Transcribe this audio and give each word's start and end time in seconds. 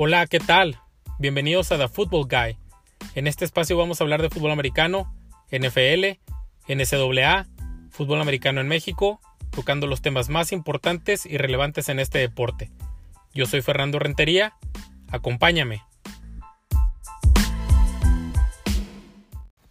Hola, 0.00 0.28
¿qué 0.28 0.38
tal? 0.38 0.80
Bienvenidos 1.18 1.72
a 1.72 1.76
The 1.76 1.88
Football 1.88 2.28
Guy. 2.28 2.56
En 3.16 3.26
este 3.26 3.44
espacio 3.44 3.76
vamos 3.76 4.00
a 4.00 4.04
hablar 4.04 4.22
de 4.22 4.30
fútbol 4.30 4.52
americano, 4.52 5.12
NFL, 5.50 6.20
NCAA, 6.68 7.48
fútbol 7.90 8.20
americano 8.20 8.60
en 8.60 8.68
México, 8.68 9.20
tocando 9.50 9.88
los 9.88 10.00
temas 10.00 10.28
más 10.28 10.52
importantes 10.52 11.26
y 11.26 11.36
relevantes 11.36 11.88
en 11.88 11.98
este 11.98 12.18
deporte. 12.18 12.70
Yo 13.34 13.46
soy 13.46 13.60
Fernando 13.60 13.98
Rentería, 13.98 14.54
acompáñame. 15.10 15.82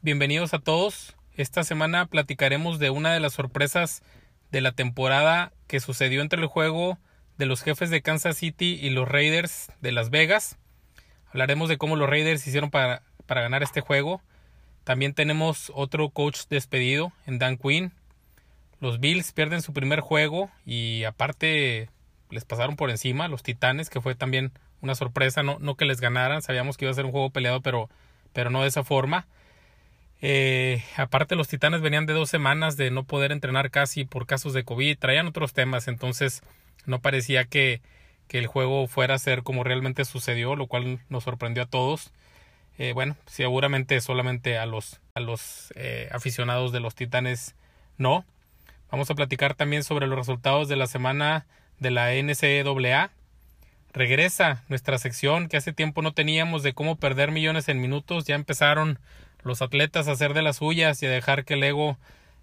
Bienvenidos 0.01 0.53
a 0.53 0.59
todos. 0.59 1.15
Esta 1.37 1.63
semana 1.63 2.05
platicaremos 2.07 2.79
de 2.79 2.89
una 2.89 3.13
de 3.13 3.21
las 3.21 3.31
sorpresas 3.31 4.03
de 4.51 4.59
la 4.59 4.73
temporada 4.73 5.53
que 5.67 5.79
sucedió 5.79 6.21
entre 6.21 6.41
el 6.41 6.47
juego 6.47 6.97
de 7.37 7.45
los 7.45 7.63
jefes 7.63 7.89
de 7.89 8.01
Kansas 8.01 8.37
City 8.37 8.79
y 8.81 8.89
los 8.89 9.07
Raiders 9.07 9.71
de 9.81 9.91
Las 9.91 10.09
Vegas. 10.09 10.57
Hablaremos 11.29 11.69
de 11.69 11.77
cómo 11.77 11.95
los 11.95 12.09
Raiders 12.09 12.45
hicieron 12.47 12.71
para, 12.71 13.03
para 13.25 13.41
ganar 13.41 13.63
este 13.63 13.81
juego. 13.81 14.21
También 14.83 15.13
tenemos 15.13 15.71
otro 15.75 16.09
coach 16.09 16.41
despedido 16.49 17.11
en 17.25 17.39
Dan 17.39 17.57
Quinn. 17.57 17.91
Los 18.79 18.99
Bills 18.99 19.31
pierden 19.31 19.61
su 19.61 19.73
primer 19.73 19.99
juego 19.99 20.49
y 20.65 21.03
aparte 21.03 21.89
les 22.29 22.45
pasaron 22.45 22.75
por 22.75 22.89
encima 22.89 23.27
los 23.27 23.43
Titanes, 23.43 23.89
que 23.89 24.01
fue 24.01 24.15
también 24.15 24.51
una 24.81 24.95
sorpresa, 24.95 25.43
no, 25.43 25.57
no 25.59 25.75
que 25.75 25.85
les 25.85 26.01
ganaran, 26.01 26.41
sabíamos 26.41 26.77
que 26.77 26.85
iba 26.85 26.91
a 26.91 26.95
ser 26.95 27.05
un 27.05 27.11
juego 27.11 27.29
peleado, 27.31 27.61
pero, 27.61 27.89
pero 28.33 28.49
no 28.49 28.61
de 28.61 28.67
esa 28.67 28.83
forma. 28.83 29.27
Eh, 30.21 30.83
aparte 30.95 31.35
los 31.35 31.47
Titanes 31.47 31.81
venían 31.81 32.05
de 32.05 32.13
dos 32.13 32.29
semanas 32.29 32.77
de 32.77 32.91
no 32.91 33.03
poder 33.03 33.31
entrenar 33.31 33.69
casi 33.69 34.05
por 34.05 34.25
casos 34.25 34.53
de 34.53 34.63
COVID, 34.63 34.97
traían 34.97 35.27
otros 35.27 35.53
temas, 35.53 35.87
entonces 35.87 36.41
no 36.87 36.99
parecía 36.99 37.45
que, 37.45 37.81
que 38.27 38.39
el 38.39 38.47
juego 38.47 38.87
fuera 38.87 39.15
a 39.15 39.19
ser 39.19 39.43
como 39.43 39.63
realmente 39.63 40.03
sucedió, 40.05 40.55
lo 40.55 40.67
cual 40.67 40.99
nos 41.09 41.25
sorprendió 41.25 41.63
a 41.63 41.67
todos. 41.67 42.11
Eh, 42.79 42.93
bueno, 42.93 43.15
seguramente 43.25 43.99
solamente 44.01 44.57
a 44.57 44.65
los, 44.65 44.99
a 45.15 45.19
los 45.19 45.73
eh, 45.75 46.09
aficionados 46.11 46.71
de 46.71 46.79
los 46.79 46.95
Titanes 46.95 47.55
no. 47.97 48.25
Vamos 48.91 49.09
a 49.09 49.15
platicar 49.15 49.55
también 49.55 49.83
sobre 49.83 50.07
los 50.07 50.17
resultados 50.17 50.67
de 50.67 50.75
la 50.75 50.87
semana 50.87 51.45
de 51.79 51.91
la 51.91 52.13
NCAA. 52.13 53.11
Regresa 53.93 54.63
nuestra 54.69 54.97
sección 54.99 55.47
que 55.47 55.57
hace 55.57 55.73
tiempo 55.73 56.01
no 56.01 56.13
teníamos 56.13 56.61
de 56.63 56.73
cómo 56.73 56.97
perder 56.97 57.31
millones 57.31 57.67
en 57.67 57.81
minutos. 57.81 58.25
Ya 58.25 58.35
empezaron 58.35 58.99
los 59.43 59.61
atletas 59.61 60.07
a 60.07 60.11
hacer 60.11 60.33
de 60.33 60.43
las 60.43 60.57
suyas 60.57 61.01
y 61.01 61.07
a 61.07 61.11
dejar 61.11 61.45
que 61.45 61.55
el 61.55 61.63
ego 61.63 61.97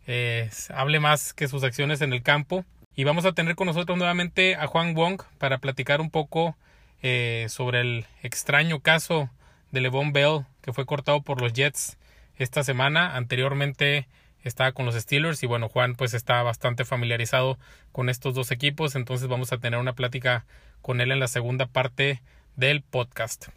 eh, 0.07 0.51
hable 0.75 1.01
más 1.01 1.33
que 1.33 1.49
sus 1.49 1.63
acciones 1.63 2.01
en 2.01 2.13
el 2.13 2.23
campo. 2.23 2.65
Y 2.97 3.05
vamos 3.05 3.25
a 3.25 3.33
tener 3.33 3.57
con 3.57 3.67
nosotros 3.67 3.99
nuevamente 3.99 4.55
a 4.55 4.67
Juan 4.67 4.95
Wong 4.95 5.23
para 5.39 5.59
platicar 5.59 6.01
un 6.01 6.11
poco 6.11 6.57
eh, 7.03 7.47
sobre 7.49 7.81
el 7.81 8.07
extraño 8.23 8.81
caso 8.81 9.31
de 9.73 9.81
Levon 9.81 10.13
Bell 10.13 10.47
que 10.63 10.73
fue 10.73 10.87
cortado 10.87 11.21
por 11.23 11.41
los 11.41 11.53
Jets 11.53 11.99
esta 12.37 12.63
semana. 12.63 13.17
Anteriormente 13.17 14.07
estaba 14.43 14.73
con 14.73 14.87
los 14.87 14.95
Steelers 14.95 15.43
y 15.43 15.47
bueno, 15.47 15.69
Juan 15.69 15.97
pues 15.97 16.15
está 16.15 16.43
bastante 16.43 16.85
familiarizado 16.85 17.59
con 17.93 18.09
estos 18.09 18.35
dos 18.35 18.51
equipos, 18.51 18.95
entonces 18.95 19.29
vamos 19.29 19.53
a 19.53 19.59
tener 19.59 19.81
una 19.81 19.95
plática 19.95 20.45
con 20.81 21.01
él 21.01 21.13
en 21.13 21.21
la 21.21 21.29
segunda 21.29 21.67
parte 21.67 22.23
del 22.57 22.83
podcast. 22.83 23.49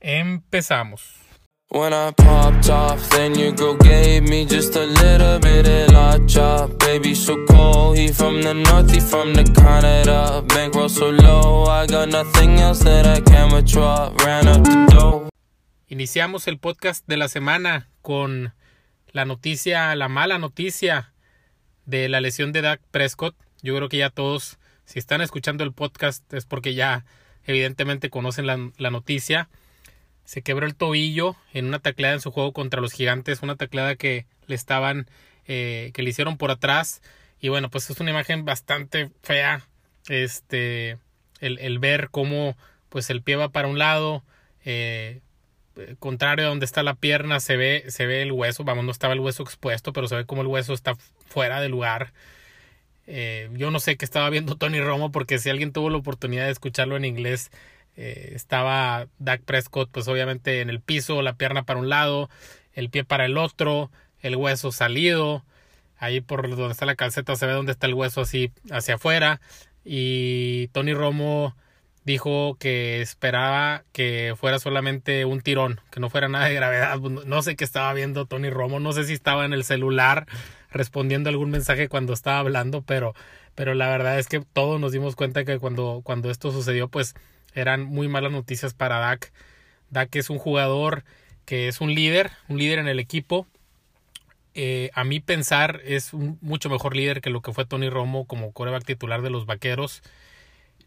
Empezamos. 0.00 1.25
When 1.70 1.92
I 1.92 2.12
popped 2.12 2.70
off, 2.70 3.10
then 3.10 3.34
your 3.34 3.50
girl 3.50 3.74
gave 3.74 4.22
me 4.22 4.46
just 4.46 4.76
a 4.76 4.86
little 4.86 5.40
bit 5.40 5.66
of 5.66 5.92
la 5.92 6.16
chop. 6.24 6.78
Baby, 6.78 7.12
so 7.12 7.44
cold, 7.46 7.98
he 7.98 8.12
from 8.12 8.40
the 8.40 8.54
north, 8.54 8.92
he 8.92 9.00
from 9.00 9.34
the 9.34 9.42
Canada. 9.42 10.44
Bankroll 10.46 10.88
so 10.88 11.10
low, 11.10 11.64
I 11.64 11.86
got 11.88 12.08
nothing 12.08 12.60
else 12.60 12.84
that 12.84 13.04
I 13.06 13.20
can 13.20 13.52
withdraw. 13.52 14.12
Ran 14.24 14.46
up 14.46 14.62
the 14.62 14.86
dough. 14.94 15.28
Iniciamos 15.88 16.46
el 16.46 16.58
podcast 16.58 17.04
de 17.08 17.16
la 17.16 17.26
semana 17.26 17.88
con 18.00 18.54
la 19.10 19.24
noticia, 19.24 19.96
la 19.96 20.08
mala 20.08 20.38
noticia 20.38 21.12
de 21.84 22.08
la 22.08 22.20
lesión 22.20 22.52
de 22.52 22.62
Dak 22.62 22.80
Prescott. 22.92 23.34
Yo 23.62 23.74
creo 23.74 23.88
que 23.88 23.96
ya 23.96 24.10
todos, 24.10 24.58
si 24.84 25.00
están 25.00 25.20
escuchando 25.20 25.64
el 25.64 25.72
podcast, 25.72 26.32
es 26.32 26.46
porque 26.46 26.74
ya 26.74 27.04
evidentemente 27.44 28.08
conocen 28.08 28.46
la, 28.46 28.70
la 28.78 28.90
noticia 28.90 29.48
se 30.26 30.42
quebró 30.42 30.66
el 30.66 30.74
tobillo 30.74 31.36
en 31.54 31.66
una 31.66 31.78
tacleada 31.78 32.16
en 32.16 32.20
su 32.20 32.30
juego 32.30 32.52
contra 32.52 32.82
los 32.82 32.92
gigantes, 32.92 33.42
una 33.42 33.56
tacleada 33.56 33.96
que 33.96 34.26
le 34.46 34.54
estaban, 34.54 35.08
eh, 35.46 35.92
que 35.94 36.02
le 36.02 36.10
hicieron 36.10 36.36
por 36.36 36.50
atrás. 36.50 37.00
Y 37.40 37.48
bueno, 37.48 37.70
pues 37.70 37.88
es 37.88 37.98
una 38.00 38.10
imagen 38.10 38.44
bastante 38.44 39.10
fea. 39.22 39.62
Este, 40.08 40.98
el, 41.40 41.58
el 41.60 41.78
ver 41.78 42.10
cómo 42.10 42.56
pues 42.88 43.08
el 43.10 43.22
pie 43.22 43.36
va 43.36 43.48
para 43.50 43.68
un 43.68 43.78
lado, 43.78 44.24
eh, 44.64 45.20
contrario 45.98 46.46
a 46.46 46.48
donde 46.48 46.64
está 46.64 46.82
la 46.82 46.94
pierna, 46.94 47.40
se 47.40 47.56
ve, 47.56 47.84
se 47.88 48.06
ve 48.06 48.22
el 48.22 48.32
hueso, 48.32 48.64
vamos, 48.64 48.84
no 48.84 48.90
estaba 48.90 49.14
el 49.14 49.20
hueso 49.20 49.42
expuesto, 49.42 49.92
pero 49.92 50.08
se 50.08 50.16
ve 50.16 50.26
como 50.26 50.42
el 50.42 50.48
hueso 50.48 50.72
está 50.72 50.96
fuera 51.26 51.60
de 51.60 51.68
lugar. 51.68 52.12
Eh, 53.06 53.48
yo 53.52 53.70
no 53.70 53.78
sé 53.78 53.96
qué 53.96 54.04
estaba 54.04 54.30
viendo 54.30 54.56
Tony 54.58 54.80
Romo, 54.80 55.12
porque 55.12 55.38
si 55.38 55.50
alguien 55.50 55.72
tuvo 55.72 55.90
la 55.90 55.98
oportunidad 55.98 56.46
de 56.46 56.52
escucharlo 56.52 56.96
en 56.96 57.04
inglés, 57.04 57.50
eh, 57.96 58.32
estaba 58.34 59.08
Dak 59.18 59.42
Prescott, 59.42 59.90
pues 59.90 60.06
obviamente 60.08 60.60
en 60.60 60.70
el 60.70 60.80
piso, 60.80 61.22
la 61.22 61.34
pierna 61.34 61.64
para 61.64 61.80
un 61.80 61.88
lado, 61.88 62.28
el 62.72 62.90
pie 62.90 63.04
para 63.04 63.24
el 63.24 63.38
otro, 63.38 63.90
el 64.20 64.36
hueso 64.36 64.72
salido. 64.72 65.44
Ahí 65.98 66.20
por 66.20 66.48
donde 66.48 66.72
está 66.72 66.84
la 66.84 66.94
calceta 66.94 67.36
se 67.36 67.46
ve 67.46 67.52
donde 67.52 67.72
está 67.72 67.86
el 67.86 67.94
hueso 67.94 68.20
así 68.20 68.52
hacia 68.70 68.96
afuera. 68.96 69.40
Y 69.84 70.68
Tony 70.68 70.92
Romo 70.92 71.56
dijo 72.04 72.56
que 72.60 73.00
esperaba 73.00 73.82
que 73.92 74.34
fuera 74.38 74.58
solamente 74.58 75.24
un 75.24 75.40
tirón, 75.40 75.80
que 75.90 76.00
no 76.00 76.10
fuera 76.10 76.28
nada 76.28 76.46
de 76.46 76.54
gravedad. 76.54 76.98
No 76.98 77.42
sé 77.42 77.56
qué 77.56 77.64
estaba 77.64 77.92
viendo 77.94 78.26
Tony 78.26 78.50
Romo, 78.50 78.78
no 78.78 78.92
sé 78.92 79.04
si 79.04 79.14
estaba 79.14 79.44
en 79.44 79.52
el 79.52 79.64
celular 79.64 80.26
respondiendo 80.70 81.30
algún 81.30 81.50
mensaje 81.50 81.88
cuando 81.88 82.12
estaba 82.12 82.38
hablando, 82.38 82.82
pero, 82.82 83.14
pero 83.54 83.74
la 83.74 83.88
verdad 83.88 84.18
es 84.18 84.28
que 84.28 84.40
todos 84.40 84.80
nos 84.80 84.92
dimos 84.92 85.16
cuenta 85.16 85.44
que 85.44 85.58
cuando, 85.58 86.02
cuando 86.04 86.30
esto 86.30 86.52
sucedió, 86.52 86.88
pues 86.88 87.14
eran 87.56 87.84
muy 87.84 88.06
malas 88.06 88.30
noticias 88.30 88.74
para 88.74 88.98
Dak. 88.98 89.32
Dak 89.90 90.14
es 90.14 90.30
un 90.30 90.38
jugador 90.38 91.04
que 91.44 91.68
es 91.68 91.80
un 91.80 91.94
líder, 91.94 92.30
un 92.48 92.58
líder 92.58 92.78
en 92.78 92.88
el 92.88 93.00
equipo. 93.00 93.46
Eh, 94.54 94.90
a 94.94 95.04
mí 95.04 95.20
pensar 95.20 95.80
es 95.84 96.12
un 96.12 96.38
mucho 96.40 96.70
mejor 96.70 96.94
líder 96.94 97.20
que 97.20 97.30
lo 97.30 97.40
que 97.42 97.52
fue 97.52 97.66
Tony 97.66 97.90
Romo 97.90 98.26
como 98.26 98.52
coreback 98.52 98.84
titular 98.84 99.22
de 99.22 99.30
los 99.30 99.46
Vaqueros. 99.46 100.02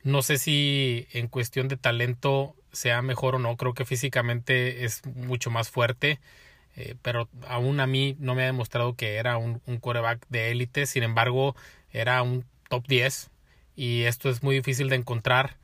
No 0.03 0.21
sé 0.21 0.37
si 0.37 1.07
en 1.11 1.27
cuestión 1.27 1.67
de 1.67 1.77
talento 1.77 2.55
sea 2.71 3.01
mejor 3.01 3.35
o 3.35 3.39
no, 3.39 3.57
creo 3.57 3.73
que 3.73 3.85
físicamente 3.85 4.85
es 4.85 5.05
mucho 5.05 5.49
más 5.49 5.69
fuerte, 5.69 6.19
eh, 6.75 6.95
pero 7.01 7.27
aún 7.47 7.79
a 7.79 7.87
mí 7.87 8.15
no 8.19 8.35
me 8.35 8.43
ha 8.43 8.45
demostrado 8.45 8.93
que 8.93 9.15
era 9.15 9.37
un, 9.37 9.61
un 9.65 9.79
coreback 9.79 10.25
de 10.29 10.51
élite, 10.51 10.85
sin 10.85 11.03
embargo 11.03 11.55
era 11.91 12.21
un 12.21 12.45
top 12.69 12.87
10 12.87 13.31
y 13.75 14.03
esto 14.03 14.29
es 14.29 14.43
muy 14.43 14.55
difícil 14.55 14.89
de 14.89 14.97
encontrar 14.97 15.57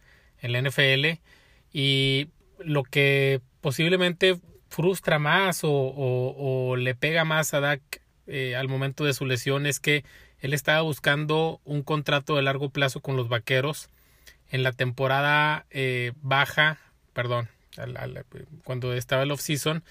en 0.46 0.52
la 0.52 0.62
NFL 0.62 1.20
y 1.74 2.30
lo 2.60 2.84
que 2.84 3.42
posiblemente 3.62 4.40
frustra 4.70 5.20
más 5.20 5.62
o, 5.64 6.76
le 6.78 6.96
pega 6.96 7.26
más 7.26 7.54
a 7.54 7.60
Dak 7.60 7.82
eh, 8.28 8.56
al 8.56 8.68
momento 8.68 9.06
de 9.06 9.14
su 9.14 9.26
lesión 9.26 9.66
es 9.66 9.80
que 9.80 10.04
él 10.40 10.54
estaba 10.54 10.82
buscando 10.82 11.60
un 11.64 11.82
contrato 11.82 12.36
de 12.36 12.44
largo 12.44 12.70
plazo 12.70 13.00
con 13.00 13.18
los 13.18 13.28
Vaqueros 13.28 13.90
en 14.50 14.64
la 14.64 14.72
temporada 14.72 15.66
eh, 15.72 16.14
baja, 16.22 16.78
perdón, 17.14 17.50
cuando 18.64 18.94
estaba 18.94 19.24
el 19.24 19.32
off-season, 19.32 19.84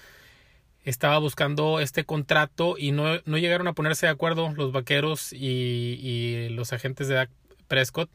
estaba 0.83 1.17
buscando 1.17 1.79
este 1.79 2.05
contrato 2.05 2.75
y 2.77 2.91
no, 2.91 3.19
no, 3.25 3.37
llegaron 3.37 3.67
a 3.67 3.73
ponerse 3.73 4.05
de 4.05 4.11
acuerdo 4.11 4.53
los 4.55 4.71
Vaqueros 4.71 5.33
y, 5.33 5.99
y 6.01 6.49
los 6.49 6.73
agentes 6.73 7.07
de 7.07 7.15
Dak 7.15 7.29
Prescott 7.67 8.09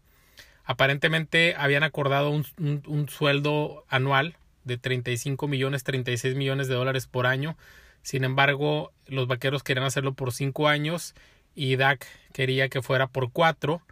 Aparentemente 0.70 1.56
habían 1.58 1.82
acordado 1.82 2.30
un, 2.30 3.08
sueldo 3.08 3.84
anual 3.88 4.36
de 4.62 4.78
35 4.78 5.48
millones, 5.48 5.82
36 5.82 6.36
millones 6.36 6.68
de 6.68 6.76
dólares 6.76 7.08
por 7.08 7.26
año. 7.26 7.56
Sin 8.02 8.22
embargo, 8.22 8.92
los 9.08 9.26
vaqueros 9.26 9.64
querían 9.64 9.84
hacerlo 9.84 10.12
por 10.12 10.32
5 10.32 10.68
años 10.68 11.16
y 11.56 11.74
Dak 11.74 12.06
quería 12.32 12.68
que 12.68 12.82
fuera 12.82 13.08
por 13.08 13.32
4. 13.32 13.82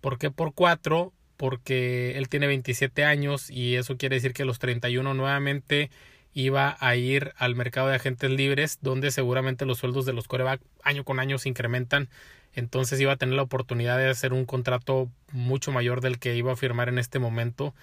¿Por 0.00 0.18
qué 0.18 0.32
por 0.32 0.54
4? 0.54 1.12
Porque 1.36 2.18
él 2.18 2.28
tiene 2.28 2.48
27 2.48 3.04
años 3.04 3.48
y 3.48 3.76
eso 3.76 3.96
quiere 3.96 4.16
decir 4.16 4.32
que 4.32 4.44
los 4.44 4.58
31 4.58 5.14
nuevamente 5.14 5.88
iba 6.32 6.76
a 6.80 6.96
ir 6.96 7.32
al 7.36 7.54
mercado 7.54 7.86
de 7.86 7.94
agentes 7.94 8.32
libres, 8.32 8.80
donde 8.82 9.12
seguramente 9.12 9.66
los 9.66 9.78
sueldos 9.78 10.04
de 10.04 10.14
los 10.14 10.26
coreback 10.26 10.60
año 10.82 11.04
con 11.04 11.20
año 11.20 11.38
se 11.38 11.48
incrementan 11.48 12.08
entonces 12.54 13.00
iba 13.00 13.12
a 13.12 13.16
tener 13.16 13.34
la 13.34 13.42
oportunidad 13.42 13.98
de 13.98 14.08
hacer 14.08 14.32
un 14.32 14.44
contrato 14.44 15.10
mucho 15.32 15.72
mayor 15.72 16.00
del 16.00 16.18
que 16.18 16.36
iba 16.36 16.52
a 16.52 16.56
firmar 16.56 16.88
en 16.88 16.98
este 16.98 17.18
momento. 17.18 17.74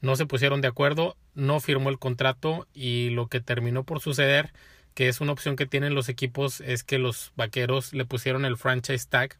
No 0.00 0.16
se 0.16 0.26
pusieron 0.26 0.60
de 0.60 0.68
acuerdo, 0.68 1.16
no 1.34 1.60
firmó 1.60 1.90
el 1.90 1.98
contrato 1.98 2.66
y 2.74 3.10
lo 3.10 3.28
que 3.28 3.40
terminó 3.40 3.84
por 3.84 4.00
suceder, 4.00 4.52
que 4.94 5.08
es 5.08 5.20
una 5.20 5.32
opción 5.32 5.56
que 5.56 5.66
tienen 5.66 5.94
los 5.94 6.08
equipos, 6.08 6.60
es 6.60 6.84
que 6.84 6.98
los 6.98 7.32
vaqueros 7.36 7.92
le 7.92 8.04
pusieron 8.04 8.44
el 8.44 8.56
franchise 8.56 9.06
tag. 9.08 9.36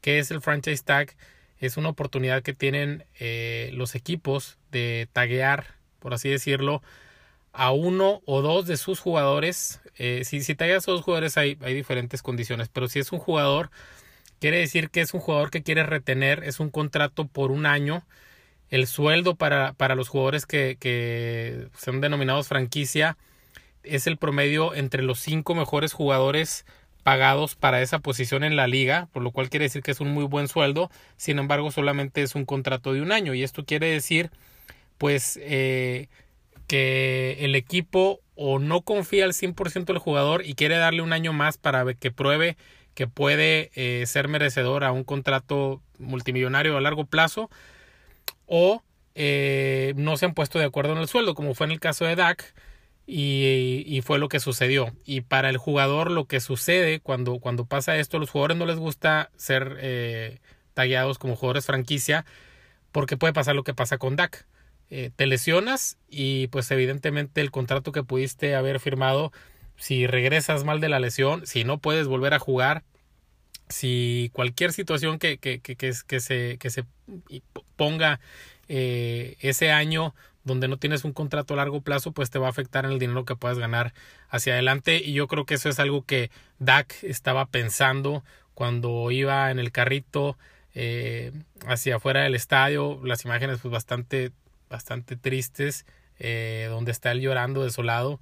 ¿Qué 0.00 0.18
es 0.18 0.30
el 0.30 0.40
franchise 0.40 0.84
tag? 0.84 1.16
Es 1.58 1.76
una 1.76 1.88
oportunidad 1.88 2.42
que 2.42 2.52
tienen 2.52 3.04
eh, 3.18 3.70
los 3.74 3.94
equipos 3.94 4.58
de 4.70 5.08
taguear 5.12 5.76
por 6.06 6.14
así 6.14 6.28
decirlo, 6.28 6.82
a 7.52 7.72
uno 7.72 8.22
o 8.26 8.40
dos 8.40 8.66
de 8.66 8.76
sus 8.76 9.00
jugadores. 9.00 9.80
Eh, 9.96 10.22
si, 10.24 10.40
si 10.40 10.54
te 10.54 10.72
a 10.72 10.78
dos 10.78 11.02
jugadores 11.02 11.36
hay, 11.36 11.58
hay 11.62 11.74
diferentes 11.74 12.22
condiciones, 12.22 12.68
pero 12.68 12.86
si 12.86 13.00
es 13.00 13.10
un 13.10 13.18
jugador, 13.18 13.72
quiere 14.40 14.58
decir 14.58 14.90
que 14.90 15.00
es 15.00 15.14
un 15.14 15.20
jugador 15.20 15.50
que 15.50 15.62
quiere 15.62 15.82
retener, 15.84 16.44
es 16.44 16.60
un 16.60 16.70
contrato 16.70 17.26
por 17.26 17.50
un 17.50 17.66
año. 17.66 18.04
El 18.70 18.86
sueldo 18.86 19.36
para, 19.36 19.72
para 19.74 19.94
los 19.94 20.08
jugadores 20.08 20.46
que, 20.46 20.76
que 20.80 21.68
son 21.76 22.00
denominados 22.00 22.48
franquicia 22.48 23.16
es 23.82 24.06
el 24.06 24.16
promedio 24.16 24.74
entre 24.74 25.02
los 25.02 25.20
cinco 25.20 25.54
mejores 25.54 25.92
jugadores 25.92 26.66
pagados 27.06 27.54
para 27.54 27.82
esa 27.82 28.00
posición 28.00 28.42
en 28.42 28.56
la 28.56 28.66
liga, 28.66 29.08
por 29.12 29.22
lo 29.22 29.30
cual 29.30 29.48
quiere 29.48 29.66
decir 29.66 29.82
que 29.82 29.92
es 29.92 30.00
un 30.00 30.08
muy 30.08 30.24
buen 30.24 30.48
sueldo, 30.48 30.90
sin 31.16 31.38
embargo 31.38 31.70
solamente 31.70 32.22
es 32.22 32.34
un 32.34 32.44
contrato 32.44 32.92
de 32.92 33.00
un 33.00 33.12
año 33.12 33.32
y 33.32 33.44
esto 33.44 33.64
quiere 33.64 33.88
decir 33.88 34.32
pues 34.98 35.38
eh, 35.40 36.08
que 36.66 37.36
el 37.40 37.54
equipo 37.54 38.20
o 38.34 38.58
no 38.58 38.82
confía 38.82 39.24
al 39.24 39.34
100% 39.34 39.84
del 39.84 39.98
jugador 39.98 40.44
y 40.44 40.54
quiere 40.54 40.78
darle 40.78 41.02
un 41.02 41.12
año 41.12 41.32
más 41.32 41.58
para 41.58 41.94
que 41.94 42.10
pruebe 42.10 42.56
que 42.96 43.06
puede 43.06 43.70
eh, 43.76 44.04
ser 44.06 44.26
merecedor 44.26 44.82
a 44.82 44.90
un 44.90 45.04
contrato 45.04 45.82
multimillonario 45.98 46.76
a 46.76 46.80
largo 46.80 47.04
plazo 47.04 47.50
o 48.46 48.82
eh, 49.14 49.92
no 49.96 50.16
se 50.16 50.26
han 50.26 50.34
puesto 50.34 50.58
de 50.58 50.64
acuerdo 50.64 50.94
en 50.94 50.98
el 50.98 51.06
sueldo 51.06 51.34
como 51.34 51.54
fue 51.54 51.66
en 51.66 51.72
el 51.72 51.80
caso 51.80 52.06
de 52.06 52.16
Dak 52.16 52.54
y, 53.06 54.00
fue 54.04 54.18
lo 54.18 54.28
que 54.28 54.40
sucedió. 54.40 54.92
Y 55.04 55.20
para 55.20 55.48
el 55.48 55.58
jugador 55.58 56.10
lo 56.10 56.24
que 56.26 56.40
sucede 56.40 57.00
cuando, 57.00 57.38
cuando 57.38 57.64
pasa 57.66 57.96
esto, 57.96 58.16
a 58.16 58.20
los 58.20 58.30
jugadores 58.30 58.56
no 58.56 58.66
les 58.66 58.78
gusta 58.78 59.30
ser 59.36 59.76
eh, 59.80 60.40
tallados 60.74 61.18
como 61.18 61.36
jugadores 61.36 61.66
franquicia 61.66 62.24
porque 62.92 63.16
puede 63.16 63.32
pasar 63.32 63.54
lo 63.54 63.62
que 63.62 63.74
pasa 63.74 63.98
con 63.98 64.16
Dak. 64.16 64.46
Eh, 64.88 65.10
te 65.14 65.26
lesionas 65.26 65.98
y 66.08 66.46
pues 66.48 66.70
evidentemente 66.70 67.40
el 67.40 67.50
contrato 67.50 67.92
que 67.92 68.04
pudiste 68.04 68.54
haber 68.54 68.80
firmado, 68.80 69.32
si 69.76 70.06
regresas 70.06 70.64
mal 70.64 70.80
de 70.80 70.88
la 70.88 71.00
lesión, 71.00 71.46
si 71.46 71.64
no 71.64 71.78
puedes 71.78 72.06
volver 72.06 72.34
a 72.34 72.38
jugar, 72.38 72.82
si 73.68 74.30
cualquier 74.32 74.72
situación 74.72 75.18
que, 75.18 75.38
que, 75.38 75.60
que, 75.60 75.76
que 75.76 75.92
se, 76.20 76.58
se 76.58 76.84
ponga 77.76 78.20
eh, 78.68 79.36
ese 79.40 79.70
año 79.70 80.14
donde 80.44 80.68
no 80.68 80.76
tienes 80.76 81.04
un 81.04 81.12
contrato 81.12 81.54
a 81.54 81.56
largo 81.56 81.80
plazo, 81.80 82.12
pues 82.12 82.30
te 82.30 82.38
va 82.38 82.46
a 82.46 82.50
afectar 82.50 82.84
en 82.84 82.92
el 82.92 83.00
dinero 83.00 83.24
que 83.24 83.34
puedas 83.34 83.58
ganar 83.58 83.92
hacia 84.28 84.52
adelante. 84.52 85.02
Y 85.04 85.12
yo 85.12 85.26
creo 85.26 85.44
que 85.44 85.54
eso 85.54 85.68
es 85.68 85.80
algo 85.80 86.04
que 86.04 86.30
Dak 86.60 87.02
estaba 87.02 87.46
pensando 87.46 88.22
cuando 88.54 89.10
iba 89.10 89.50
en 89.50 89.58
el 89.58 89.72
carrito 89.72 90.38
eh, 90.72 91.32
hacia 91.66 91.96
afuera 91.96 92.22
del 92.22 92.36
estadio. 92.36 93.00
Las 93.04 93.24
imágenes 93.24 93.58
pues 93.60 93.72
bastante, 93.72 94.30
bastante 94.70 95.16
tristes, 95.16 95.84
eh, 96.20 96.68
donde 96.70 96.92
está 96.92 97.10
él 97.10 97.22
llorando 97.22 97.64
desolado. 97.64 98.20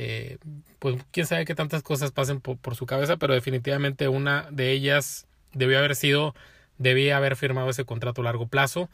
Eh, 0.00 0.38
pues 0.78 0.94
quién 1.10 1.26
sabe 1.26 1.44
qué 1.44 1.56
tantas 1.56 1.82
cosas 1.82 2.12
pasen 2.12 2.40
por, 2.40 2.76
su 2.76 2.86
cabeza, 2.86 3.16
pero 3.16 3.34
definitivamente 3.34 4.06
una 4.06 4.46
de 4.52 4.70
ellas 4.70 5.26
debió 5.52 5.76
haber 5.80 5.96
sido, 5.96 6.36
debía 6.78 7.16
haber 7.16 7.34
firmado 7.34 7.68
ese 7.68 7.84
contrato 7.84 8.20
a 8.20 8.24
largo 8.24 8.46
plazo. 8.46 8.88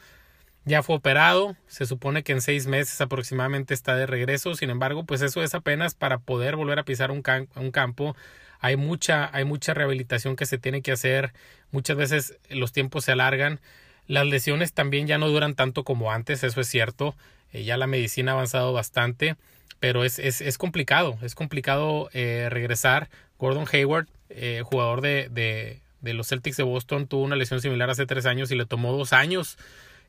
Ya 0.65 0.83
fue 0.83 0.97
operado, 0.97 1.57
se 1.67 1.85
supone 1.85 2.23
que 2.23 2.33
en 2.33 2.41
seis 2.41 2.67
meses 2.67 3.03
aproximadamente 3.03 3.75
está 3.75 3.95
de 3.97 4.07
regreso, 4.07 4.55
sin 4.55 4.71
embargo, 4.71 5.05
pues 5.05 5.21
eso 5.21 5.43
es 5.43 5.55
apenas 5.55 5.95
para 5.95 6.17
poder 6.21 6.57
volver 6.57 6.79
a 6.79 6.85
pisar 6.85 7.11
un, 7.11 7.23
un 7.55 7.71
campo. 7.71 8.17
Hay 8.61 8.79
mucha, 8.79 9.29
hay 9.37 9.45
mucha 9.45 9.75
rehabilitación 9.75 10.37
que 10.37 10.47
se 10.47 10.57
tiene 10.57 10.81
que 10.81 10.93
hacer, 10.93 11.35
muchas 11.71 11.99
veces 11.99 12.39
los 12.49 12.73
tiempos 12.73 13.05
se 13.05 13.13
alargan. 13.13 13.61
Las 14.07 14.27
lesiones 14.27 14.73
también 14.73 15.07
ya 15.07 15.19
no 15.19 15.29
duran 15.29 15.55
tanto 15.55 15.85
como 15.85 16.13
antes, 16.13 16.45
eso 16.45 16.63
es 16.63 16.69
cierto. 16.69 17.15
Eh, 17.53 17.65
ya 17.65 17.77
la 17.77 17.87
medicina 17.87 18.33
ha 18.33 18.35
avanzado 18.37 18.73
bastante, 18.73 19.37
pero 19.85 20.03
es, 20.03 20.19
es, 20.19 20.57
complicado, 20.57 21.19
es 21.21 21.35
complicado 21.35 22.09
eh, 22.15 22.49
regresar. 22.51 23.11
Gordon 23.39 23.67
Hayward, 23.71 24.07
eh, 24.31 24.63
jugador 24.65 25.03
de, 25.03 25.29
de, 25.31 25.83
de 26.01 26.15
los 26.15 26.29
Celtics 26.29 26.57
de 26.57 26.63
Boston, 26.63 27.07
tuvo 27.07 27.23
una 27.23 27.37
lesión 27.37 27.61
similar 27.61 27.91
hace 27.91 28.07
tres 28.07 28.25
años 28.25 28.51
y 28.51 28.55
le 28.55 28.65
tomó 28.65 28.97
dos 28.97 29.13
años 29.13 29.59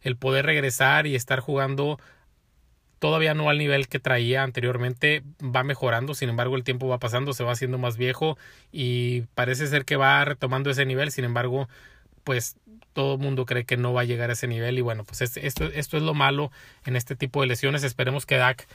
el 0.02 0.16
poder 0.16 0.46
regresar 0.46 1.08
y 1.08 1.16
estar 1.16 1.42
jugando 1.42 2.00
todavía 3.00 3.34
no 3.34 3.50
al 3.50 3.58
nivel 3.58 3.90
que 3.90 4.00
traía 4.00 4.44
anteriormente, 4.44 5.24
va 5.42 5.66
mejorando, 5.66 6.14
sin 6.14 6.30
embargo 6.30 6.56
el 6.56 6.64
tiempo 6.64 6.88
va 6.88 7.00
pasando, 7.00 7.34
se 7.34 7.44
va 7.44 7.52
haciendo 7.52 7.78
más 7.78 7.98
viejo 7.98 8.38
y 8.72 9.24
parece 9.34 9.68
ser 9.68 9.84
que 9.84 9.98
va 9.98 10.24
retomando 10.24 10.70
ese 10.70 10.86
nivel, 10.86 11.12
sin 11.12 11.26
embargo 11.26 11.68
pues 12.24 12.56
todo 12.94 13.16
el 13.16 13.20
mundo 13.20 13.46
cree 13.46 13.66
que 13.66 13.76
no 13.76 13.92
va 13.92 14.02
a 14.02 14.06
llegar 14.06 14.30
a 14.30 14.34
ese 14.34 14.48
nivel 14.48 14.78
y 14.78 14.82
bueno 14.82 15.04
pues 15.04 15.20
esto, 15.20 15.66
esto 15.66 15.98
es 15.98 16.04
lo 16.04 16.14
malo 16.14 16.50
en 16.86 16.96
este 16.96 17.18
tipo 17.18 17.42
de 17.42 17.48
lesiones, 17.48 17.84
esperemos 17.84 18.26
que 18.26 18.38
Dak 18.38 18.70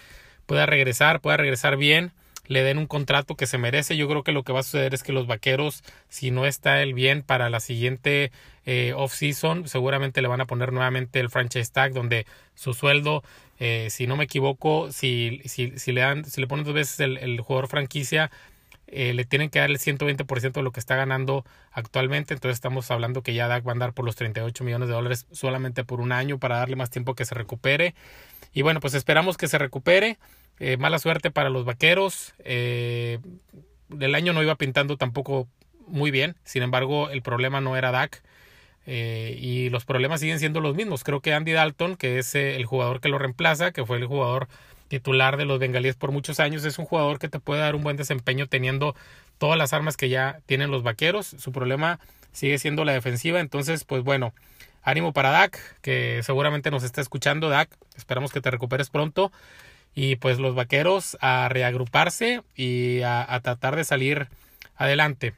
pueda 0.50 0.67
regresar, 0.67 1.20
pueda 1.20 1.37
regresar 1.37 1.76
bien 1.76 2.11
le 2.49 2.64
den 2.64 2.79
un 2.79 2.88
contrato 2.88 3.37
que 3.37 3.47
se 3.47 3.58
merece. 3.58 3.97
Yo 3.97 4.08
creo 4.08 4.25
que 4.25 4.32
lo 4.32 4.43
que 4.43 4.52
va 4.52 4.58
a 4.58 4.64
suceder 4.64 4.93
es 4.93 5.05
que 5.05 5.12
los 5.12 5.29
vaqueros, 5.29 5.85
si 6.08 6.32
no 6.32 6.47
está 6.47 6.82
el 6.82 6.94
bien 6.94 7.23
para 7.23 7.49
la 7.49 7.61
siguiente 7.61 8.32
eh, 8.67 8.93
off-season, 8.97 9.69
seguramente 9.69 10.20
le 10.20 10.26
van 10.26 10.41
a 10.41 10.47
poner 10.47 10.73
nuevamente 10.73 11.20
el 11.20 11.31
franchise 11.31 11.70
tag, 11.70 11.93
donde 11.93 12.26
su 12.56 12.75
sueldo, 12.75 13.23
eh, 13.61 13.87
si 13.91 14.08
no 14.08 14.17
me 14.17 14.25
equivoco, 14.25 14.91
si, 14.91 15.41
si, 15.44 15.93
le 15.93 16.00
dan, 16.00 16.25
si 16.25 16.41
le 16.41 16.49
ponen 16.49 16.64
dos 16.64 16.75
veces 16.75 16.99
el, 16.99 17.41
jugador 17.41 17.69
franquicia, 17.69 18.32
eh, 18.88 19.14
le 19.14 19.25
tienen 19.25 19.50
que 19.50 19.61
dar 19.61 19.70
el 19.70 19.79
120% 19.79 20.50
de 20.50 20.62
lo 20.62 20.73
que 20.73 20.81
está 20.81 20.97
ganando 20.97 21.44
actualmente. 21.70 22.35
Entonces 22.35 22.56
estamos 22.56 22.91
hablando 22.91 23.23
que 23.23 23.32
ya 23.32 23.47
Dak 23.47 23.64
va 23.64 23.70
a 23.70 23.75
andar 23.75 23.93
por 23.93 24.05
los 24.05 24.17
38 24.17 24.64
millones 24.64 24.88
de 24.88 24.94
dólares 24.94 25.29
solamente 25.31 25.85
por 25.85 26.00
un 26.00 26.11
año 26.11 26.38
para 26.38 26.56
darle 26.56 26.75
más 26.75 26.91
tiempo 26.91 27.14
que 27.14 27.25
se 27.25 27.37
recupere. 27.37 27.94
Y 28.52 28.62
bueno, 28.62 28.81
pues 28.81 28.94
esperamos 28.94 29.37
que 29.37 29.47
se 29.47 29.56
recupere. 29.58 30.19
Eh, 30.60 30.76
mala 30.76 30.98
suerte 30.98 31.30
para 31.30 31.48
los 31.48 31.64
vaqueros. 31.64 32.34
Eh, 32.44 33.18
el 33.98 34.14
año 34.14 34.34
no 34.34 34.42
iba 34.42 34.54
pintando 34.56 34.98
tampoco 34.98 35.48
muy 35.86 36.10
bien. 36.10 36.36
Sin 36.44 36.62
embargo, 36.62 37.08
el 37.08 37.22
problema 37.22 37.62
no 37.62 37.76
era 37.76 37.90
Dak. 37.90 38.22
Eh, 38.86 39.36
y 39.40 39.70
los 39.70 39.84
problemas 39.84 40.20
siguen 40.20 40.38
siendo 40.38 40.60
los 40.60 40.74
mismos. 40.74 41.02
Creo 41.02 41.20
que 41.20 41.32
Andy 41.32 41.52
Dalton, 41.52 41.96
que 41.96 42.18
es 42.18 42.34
el 42.34 42.64
jugador 42.66 43.00
que 43.00 43.08
lo 43.08 43.18
reemplaza, 43.18 43.72
que 43.72 43.84
fue 43.86 43.96
el 43.96 44.06
jugador 44.06 44.48
titular 44.88 45.36
de 45.36 45.46
los 45.46 45.58
bengalíes 45.58 45.96
por 45.96 46.12
muchos 46.12 46.40
años, 46.40 46.64
es 46.64 46.78
un 46.78 46.84
jugador 46.84 47.18
que 47.18 47.28
te 47.28 47.40
puede 47.40 47.60
dar 47.60 47.74
un 47.74 47.82
buen 47.82 47.96
desempeño 47.96 48.46
teniendo 48.46 48.94
todas 49.38 49.56
las 49.56 49.72
armas 49.72 49.96
que 49.96 50.10
ya 50.10 50.40
tienen 50.44 50.70
los 50.70 50.82
vaqueros. 50.82 51.26
Su 51.26 51.52
problema 51.52 52.00
sigue 52.32 52.58
siendo 52.58 52.84
la 52.84 52.92
defensiva. 52.92 53.40
Entonces, 53.40 53.84
pues 53.84 54.02
bueno, 54.02 54.34
ánimo 54.82 55.14
para 55.14 55.30
Dak, 55.30 55.58
que 55.80 56.20
seguramente 56.23 56.70
nos 56.70 56.82
está 56.82 57.00
escuchando. 57.00 57.49
Dak, 57.49 57.70
esperamos 57.96 58.30
que 58.30 58.42
te 58.42 58.50
recuperes 58.50 58.90
pronto 58.90 59.32
y 59.94 60.16
pues 60.16 60.38
los 60.38 60.54
vaqueros 60.54 61.16
a 61.20 61.49
reagruparse 61.49 62.42
y 62.56 63.02
a, 63.02 63.38
tratar 63.42 63.76
de 63.76 63.85
salir 63.85 64.28
adelante. 64.76 65.35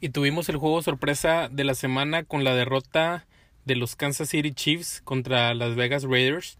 Y 0.00 0.08
tuvimos 0.08 0.48
el 0.48 0.56
juego 0.56 0.82
sorpresa 0.82 1.48
de 1.48 1.64
la 1.64 1.74
semana 1.74 2.24
con 2.24 2.44
la 2.44 2.54
derrota 2.54 3.26
de 3.64 3.76
los 3.76 3.94
Kansas 3.94 4.30
City 4.30 4.52
Chiefs 4.52 5.00
contra 5.04 5.54
las 5.54 5.76
Vegas 5.76 6.04
Raiders. 6.04 6.58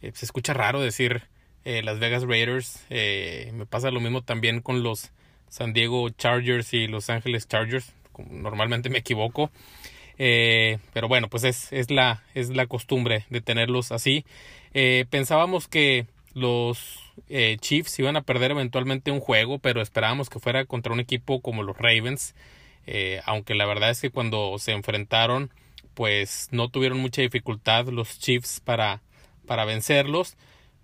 Eh, 0.00 0.12
se 0.14 0.24
escucha 0.24 0.54
raro 0.54 0.80
decir 0.80 1.22
eh, 1.64 1.82
las 1.82 1.98
Vegas 1.98 2.22
Raiders. 2.22 2.84
Eh, 2.90 3.50
me 3.54 3.66
pasa 3.66 3.90
lo 3.90 4.00
mismo 4.00 4.22
también 4.22 4.60
con 4.60 4.82
los 4.82 5.10
San 5.48 5.72
Diego 5.72 6.08
Chargers 6.10 6.72
y 6.74 6.86
Los 6.86 7.10
Ángeles 7.10 7.48
Chargers. 7.48 7.92
Normalmente 8.30 8.90
me 8.90 8.98
equivoco. 8.98 9.50
Pero 10.18 11.08
bueno, 11.08 11.28
pues 11.28 11.44
es, 11.44 11.72
es, 11.72 11.90
la, 11.90 12.24
es 12.34 12.50
la 12.50 12.66
costumbre 12.66 13.24
de 13.30 13.40
tenerlos 13.40 13.92
así. 13.92 14.24
Eh, 14.74 15.06
pensábamos 15.10 15.68
que 15.68 16.06
los 16.34 17.00
eh, 17.28 17.56
Chiefs 17.60 17.98
iban 17.98 18.16
a 18.16 18.22
perder 18.22 18.50
eventualmente 18.50 19.10
un 19.10 19.20
juego, 19.20 19.58
pero 19.58 19.80
esperábamos 19.80 20.28
que 20.28 20.40
fuera 20.40 20.64
contra 20.66 20.92
un 20.92 21.00
equipo 21.00 21.40
como 21.40 21.62
los 21.62 21.76
Ravens, 21.76 22.34
eh, 22.86 23.20
aunque 23.24 23.54
la 23.54 23.66
verdad 23.66 23.90
es 23.90 24.00
que 24.00 24.10
cuando 24.10 24.58
se 24.58 24.72
enfrentaron, 24.72 25.50
pues 25.94 26.48
no 26.52 26.68
tuvieron 26.68 26.98
mucha 26.98 27.22
dificultad 27.22 27.86
los 27.88 28.18
Chiefs 28.18 28.60
para, 28.60 29.02
para 29.46 29.64
vencerlos, 29.64 30.36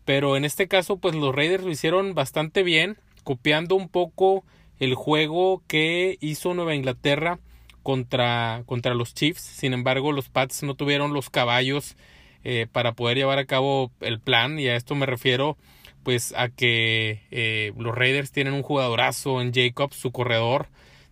pero 0.05 0.37
en 0.37 0.45
este 0.45 0.69
caso, 0.69 0.97
pues 0.99 1.15
los 1.15 1.35
Raiders 1.35 1.65
lo 1.65 1.71
hicieron 1.71 2.15
bastante 2.15 2.63
bien, 2.63 2.99
copiando 3.23 3.75
un 3.75 3.89
poco 3.89 4.45
el 4.79 4.95
juego 4.95 5.63
que 5.67 6.19
hizo 6.21 6.53
Nueva 6.53 6.75
Inglaterra 6.75 7.39
contra, 7.85 8.65
contra 8.67 8.95
los 8.95 9.15
Chiefs. 9.15 9.43
Sin 9.43 9.73
embargo, 9.73 10.11
los 10.11 10.29
Pats 10.29 10.65
no 10.65 10.75
tuvieron 10.75 11.13
los 11.15 11.31
caballos 11.31 11.97
eh, 12.43 12.67
para 12.73 12.95
poder 12.95 13.17
llevar 13.17 13.39
a 13.39 13.45
cabo 13.45 13.93
el 14.01 14.19
plan. 14.19 14.59
Y 14.59 14.67
a 14.67 14.75
esto 14.75 14.97
me 14.97 15.07
refiero 15.07 15.57
pues 16.03 16.35
a 16.37 16.49
que 16.49 17.23
eh, 17.31 17.73
los 17.79 17.95
Raiders 17.95 18.33
tienen 18.33 18.55
un 18.55 18.63
jugadorazo 18.63 19.41
en 19.41 19.55
Jacobs, 19.55 19.97
su 19.97 20.13
corredor, 20.13 20.69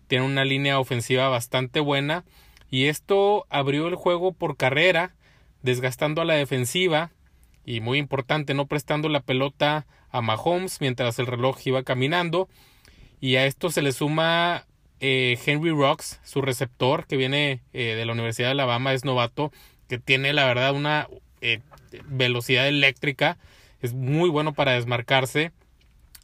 tienen 0.07 0.29
una 0.29 0.45
línea 0.45 0.79
ofensiva 0.79 1.29
bastante 1.29 1.79
buena. 1.79 2.25
Y 2.69 2.85
esto 2.85 3.45
abrió 3.49 3.87
el 3.87 3.95
juego 3.95 4.33
por 4.33 4.57
carrera, 4.57 5.15
desgastando 5.61 6.21
a 6.21 6.25
la 6.25 6.33
defensiva 6.33 7.11
y 7.65 7.79
muy 7.79 7.97
importante, 7.97 8.53
no 8.53 8.67
prestando 8.67 9.09
la 9.09 9.21
pelota 9.21 9.85
a 10.11 10.21
Mahomes 10.21 10.81
mientras 10.81 11.17
el 11.19 11.27
reloj 11.27 11.57
iba 11.65 11.83
caminando. 11.83 12.49
Y 13.19 13.37
a 13.37 13.45
esto 13.45 13.71
se 13.71 13.81
le 13.81 13.93
suma 13.93 14.65
eh, 14.99 15.37
Henry 15.45 15.71
Rocks, 15.71 16.19
su 16.23 16.41
receptor 16.41 17.07
que 17.07 17.17
viene 17.17 17.61
de 17.73 18.05
la 18.05 18.13
Universidad 18.13 18.47
de 18.47 18.53
Alabama, 18.53 18.93
es 18.93 19.03
novato, 19.05 19.51
que 19.87 19.99
tiene 19.99 20.33
la 20.33 20.45
verdad 20.45 20.73
una 20.73 21.07
eh, 21.41 21.59
velocidad 22.05 22.67
eléctrica, 22.67 23.37
es 23.81 23.93
muy 23.93 24.29
bueno 24.29 24.53
para 24.53 24.71
desmarcarse, 24.71 25.51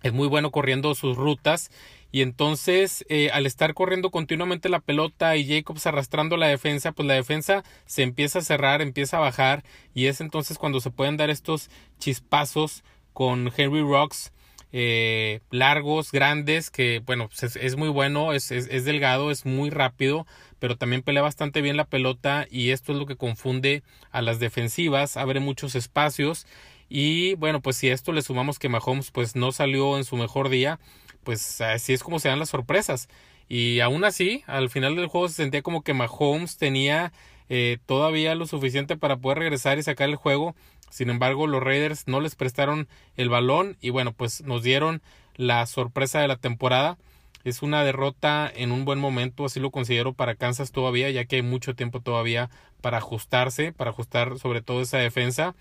es 0.02 0.14
muy 0.14 0.28
bueno 0.28 0.50
corriendo 0.50 0.96
sus 0.96 1.18
rutas 1.18 1.70
y 2.12 2.22
entonces 2.22 3.06
eh, 3.10 3.30
al 3.32 3.46
estar 3.46 3.74
corriendo 3.74 4.12
continuamente 4.12 4.70
la 4.70 4.80
pelota 4.80 5.36
y 5.36 5.46
Jacobs 5.46 5.86
arrastrando 5.86 6.38
la 6.38 6.48
defensa, 6.48 6.94
pues 6.94 7.08
la 7.08 7.14
defensa 7.16 7.64
se 7.86 8.04
empieza 8.04 8.40
a 8.40 8.44
cerrar, 8.44 8.82
empieza 8.82 9.18
a 9.18 9.20
bajar 9.20 9.64
y 9.94 10.06
es 10.06 10.22
entonces 10.22 10.58
cuando 10.58 10.80
se 10.80 10.90
pueden 10.90 11.18
dar 11.18 11.30
estos 11.30 11.70
chispazos 12.00 12.84
con 13.14 13.52
Henry 13.56 13.82
Rocks 13.82 14.32
eh, 14.72 15.42
largos, 15.50 16.12
grandes, 16.12 16.70
que 16.70 17.02
bueno, 17.06 17.28
pues 17.28 17.56
es, 17.56 17.76
muy 17.76 17.90
bueno, 17.90 18.34
es, 18.34 18.52
es, 18.52 18.86
delgado, 18.86 19.32
es 19.32 19.46
muy 19.46 19.70
rápido, 19.70 20.28
pero 20.60 20.78
también 20.78 21.02
pelea 21.02 21.24
bastante 21.24 21.62
bien 21.62 21.78
la 21.78 21.86
pelota 21.86 22.46
y 22.50 22.70
esto 22.72 22.92
es 22.92 23.00
lo 23.00 23.06
que 23.06 23.16
confunde 23.16 23.84
a 24.12 24.22
las 24.22 24.40
defensivas, 24.40 25.18
abre 25.18 25.40
muchos 25.40 25.76
espacios 25.76 26.46
y 26.90 27.36
bueno, 27.36 27.62
pues 27.62 27.78
si 27.78 27.90
esto 27.90 28.12
le 28.12 28.22
sumamos 28.22 28.60
que 28.60 28.70
Mahomes 28.70 29.12
pues 29.12 29.36
no 29.36 29.52
salió 29.52 29.98
en 29.98 30.04
su 30.04 30.18
mejor 30.18 30.50
día, 30.50 30.80
pues 31.24 31.62
así 31.62 31.94
es 31.94 32.04
como 32.04 32.20
se 32.20 32.30
dan 32.30 32.40
las 32.40 32.50
sorpresas. 32.50 33.08
Y 33.48 33.80
aún 33.80 34.04
así, 34.04 34.44
al 34.48 34.70
final 34.70 34.96
del 34.96 35.08
juego 35.08 35.28
se 35.28 35.36
sentía 35.36 35.62
como 35.62 35.84
que 35.84 35.94
Mahomes 35.94 36.58
tenía 36.58 37.12
eh, 37.50 37.78
todavía 37.88 38.36
lo 38.36 38.46
suficiente 38.46 38.96
para 38.98 39.18
poder 39.18 39.40
regresar 39.40 39.78
y 39.80 39.84
sacar 39.84 40.10
el 40.10 40.16
juego. 40.16 40.56
Sin 40.90 41.10
embargo, 41.10 41.48
los 41.48 41.64
Raiders 41.64 42.08
no 42.08 42.20
les 42.20 42.36
prestaron 42.36 42.88
el 43.16 43.30
balón 43.30 43.78
y 43.82 43.90
bueno, 43.90 44.14
pues 44.14 44.42
nos 44.42 44.64
dieron 44.64 45.02
la 45.36 45.66
sorpresa 45.66 46.20
de 46.20 46.28
la 46.28 46.38
temporada. 46.38 46.98
Es 47.44 47.62
una 47.62 47.84
derrota 47.84 48.52
en 48.54 48.72
un 48.72 48.84
buen 48.84 49.00
momento, 49.00 49.46
así 49.46 49.60
lo 49.60 49.72
considero 49.72 50.14
para 50.14 50.36
Kansas 50.36 50.72
todavía, 50.72 51.10
ya 51.10 51.26
que 51.26 51.38
hay 51.38 51.42
mucho 51.42 51.74
tiempo 51.74 52.02
todavía 52.02 52.50
para 52.82 52.98
ajustarse, 52.98 53.72
para 53.72 53.92
ajustar 53.92 54.38
sobre 54.40 54.62
todo 54.62 54.82
esa 54.82 54.98
defensa. 54.98 55.56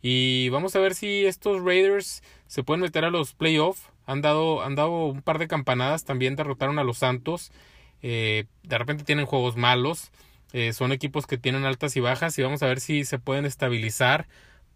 Y 0.00 0.48
vamos 0.50 0.74
a 0.76 0.80
ver 0.80 0.94
si 0.94 1.26
estos 1.26 1.62
Raiders 1.62 2.22
se 2.46 2.62
pueden 2.62 2.80
meter 2.80 3.04
a 3.04 3.10
los 3.10 3.34
playoffs. 3.34 3.82
Han 4.06 4.22
dado, 4.22 4.62
han 4.62 4.74
dado 4.74 5.06
un 5.06 5.22
par 5.22 5.38
de 5.38 5.48
campanadas, 5.48 6.04
también 6.04 6.36
derrotaron 6.36 6.78
a 6.78 6.84
los 6.84 6.98
Santos. 6.98 7.52
Eh, 8.00 8.46
de 8.62 8.78
repente 8.78 9.04
tienen 9.04 9.26
juegos 9.26 9.56
malos. 9.56 10.10
Eh, 10.52 10.72
son 10.72 10.92
equipos 10.92 11.26
que 11.26 11.36
tienen 11.36 11.64
altas 11.64 11.96
y 11.96 12.00
bajas 12.00 12.38
y 12.38 12.42
vamos 12.42 12.62
a 12.62 12.66
ver 12.66 12.80
si 12.80 13.04
se 13.04 13.18
pueden 13.18 13.44
estabilizar 13.44 14.28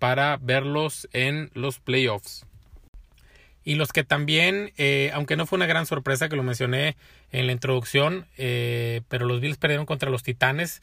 para 0.03 0.37
verlos 0.43 1.09
en 1.13 1.53
los 1.55 1.79
playoffs. 1.79 2.45
Y 3.63 3.77
los 3.77 3.93
que 3.93 4.03
también, 4.03 4.73
eh, 4.77 5.13
aunque 5.15 5.37
no 5.37 5.47
fue 5.47 5.59
una 5.59 5.67
gran 5.67 5.87
sorpresa 5.87 6.29
que 6.29 6.35
lo 6.35 6.43
mencioné 6.43 6.97
en 7.31 7.47
la 7.47 7.53
introducción, 7.53 8.27
eh, 8.37 9.03
pero 9.09 9.27
los 9.27 9.41
Bills 9.41 9.59
perdieron 9.59 9.87
contra 9.87 10.11
los 10.11 10.25
Titanes. 10.25 10.81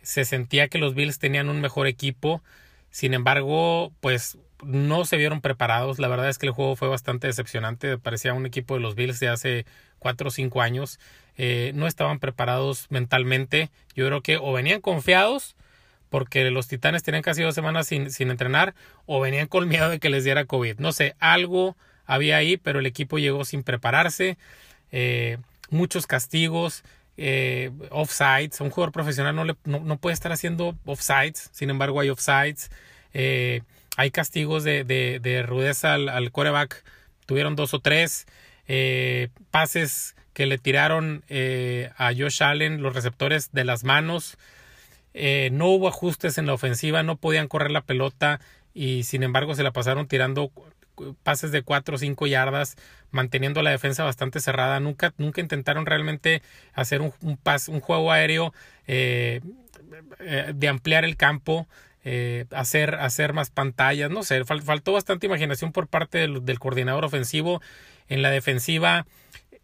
Se 0.00 0.24
sentía 0.24 0.68
que 0.68 0.78
los 0.78 0.94
Bills 0.94 1.18
tenían 1.18 1.50
un 1.50 1.60
mejor 1.60 1.86
equipo. 1.86 2.42
Sin 2.88 3.12
embargo, 3.12 3.92
pues 4.00 4.38
no 4.64 5.04
se 5.04 5.18
vieron 5.18 5.42
preparados. 5.42 5.98
La 5.98 6.08
verdad 6.08 6.30
es 6.30 6.38
que 6.38 6.46
el 6.46 6.52
juego 6.52 6.74
fue 6.74 6.88
bastante 6.88 7.26
decepcionante. 7.26 7.98
Parecía 7.98 8.32
un 8.32 8.46
equipo 8.46 8.72
de 8.72 8.80
los 8.80 8.94
Bills 8.94 9.20
de 9.20 9.28
hace 9.28 9.66
cuatro 9.98 10.28
o 10.28 10.30
cinco 10.30 10.62
años. 10.62 10.98
Eh, 11.36 11.72
no 11.74 11.86
estaban 11.86 12.20
preparados 12.20 12.86
mentalmente. 12.88 13.68
Yo 13.94 14.06
creo 14.06 14.22
que 14.22 14.38
o 14.38 14.50
venían 14.54 14.80
confiados 14.80 15.56
porque 16.12 16.48
los 16.50 16.68
Titanes 16.68 17.02
tenían 17.02 17.22
casi 17.22 17.42
dos 17.42 17.54
semanas 17.54 17.88
sin, 17.88 18.10
sin 18.10 18.30
entrenar 18.30 18.74
o 19.06 19.18
venían 19.18 19.48
con 19.48 19.66
miedo 19.66 19.88
de 19.88 19.98
que 19.98 20.10
les 20.10 20.24
diera 20.24 20.44
COVID. 20.44 20.78
No 20.78 20.92
sé, 20.92 21.16
algo 21.18 21.74
había 22.06 22.36
ahí, 22.36 22.58
pero 22.58 22.80
el 22.80 22.86
equipo 22.86 23.18
llegó 23.18 23.44
sin 23.44 23.62
prepararse. 23.62 24.36
Eh, 24.92 25.38
muchos 25.70 26.06
castigos. 26.06 26.84
Eh, 27.16 27.70
offsides, 27.90 28.60
un 28.60 28.70
jugador 28.70 28.92
profesional 28.92 29.36
no, 29.36 29.44
le, 29.44 29.54
no, 29.64 29.96
puede 29.98 30.14
estar 30.14 30.32
haciendo 30.32 30.74
offsides, 30.86 31.50
sin 31.52 31.68
embargo 31.68 32.00
hay 32.00 32.08
offsides, 32.08 32.70
eh, 33.12 33.60
hay 33.98 34.10
castigos 34.10 34.64
de, 34.64 34.82
de, 34.84 35.42
rudeza 35.42 35.92
al, 35.92 36.08
al, 36.08 36.32
coreback, 36.32 36.82
tuvieron 37.26 37.54
dos 37.54 37.74
o 37.74 37.80
tres, 37.80 38.26
eh, 38.66 39.28
pases 39.50 40.14
que 40.32 40.46
le 40.46 40.58
tiraron 40.58 41.24
eh, 41.28 41.90
a 41.96 42.12
Josh 42.14 42.42
Allen 42.42 42.82
los 42.82 42.94
receptores 42.94 43.52
de 43.52 43.64
las 43.64 43.84
manos. 43.84 44.38
Eh, 45.14 45.50
no 45.52 45.68
hubo 45.68 45.88
ajustes 45.88 46.38
en 46.38 46.46
la 46.46 46.54
ofensiva, 46.54 47.02
no 47.02 47.16
podían 47.16 47.48
correr 47.48 47.70
la 47.70 47.82
pelota 47.82 48.40
y 48.74 49.02
sin 49.04 49.22
embargo 49.22 49.54
se 49.54 49.62
la 49.62 49.72
pasaron 49.72 50.08
tirando 50.08 50.50
pases 51.22 51.52
de 51.52 51.62
4 51.62 51.96
o 51.96 51.98
5 51.98 52.26
yardas, 52.26 52.76
manteniendo 53.10 53.62
la 53.62 53.70
defensa 53.70 54.04
bastante 54.04 54.40
cerrada. 54.40 54.80
Nunca, 54.80 55.12
nunca 55.18 55.40
intentaron 55.40 55.86
realmente 55.86 56.42
hacer 56.72 57.00
un, 57.00 57.12
un, 57.22 57.38
un 57.68 57.80
juego 57.80 58.12
aéreo 58.12 58.54
eh, 58.86 59.40
de 60.54 60.68
ampliar 60.68 61.04
el 61.04 61.16
campo. 61.16 61.66
hacer, 62.50 62.96
hacer 62.96 63.32
más 63.32 63.50
pantallas, 63.50 64.10
no 64.10 64.22
sé, 64.22 64.44
faltó 64.44 64.92
bastante 64.92 65.26
imaginación 65.26 65.72
por 65.72 65.86
parte 65.86 66.18
del, 66.18 66.44
del 66.44 66.58
coordinador 66.58 67.04
ofensivo. 67.04 67.60
En 68.08 68.22
la 68.22 68.30
defensiva, 68.30 69.06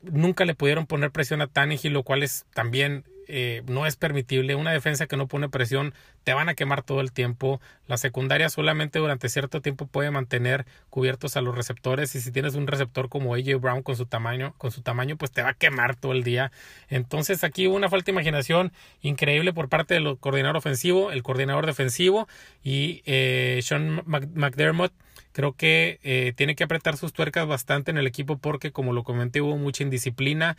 nunca 0.02 0.44
le 0.44 0.54
pudieron 0.54 0.86
poner 0.86 1.10
presión 1.10 1.40
a 1.40 1.46
Tannehill, 1.46 1.92
lo 1.92 2.02
cual 2.02 2.22
es 2.22 2.46
también 2.54 3.04
eh, 3.28 3.62
no 3.66 3.86
es 3.86 3.96
permitible. 3.96 4.54
Una 4.54 4.72
defensa 4.72 5.06
que 5.06 5.16
no 5.16 5.28
pone 5.28 5.48
presión 5.48 5.94
te 6.24 6.34
van 6.34 6.48
a 6.48 6.54
quemar 6.54 6.82
todo 6.82 7.00
el 7.00 7.12
tiempo. 7.12 7.60
La 7.86 7.96
secundaria 7.96 8.48
solamente 8.48 8.98
durante 8.98 9.28
cierto 9.28 9.60
tiempo 9.60 9.86
puede 9.86 10.10
mantener 10.10 10.66
cubiertos 10.90 11.36
a 11.36 11.40
los 11.40 11.54
receptores 11.54 12.14
y 12.14 12.20
si 12.20 12.32
tienes 12.32 12.54
un 12.54 12.66
receptor 12.66 13.08
como 13.08 13.34
AJ 13.34 13.60
Brown 13.60 13.82
con 13.82 13.96
su 13.96 14.06
tamaño, 14.06 14.54
con 14.58 14.70
su 14.70 14.82
tamaño 14.82 15.16
pues 15.16 15.30
te 15.30 15.42
va 15.42 15.50
a 15.50 15.54
quemar 15.54 15.94
todo 15.94 16.12
el 16.12 16.24
día. 16.24 16.50
Entonces 16.88 17.44
aquí 17.44 17.68
hubo 17.68 17.76
una 17.76 17.88
falta 17.88 18.06
de 18.06 18.12
imaginación 18.12 18.72
increíble 19.02 19.52
por 19.52 19.68
parte 19.68 19.94
del 19.94 20.18
coordinador 20.18 20.56
ofensivo, 20.56 21.12
el 21.12 21.22
coordinador 21.22 21.66
defensivo 21.66 22.28
y 22.62 23.02
eh, 23.06 23.60
Sean 23.62 24.02
McDermott 24.06 24.92
Creo 25.38 25.52
que 25.52 26.00
eh, 26.02 26.32
tiene 26.36 26.56
que 26.56 26.64
apretar 26.64 26.96
sus 26.96 27.12
tuercas 27.12 27.46
bastante 27.46 27.92
en 27.92 27.98
el 27.98 28.08
equipo 28.08 28.38
porque, 28.38 28.72
como 28.72 28.92
lo 28.92 29.04
comenté, 29.04 29.40
hubo 29.40 29.56
mucha 29.56 29.84
indisciplina 29.84 30.56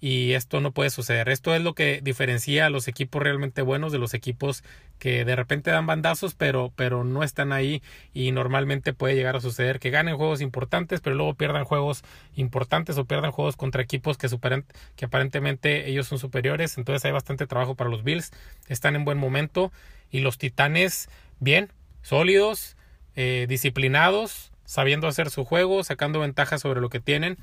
y 0.00 0.32
esto 0.32 0.60
no 0.60 0.72
puede 0.72 0.90
suceder. 0.90 1.28
Esto 1.28 1.54
es 1.54 1.62
lo 1.62 1.74
que 1.74 2.00
diferencia 2.02 2.66
a 2.66 2.70
los 2.70 2.86
equipos 2.88 3.22
realmente 3.22 3.62
buenos 3.62 3.92
de 3.92 3.98
los 3.98 4.14
equipos 4.14 4.62
que 4.98 5.24
de 5.24 5.36
repente 5.36 5.70
dan 5.70 5.86
bandazos 5.86 6.34
pero, 6.34 6.72
pero 6.76 7.04
no 7.04 7.22
están 7.22 7.52
ahí 7.52 7.82
y 8.12 8.32
normalmente 8.32 8.92
puede 8.92 9.14
llegar 9.14 9.36
a 9.36 9.40
suceder 9.40 9.78
que 9.78 9.90
ganen 9.90 10.16
juegos 10.16 10.40
importantes 10.40 11.00
pero 11.00 11.16
luego 11.16 11.34
pierdan 11.34 11.64
juegos 11.64 12.02
importantes 12.34 12.98
o 12.98 13.04
pierdan 13.04 13.32
juegos 13.32 13.56
contra 13.56 13.82
equipos 13.82 14.18
que, 14.18 14.28
superan, 14.28 14.64
que 14.96 15.06
aparentemente 15.06 15.88
ellos 15.88 16.06
son 16.06 16.18
superiores. 16.18 16.78
Entonces 16.78 17.04
hay 17.04 17.12
bastante 17.12 17.46
trabajo 17.46 17.74
para 17.74 17.90
los 17.90 18.04
Bills. 18.04 18.32
Están 18.68 18.96
en 18.96 19.04
buen 19.04 19.18
momento 19.18 19.72
y 20.10 20.20
los 20.20 20.38
Titanes 20.38 21.08
bien, 21.40 21.72
sólidos 22.02 22.76
eh, 23.14 23.46
disciplinados, 23.48 24.52
sabiendo 24.64 25.08
hacer 25.08 25.30
su 25.30 25.44
juego, 25.44 25.82
sacando 25.84 26.20
ventajas 26.20 26.60
sobre 26.60 26.80
lo 26.80 26.90
que 26.90 27.00
tienen. 27.00 27.38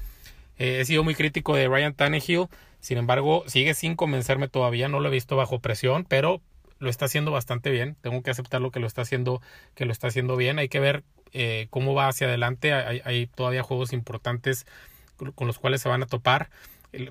Eh, 0.58 0.80
he 0.82 0.86
sido 0.86 1.04
muy 1.04 1.16
crítico 1.16 1.56
de 1.56 1.68
Ryan 1.68 1.94
Tannehill, 1.94 2.48
sin 2.80 2.98
embargo, 2.98 3.44
sigue 3.48 3.74
sin 3.74 3.96
convencerme 3.96 4.48
todavía, 4.48 4.88
no 4.88 5.00
lo 5.00 5.08
he 5.08 5.12
visto 5.12 5.36
bajo 5.36 5.60
presión, 5.60 6.06
pero 6.08 6.42
lo 6.80 6.90
está 6.90 7.06
haciendo 7.06 7.32
bastante 7.32 7.70
bien. 7.70 7.96
Tengo 8.02 8.22
que 8.22 8.32
aceptar 8.32 8.62
lo 8.62 8.72
que 8.72 8.80
lo 8.80 8.88
está 8.88 9.04
haciendo, 9.04 9.42
que 9.74 9.86
lo 9.86 9.94
está 9.94 10.08
haciendo 10.08 10.36
bien. 10.36 10.60
Hay 10.60 10.68
que 10.68 10.82
ver 10.82 11.04
eh, 11.32 11.68
cómo 11.70 11.94
va 11.94 12.10
hacia 12.10 12.28
adelante. 12.28 12.74
Hay, 12.74 13.02
hay, 13.06 13.28
todavía 13.28 13.64
juegos 13.64 13.94
importantes 13.94 14.66
con 15.36 15.48
los 15.48 15.60
cuales 15.60 15.82
se 15.82 15.88
van 15.88 16.04
a 16.04 16.08
topar 16.08 16.50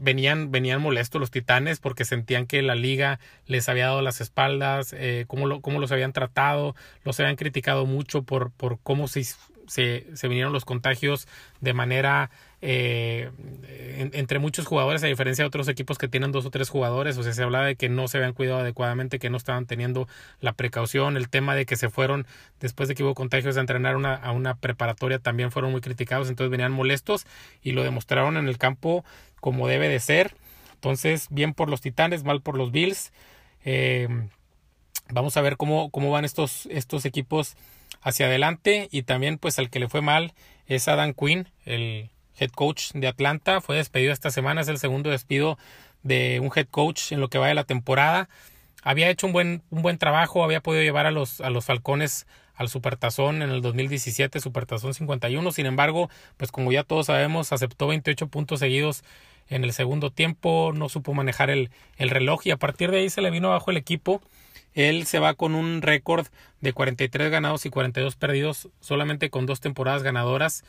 venían, 0.00 0.50
venían 0.50 0.80
molestos 0.80 1.20
los 1.20 1.30
titanes 1.30 1.80
porque 1.80 2.04
sentían 2.04 2.46
que 2.46 2.62
la 2.62 2.74
liga 2.74 3.18
les 3.46 3.68
había 3.68 3.86
dado 3.86 4.02
las 4.02 4.20
espaldas, 4.20 4.94
eh, 4.96 5.24
cómo, 5.26 5.46
lo, 5.46 5.60
cómo 5.60 5.80
los 5.80 5.92
habían 5.92 6.12
tratado, 6.12 6.74
los 7.04 7.18
habían 7.20 7.36
criticado 7.36 7.86
mucho 7.86 8.22
por, 8.22 8.50
por 8.52 8.78
cómo 8.82 9.08
se, 9.08 9.24
se, 9.66 10.06
se 10.14 10.28
vinieron 10.28 10.52
los 10.52 10.64
contagios 10.64 11.26
de 11.60 11.74
manera 11.74 12.30
eh, 12.64 13.28
entre 14.12 14.38
muchos 14.38 14.66
jugadores, 14.66 15.02
a 15.02 15.08
diferencia 15.08 15.42
de 15.42 15.48
otros 15.48 15.66
equipos 15.66 15.98
que 15.98 16.06
tienen 16.06 16.30
dos 16.30 16.46
o 16.46 16.50
tres 16.50 16.68
jugadores, 16.68 17.18
o 17.18 17.24
sea, 17.24 17.32
se 17.32 17.42
hablaba 17.42 17.66
de 17.66 17.74
que 17.74 17.88
no 17.88 18.06
se 18.06 18.18
habían 18.18 18.34
cuidado 18.34 18.60
adecuadamente, 18.60 19.18
que 19.18 19.30
no 19.30 19.36
estaban 19.36 19.66
teniendo 19.66 20.06
la 20.40 20.52
precaución, 20.52 21.16
el 21.16 21.28
tema 21.28 21.56
de 21.56 21.66
que 21.66 21.74
se 21.74 21.90
fueron 21.90 22.24
después 22.60 22.88
de 22.88 22.94
que 22.94 23.02
hubo 23.02 23.14
contagios 23.14 23.56
a 23.56 23.60
entrenar 23.60 23.96
a 24.22 24.30
una 24.30 24.54
preparatoria 24.54 25.18
también 25.18 25.50
fueron 25.50 25.72
muy 25.72 25.80
criticados, 25.80 26.28
entonces 26.28 26.52
venían 26.52 26.70
molestos 26.70 27.26
y 27.62 27.72
lo 27.72 27.82
demostraron 27.82 28.36
en 28.36 28.46
el 28.46 28.58
campo 28.58 29.04
como 29.40 29.66
debe 29.66 29.88
de 29.88 29.98
ser. 29.98 30.36
Entonces, 30.74 31.26
bien 31.30 31.54
por 31.54 31.68
los 31.68 31.80
Titanes, 31.80 32.22
mal 32.22 32.42
por 32.42 32.56
los 32.56 32.70
Bills. 32.70 33.12
Eh, 33.64 34.08
vamos 35.10 35.36
a 35.36 35.42
ver 35.42 35.56
cómo, 35.56 35.90
cómo 35.90 36.12
van 36.12 36.24
estos, 36.24 36.66
estos 36.66 37.04
equipos 37.04 37.56
hacia 38.02 38.26
adelante 38.26 38.88
y 38.92 39.02
también 39.02 39.38
pues 39.38 39.58
al 39.58 39.68
que 39.68 39.80
le 39.80 39.88
fue 39.88 40.00
mal 40.00 40.32
es 40.66 40.86
Adam 40.86 41.12
Quinn, 41.12 41.48
el 41.64 42.11
head 42.38 42.50
coach 42.50 42.92
de 42.92 43.08
Atlanta, 43.08 43.60
fue 43.60 43.76
despedido 43.76 44.12
esta 44.12 44.30
semana, 44.30 44.60
es 44.60 44.68
el 44.68 44.78
segundo 44.78 45.10
despido 45.10 45.58
de 46.02 46.40
un 46.40 46.50
head 46.54 46.66
coach 46.70 47.12
en 47.12 47.20
lo 47.20 47.28
que 47.28 47.38
va 47.38 47.48
de 47.48 47.54
la 47.54 47.64
temporada. 47.64 48.28
Había 48.82 49.10
hecho 49.10 49.26
un 49.26 49.32
buen, 49.32 49.62
un 49.70 49.82
buen 49.82 49.98
trabajo, 49.98 50.42
había 50.42 50.60
podido 50.60 50.82
llevar 50.82 51.06
a 51.06 51.10
los, 51.10 51.40
a 51.40 51.50
los 51.50 51.64
Falcones 51.64 52.26
al 52.54 52.68
Supertazón 52.68 53.42
en 53.42 53.50
el 53.50 53.62
2017, 53.62 54.40
Supertazón 54.40 54.94
51. 54.94 55.52
Sin 55.52 55.66
embargo, 55.66 56.10
pues 56.36 56.50
como 56.50 56.72
ya 56.72 56.82
todos 56.82 57.06
sabemos, 57.06 57.52
aceptó 57.52 57.86
28 57.86 58.26
puntos 58.28 58.60
seguidos 58.60 59.04
en 59.48 59.64
el 59.64 59.72
segundo 59.72 60.10
tiempo, 60.10 60.72
no 60.74 60.88
supo 60.88 61.14
manejar 61.14 61.50
el, 61.50 61.70
el 61.98 62.10
reloj 62.10 62.46
y 62.46 62.50
a 62.52 62.56
partir 62.56 62.90
de 62.90 62.98
ahí 62.98 63.10
se 63.10 63.20
le 63.20 63.30
vino 63.30 63.48
abajo 63.48 63.70
el 63.70 63.76
equipo 63.76 64.22
Él 64.72 65.04
se 65.04 65.18
va 65.18 65.34
con 65.34 65.54
un 65.54 65.82
récord 65.82 66.26
de 66.60 66.72
43 66.72 67.30
ganados 67.30 67.66
y 67.66 67.70
42 67.70 68.16
perdidos, 68.16 68.68
solamente 68.80 69.28
con 69.28 69.44
dos 69.44 69.60
temporadas 69.60 70.02
ganadoras. 70.02 70.64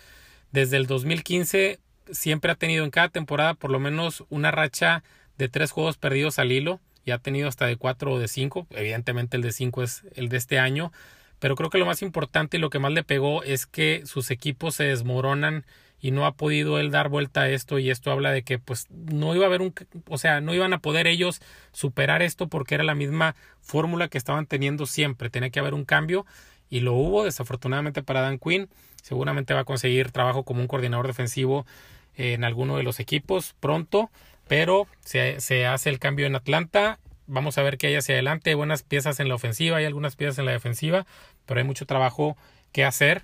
Desde 0.53 0.77
el 0.77 0.85
2015 0.85 1.79
siempre 2.11 2.51
ha 2.51 2.55
tenido 2.55 2.85
en 2.85 2.91
cada 2.91 3.09
temporada 3.09 3.55
por 3.55 3.71
lo 3.71 3.79
menos 3.79 4.23
una 4.29 4.51
racha 4.51 5.03
de 5.35 5.49
tres 5.49 5.71
juegos 5.71 5.97
perdidos 5.97 6.37
al 6.37 6.51
hilo 6.51 6.79
y 7.03 7.09
ha 7.09 7.17
tenido 7.17 7.49
hasta 7.49 7.65
de 7.65 7.75
cuatro 7.75 8.11
o 8.13 8.19
de 8.19 8.27
cinco. 8.27 8.67
Evidentemente 8.69 9.35
el 9.35 9.41
de 9.41 9.51
cinco 9.51 9.81
es 9.81 10.03
el 10.13 10.29
de 10.29 10.37
este 10.37 10.59
año. 10.59 10.91
Pero 11.39 11.55
creo 11.55 11.71
que 11.71 11.79
lo 11.79 11.87
más 11.87 12.03
importante 12.03 12.57
y 12.57 12.59
lo 12.59 12.69
que 12.69 12.77
más 12.77 12.91
le 12.91 13.03
pegó 13.03 13.41
es 13.41 13.65
que 13.65 14.03
sus 14.05 14.29
equipos 14.29 14.75
se 14.75 14.83
desmoronan 14.83 15.65
y 15.99 16.11
no 16.11 16.27
ha 16.27 16.33
podido 16.35 16.79
él 16.79 16.91
dar 16.91 17.09
vuelta 17.09 17.41
a 17.41 17.49
esto 17.49 17.79
y 17.79 17.89
esto 17.89 18.11
habla 18.11 18.31
de 18.31 18.43
que 18.43 18.59
pues 18.59 18.85
no 18.91 19.33
iba 19.33 19.45
a 19.45 19.47
haber 19.47 19.61
un 19.61 19.73
o 20.07 20.17
sea 20.19 20.39
no 20.39 20.53
iban 20.53 20.73
a 20.73 20.79
poder 20.79 21.07
ellos 21.07 21.41
superar 21.71 22.21
esto 22.21 22.47
porque 22.47 22.75
era 22.75 22.83
la 22.83 22.93
misma 22.93 23.35
fórmula 23.61 24.09
que 24.09 24.17
estaban 24.17 24.45
teniendo 24.45 24.85
siempre 24.85 25.29
tenía 25.29 25.49
que 25.49 25.59
haber 25.59 25.73
un 25.73 25.85
cambio 25.85 26.25
y 26.69 26.81
lo 26.81 26.93
hubo 26.93 27.23
desafortunadamente 27.23 28.03
para 28.03 28.21
Dan 28.21 28.37
Quinn 28.37 28.69
seguramente 29.03 29.53
va 29.53 29.59
a 29.59 29.65
conseguir 29.65 30.11
trabajo 30.11 30.41
como 30.41 30.61
un 30.61 30.67
coordinador 30.67 31.05
defensivo 31.05 31.67
en 32.15 32.43
alguno 32.43 32.77
de 32.77 32.83
los 32.83 32.99
equipos 32.99 33.55
pronto 33.59 34.09
pero 34.47 34.87
se, 35.01 35.39
se 35.39 35.67
hace 35.67 35.89
el 35.89 35.99
cambio 35.99 36.25
en 36.25 36.35
Atlanta. 36.35 36.99
Vamos 37.27 37.57
a 37.57 37.63
ver 37.63 37.77
qué 37.77 37.87
hay 37.87 37.95
hacia 37.95 38.15
adelante. 38.15 38.49
Hay 38.49 38.55
buenas 38.55 38.83
piezas 38.83 39.19
en 39.19 39.29
la 39.29 39.35
ofensiva 39.35 39.77
hay 39.77 39.85
algunas 39.85 40.15
piezas 40.15 40.39
en 40.39 40.45
la 40.45 40.51
defensiva 40.51 41.05
pero 41.45 41.59
hay 41.59 41.65
mucho 41.65 41.85
trabajo 41.85 42.35
que 42.71 42.83
hacer. 42.83 43.23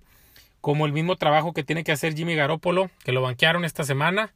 Como 0.62 0.86
el 0.86 0.92
mismo 0.92 1.16
trabajo 1.16 1.54
que 1.54 1.64
tiene 1.64 1.84
que 1.86 1.94
hacer 1.94 2.16
Jimmy 2.16 2.36
Garoppolo, 2.36 2.92
que 3.04 3.14
lo 3.14 3.22
banquearon 3.22 3.64
esta 3.64 3.84
semana 3.84 4.34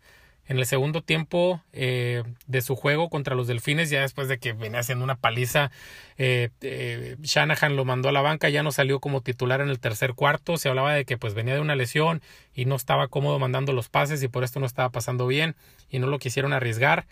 en 0.48 0.58
el 0.58 0.66
segundo 0.66 1.02
tiempo 1.02 1.62
eh, 1.72 2.24
de 2.48 2.62
su 2.62 2.76
juego 2.76 3.10
contra 3.10 3.36
los 3.36 3.48
Delfines, 3.48 3.90
ya 3.90 4.02
después 4.02 4.28
de 4.28 4.40
que 4.40 4.54
venía 4.54 4.80
haciendo 4.80 5.04
una 5.04 5.16
paliza, 5.16 5.72
eh, 6.18 6.50
eh, 6.62 7.16
Shanahan 7.22 7.76
lo 7.76 7.86
mandó 7.86 8.10
a 8.10 8.12
la 8.12 8.22
banca, 8.22 8.50
ya 8.50 8.62
no 8.62 8.72
salió 8.72 9.00
como 9.00 9.22
titular 9.22 9.62
en 9.62 9.70
el 9.70 9.80
tercer 9.80 10.14
cuarto, 10.16 10.58
se 10.58 10.68
hablaba 10.68 10.94
de 10.94 11.06
que 11.06 11.18
pues 11.18 11.34
venía 11.34 11.54
de 11.54 11.62
una 11.62 11.76
lesión 11.76 12.22
y 12.54 12.66
no 12.66 12.76
estaba 12.76 13.08
cómodo 13.08 13.40
mandando 13.40 13.72
los 13.72 13.90
pases 13.90 14.22
y 14.22 14.28
por 14.28 14.44
esto 14.44 14.60
no 14.60 14.66
estaba 14.66 14.90
pasando 14.90 15.28
bien 15.28 15.56
y 15.90 16.00
no 16.00 16.08
lo 16.08 16.20
quisieron 16.20 16.52
arriesgar. 16.52 17.06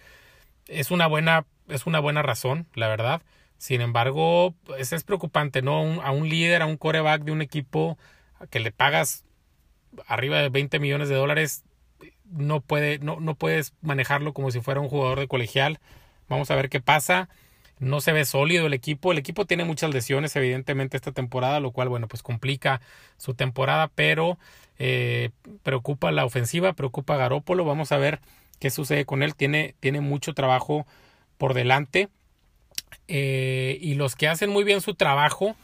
Es 0.67 0.91
una 0.91 1.07
buena, 1.07 1.45
es 1.69 1.85
una 1.85 1.99
buena 1.99 2.21
razón, 2.21 2.67
la 2.75 2.89
verdad. 2.89 3.21
Sin 3.57 3.81
embargo, 3.81 4.55
pues, 4.65 4.91
es 4.91 5.03
preocupante, 5.03 5.61
¿no? 5.61 6.01
a 6.01 6.11
un 6.11 6.27
líder, 6.27 6.61
a 6.61 6.65
un 6.65 6.77
coreback 6.77 7.23
de 7.23 7.31
un 7.31 7.41
equipo 7.41 7.97
que 8.49 8.59
le 8.59 8.71
pagas 8.71 9.23
arriba 10.07 10.39
de 10.39 10.49
20 10.49 10.79
millones 10.79 11.09
de 11.09 11.15
dólares, 11.15 11.63
no, 12.31 12.61
puede, 12.61 12.99
no, 12.99 13.19
no 13.19 13.35
puedes 13.35 13.73
manejarlo 13.81 14.33
como 14.33 14.51
si 14.51 14.61
fuera 14.61 14.79
un 14.79 14.89
jugador 14.89 15.19
de 15.19 15.27
colegial. 15.27 15.79
Vamos 16.29 16.51
a 16.51 16.55
ver 16.55 16.69
qué 16.69 16.81
pasa. 16.81 17.29
No 17.79 17.99
se 17.99 18.11
ve 18.11 18.25
sólido 18.25 18.67
el 18.67 18.73
equipo. 18.73 19.11
El 19.11 19.17
equipo 19.17 19.45
tiene 19.45 19.65
muchas 19.65 19.93
lesiones, 19.93 20.35
evidentemente, 20.35 20.97
esta 20.97 21.11
temporada, 21.11 21.59
lo 21.59 21.71
cual, 21.71 21.89
bueno, 21.89 22.07
pues 22.07 22.21
complica 22.21 22.79
su 23.17 23.33
temporada, 23.33 23.89
pero 23.93 24.37
eh, 24.77 25.31
preocupa 25.63 26.11
la 26.11 26.25
ofensiva, 26.25 26.73
preocupa 26.73 27.15
a 27.15 27.17
Garópolo. 27.17 27.65
Vamos 27.65 27.91
a 27.91 27.97
ver 27.97 28.19
qué 28.59 28.69
sucede 28.69 29.05
con 29.05 29.23
él. 29.23 29.35
Tiene, 29.35 29.75
tiene 29.79 29.99
mucho 29.99 30.33
trabajo 30.33 30.85
por 31.37 31.53
delante. 31.53 32.09
Eh, 33.07 33.77
y 33.81 33.95
los 33.95 34.15
que 34.15 34.27
hacen 34.27 34.51
muy 34.51 34.63
bien 34.63 34.81
su 34.81 34.93
trabajo, 34.93 35.55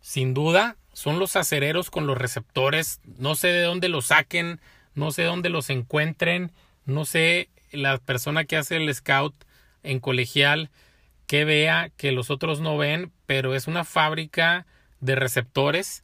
sin 0.00 0.34
duda, 0.34 0.76
son 0.92 1.18
los 1.18 1.36
acereros 1.36 1.90
con 1.90 2.06
los 2.06 2.16
receptores. 2.16 3.00
No 3.18 3.34
sé 3.34 3.48
de 3.48 3.62
dónde 3.62 3.88
los 3.88 4.06
saquen, 4.06 4.60
no 4.94 5.10
sé 5.10 5.24
dónde 5.24 5.48
los 5.48 5.70
encuentren, 5.70 6.52
no 6.86 7.04
sé 7.04 7.48
la 7.72 7.98
persona 7.98 8.44
que 8.44 8.56
hace 8.56 8.76
el 8.76 8.92
scout 8.94 9.34
en 9.82 10.00
colegial 10.00 10.70
que 11.26 11.44
vea 11.44 11.90
que 11.96 12.12
los 12.12 12.30
otros 12.30 12.60
no 12.60 12.76
ven, 12.76 13.10
pero 13.26 13.54
es 13.54 13.66
una 13.66 13.84
fábrica 13.84 14.66
de 15.00 15.14
receptores. 15.14 16.02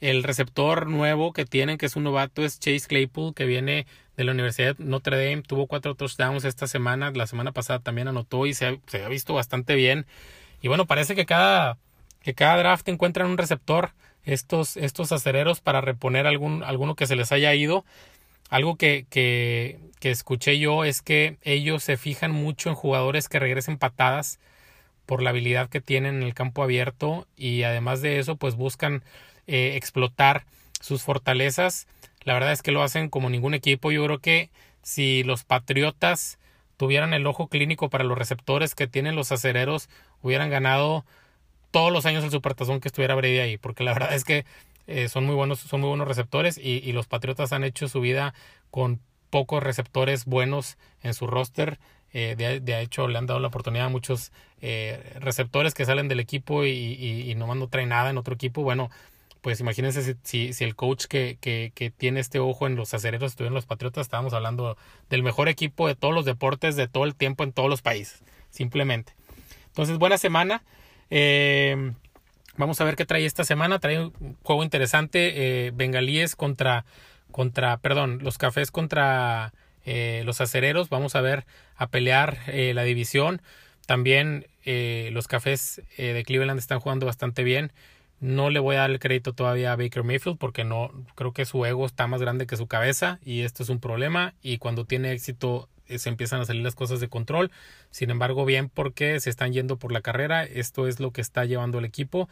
El 0.00 0.22
receptor 0.22 0.86
nuevo 0.86 1.32
que 1.32 1.44
tienen, 1.44 1.76
que 1.76 1.86
es 1.86 1.96
un 1.96 2.04
novato, 2.04 2.44
es 2.44 2.58
Chase 2.58 2.86
Claypool, 2.88 3.34
que 3.34 3.44
viene 3.44 3.86
de 4.16 4.24
la 4.24 4.32
Universidad 4.32 4.76
Notre 4.78 5.16
Dame. 5.16 5.42
Tuvo 5.42 5.66
cuatro 5.66 5.94
touchdowns 5.94 6.44
esta 6.44 6.66
semana. 6.66 7.10
La 7.10 7.26
semana 7.26 7.52
pasada 7.52 7.80
también 7.80 8.08
anotó 8.08 8.46
y 8.46 8.54
se 8.54 8.66
ha, 8.66 8.76
se 8.86 9.04
ha 9.04 9.08
visto 9.08 9.34
bastante 9.34 9.74
bien. 9.74 10.06
Y 10.62 10.68
bueno, 10.68 10.86
parece 10.86 11.14
que 11.14 11.26
cada, 11.26 11.76
que 12.22 12.34
cada 12.34 12.56
draft 12.56 12.88
encuentran 12.88 13.28
un 13.28 13.38
receptor 13.38 13.92
estos, 14.24 14.76
estos 14.76 15.12
acereros 15.12 15.60
para 15.60 15.80
reponer 15.80 16.26
algún, 16.26 16.62
alguno 16.62 16.94
que 16.94 17.06
se 17.06 17.16
les 17.16 17.32
haya 17.32 17.54
ido. 17.54 17.84
Algo 18.50 18.76
que, 18.76 19.06
que, 19.08 19.78
que 20.00 20.10
escuché 20.10 20.58
yo 20.58 20.84
es 20.84 21.02
que 21.02 21.38
ellos 21.42 21.82
se 21.82 21.96
fijan 21.96 22.32
mucho 22.32 22.68
en 22.68 22.74
jugadores 22.74 23.28
que 23.28 23.38
regresen 23.38 23.78
patadas 23.78 24.40
por 25.06 25.22
la 25.22 25.30
habilidad 25.30 25.68
que 25.68 25.80
tienen 25.80 26.16
en 26.16 26.22
el 26.22 26.34
campo 26.34 26.62
abierto 26.62 27.26
y 27.36 27.62
además 27.62 28.02
de 28.02 28.18
eso 28.18 28.36
pues 28.36 28.56
buscan 28.56 29.02
eh, 29.46 29.76
explotar 29.76 30.44
sus 30.80 31.02
fortalezas. 31.02 31.86
La 32.22 32.34
verdad 32.34 32.52
es 32.52 32.62
que 32.62 32.72
lo 32.72 32.82
hacen 32.82 33.08
como 33.08 33.30
ningún 33.30 33.54
equipo. 33.54 33.90
Yo 33.92 34.04
creo 34.04 34.18
que 34.18 34.50
si 34.82 35.22
los 35.22 35.44
Patriotas 35.44 36.38
tuvieran 36.76 37.12
el 37.14 37.26
ojo 37.26 37.48
clínico 37.48 37.90
para 37.90 38.04
los 38.04 38.18
receptores 38.18 38.74
que 38.74 38.86
tienen 38.86 39.16
los 39.16 39.32
acereros, 39.32 39.88
hubieran 40.22 40.50
ganado 40.50 41.04
todos 41.70 41.92
los 41.92 42.06
años 42.06 42.24
el 42.24 42.30
supertazón 42.30 42.80
que 42.80 42.88
estuviera 42.88 43.14
Brady 43.14 43.38
ahí, 43.38 43.58
porque 43.58 43.84
la 43.84 43.92
verdad 43.92 44.14
es 44.14 44.24
que 44.24 44.44
eh, 44.86 45.08
son 45.08 45.24
muy 45.24 45.34
buenos, 45.34 45.60
son 45.60 45.80
muy 45.80 45.88
buenos 45.88 46.08
receptores 46.08 46.58
y, 46.58 46.92
los 46.92 47.06
Patriotas 47.06 47.52
han 47.52 47.64
hecho 47.64 47.88
su 47.88 48.00
vida 48.00 48.34
con 48.70 49.00
pocos 49.30 49.62
receptores 49.62 50.24
buenos 50.24 50.78
en 51.02 51.14
su 51.14 51.26
roster. 51.26 51.78
Eh, 52.12 52.34
de, 52.36 52.80
hecho, 52.82 53.06
le 53.06 53.18
han 53.18 53.26
dado 53.26 53.38
la 53.38 53.48
oportunidad 53.48 53.86
a 53.86 53.88
muchos 53.88 54.32
eh, 54.60 55.16
receptores 55.20 55.74
que 55.74 55.84
salen 55.84 56.08
del 56.08 56.18
equipo 56.18 56.64
y, 56.64 56.70
y, 56.70 57.34
nomás 57.36 57.56
no 57.56 57.68
traen 57.68 57.90
nada 57.90 58.10
en 58.10 58.18
otro 58.18 58.34
equipo. 58.34 58.62
Bueno, 58.62 58.90
pues 59.40 59.60
imagínense 59.60 60.16
si, 60.24 60.52
si, 60.52 60.64
el 60.64 60.74
coach 60.74 61.06
que, 61.06 61.38
que, 61.40 61.92
tiene 61.96 62.20
este 62.20 62.40
ojo 62.40 62.66
en 62.66 62.76
los 62.76 62.92
acereros 62.92 63.32
estuvieron 63.32 63.54
los 63.54 63.66
Patriotas, 63.66 64.06
estábamos 64.06 64.32
hablando 64.34 64.76
del 65.08 65.22
mejor 65.22 65.48
equipo 65.48 65.86
de 65.86 65.94
todos 65.94 66.12
los 66.12 66.24
deportes, 66.24 66.76
de 66.76 66.88
todo 66.88 67.04
el 67.04 67.14
tiempo 67.14 67.44
en 67.44 67.52
todos 67.52 67.70
los 67.70 67.80
países, 67.80 68.22
simplemente. 68.50 69.14
Entonces, 69.68 69.98
buena 69.98 70.18
semana. 70.18 70.62
Eh, 71.10 71.92
vamos 72.60 72.80
a 72.80 72.84
ver 72.84 72.94
qué 72.94 73.04
trae 73.04 73.24
esta 73.24 73.42
semana. 73.44 73.80
Trae 73.80 73.98
un 73.98 74.36
juego 74.42 74.62
interesante. 74.62 75.66
Eh, 75.66 75.72
bengalíes 75.74 76.36
contra, 76.36 76.84
contra, 77.32 77.78
perdón, 77.78 78.20
los 78.22 78.38
cafés 78.38 78.70
contra 78.70 79.52
eh, 79.84 80.22
los 80.24 80.40
acereros. 80.40 80.88
Vamos 80.88 81.16
a 81.16 81.20
ver 81.20 81.46
a 81.74 81.88
pelear 81.88 82.38
eh, 82.46 82.72
la 82.74 82.84
división. 82.84 83.42
También 83.86 84.46
los 84.62 85.26
cafés 85.26 85.82
de 85.96 86.22
Cleveland 86.24 86.60
están 86.60 86.78
jugando 86.78 87.06
bastante 87.06 87.42
bien. 87.42 87.72
No 88.20 88.50
le 88.50 88.60
voy 88.60 88.76
a 88.76 88.80
dar 88.80 88.90
el 88.90 89.00
crédito 89.00 89.32
todavía 89.32 89.72
a 89.72 89.76
Baker 89.76 90.04
Mayfield 90.04 90.38
porque 90.38 90.62
no 90.62 90.92
creo 91.16 91.32
que 91.32 91.44
su 91.44 91.64
ego 91.64 91.86
está 91.86 92.06
más 92.06 92.20
grande 92.20 92.46
que 92.46 92.56
su 92.56 92.68
cabeza 92.68 93.18
y 93.24 93.40
esto 93.40 93.64
es 93.64 93.68
un 93.68 93.80
problema 93.80 94.34
y 94.42 94.58
cuando 94.58 94.84
tiene 94.84 95.10
éxito 95.10 95.68
se 95.98 96.08
empiezan 96.08 96.40
a 96.40 96.44
salir 96.44 96.62
las 96.62 96.74
cosas 96.74 97.00
de 97.00 97.08
control. 97.08 97.50
Sin 97.90 98.10
embargo, 98.10 98.44
bien 98.44 98.68
porque 98.68 99.18
se 99.20 99.30
están 99.30 99.52
yendo 99.52 99.76
por 99.76 99.92
la 99.92 100.00
carrera, 100.00 100.44
esto 100.44 100.86
es 100.86 101.00
lo 101.00 101.12
que 101.12 101.20
está 101.20 101.44
llevando 101.44 101.78
el 101.78 101.84
equipo, 101.84 102.28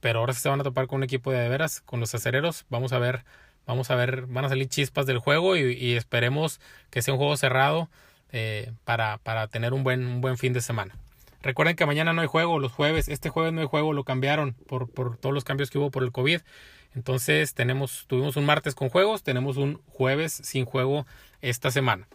pero 0.00 0.20
ahora 0.20 0.32
se 0.32 0.48
van 0.48 0.60
a 0.60 0.64
topar 0.64 0.86
con 0.86 0.98
un 0.98 1.04
equipo 1.04 1.32
de, 1.32 1.38
de 1.38 1.48
veras, 1.48 1.80
con 1.80 2.00
los 2.00 2.14
acereros, 2.14 2.66
vamos 2.68 2.92
a 2.92 2.98
ver, 2.98 3.24
vamos 3.66 3.90
a 3.90 3.94
ver, 3.94 4.26
van 4.26 4.44
a 4.44 4.48
salir 4.48 4.68
chispas 4.68 5.06
del 5.06 5.18
juego 5.18 5.56
y, 5.56 5.92
esperemos 5.94 6.60
que 6.90 7.02
sea 7.02 7.14
un 7.14 7.18
juego 7.18 7.36
cerrado 7.36 7.88
eh, 8.32 8.72
para, 8.84 9.18
para 9.18 9.48
tener 9.48 9.72
un 9.72 9.84
buen, 9.84 10.06
un 10.06 10.20
buen 10.20 10.38
fin 10.38 10.52
de 10.52 10.60
semana. 10.60 10.96
Recuerden 11.42 11.74
que 11.74 11.86
mañana 11.86 12.12
no 12.12 12.22
hay 12.22 12.28
juego, 12.28 12.60
los 12.60 12.72
jueves, 12.72 13.08
este 13.08 13.28
jueves 13.28 13.52
no 13.52 13.60
hay 13.60 13.66
juego, 13.66 13.92
lo 13.92 14.04
cambiaron 14.04 14.54
por, 14.68 14.88
por 14.88 15.16
todos 15.16 15.34
los 15.34 15.44
cambios 15.44 15.70
que 15.70 15.78
hubo 15.78 15.90
por 15.90 16.04
el 16.04 16.12
COVID. 16.12 16.40
Entonces 16.94 17.54
tenemos, 17.54 18.04
tuvimos 18.06 18.36
un 18.36 18.44
martes 18.44 18.74
con 18.74 18.90
juegos, 18.90 19.22
tenemos 19.22 19.56
un 19.56 19.80
jueves 19.86 20.32
sin 20.32 20.64
juego 20.66 21.06
esta 21.40 21.70
semana. 21.70 22.06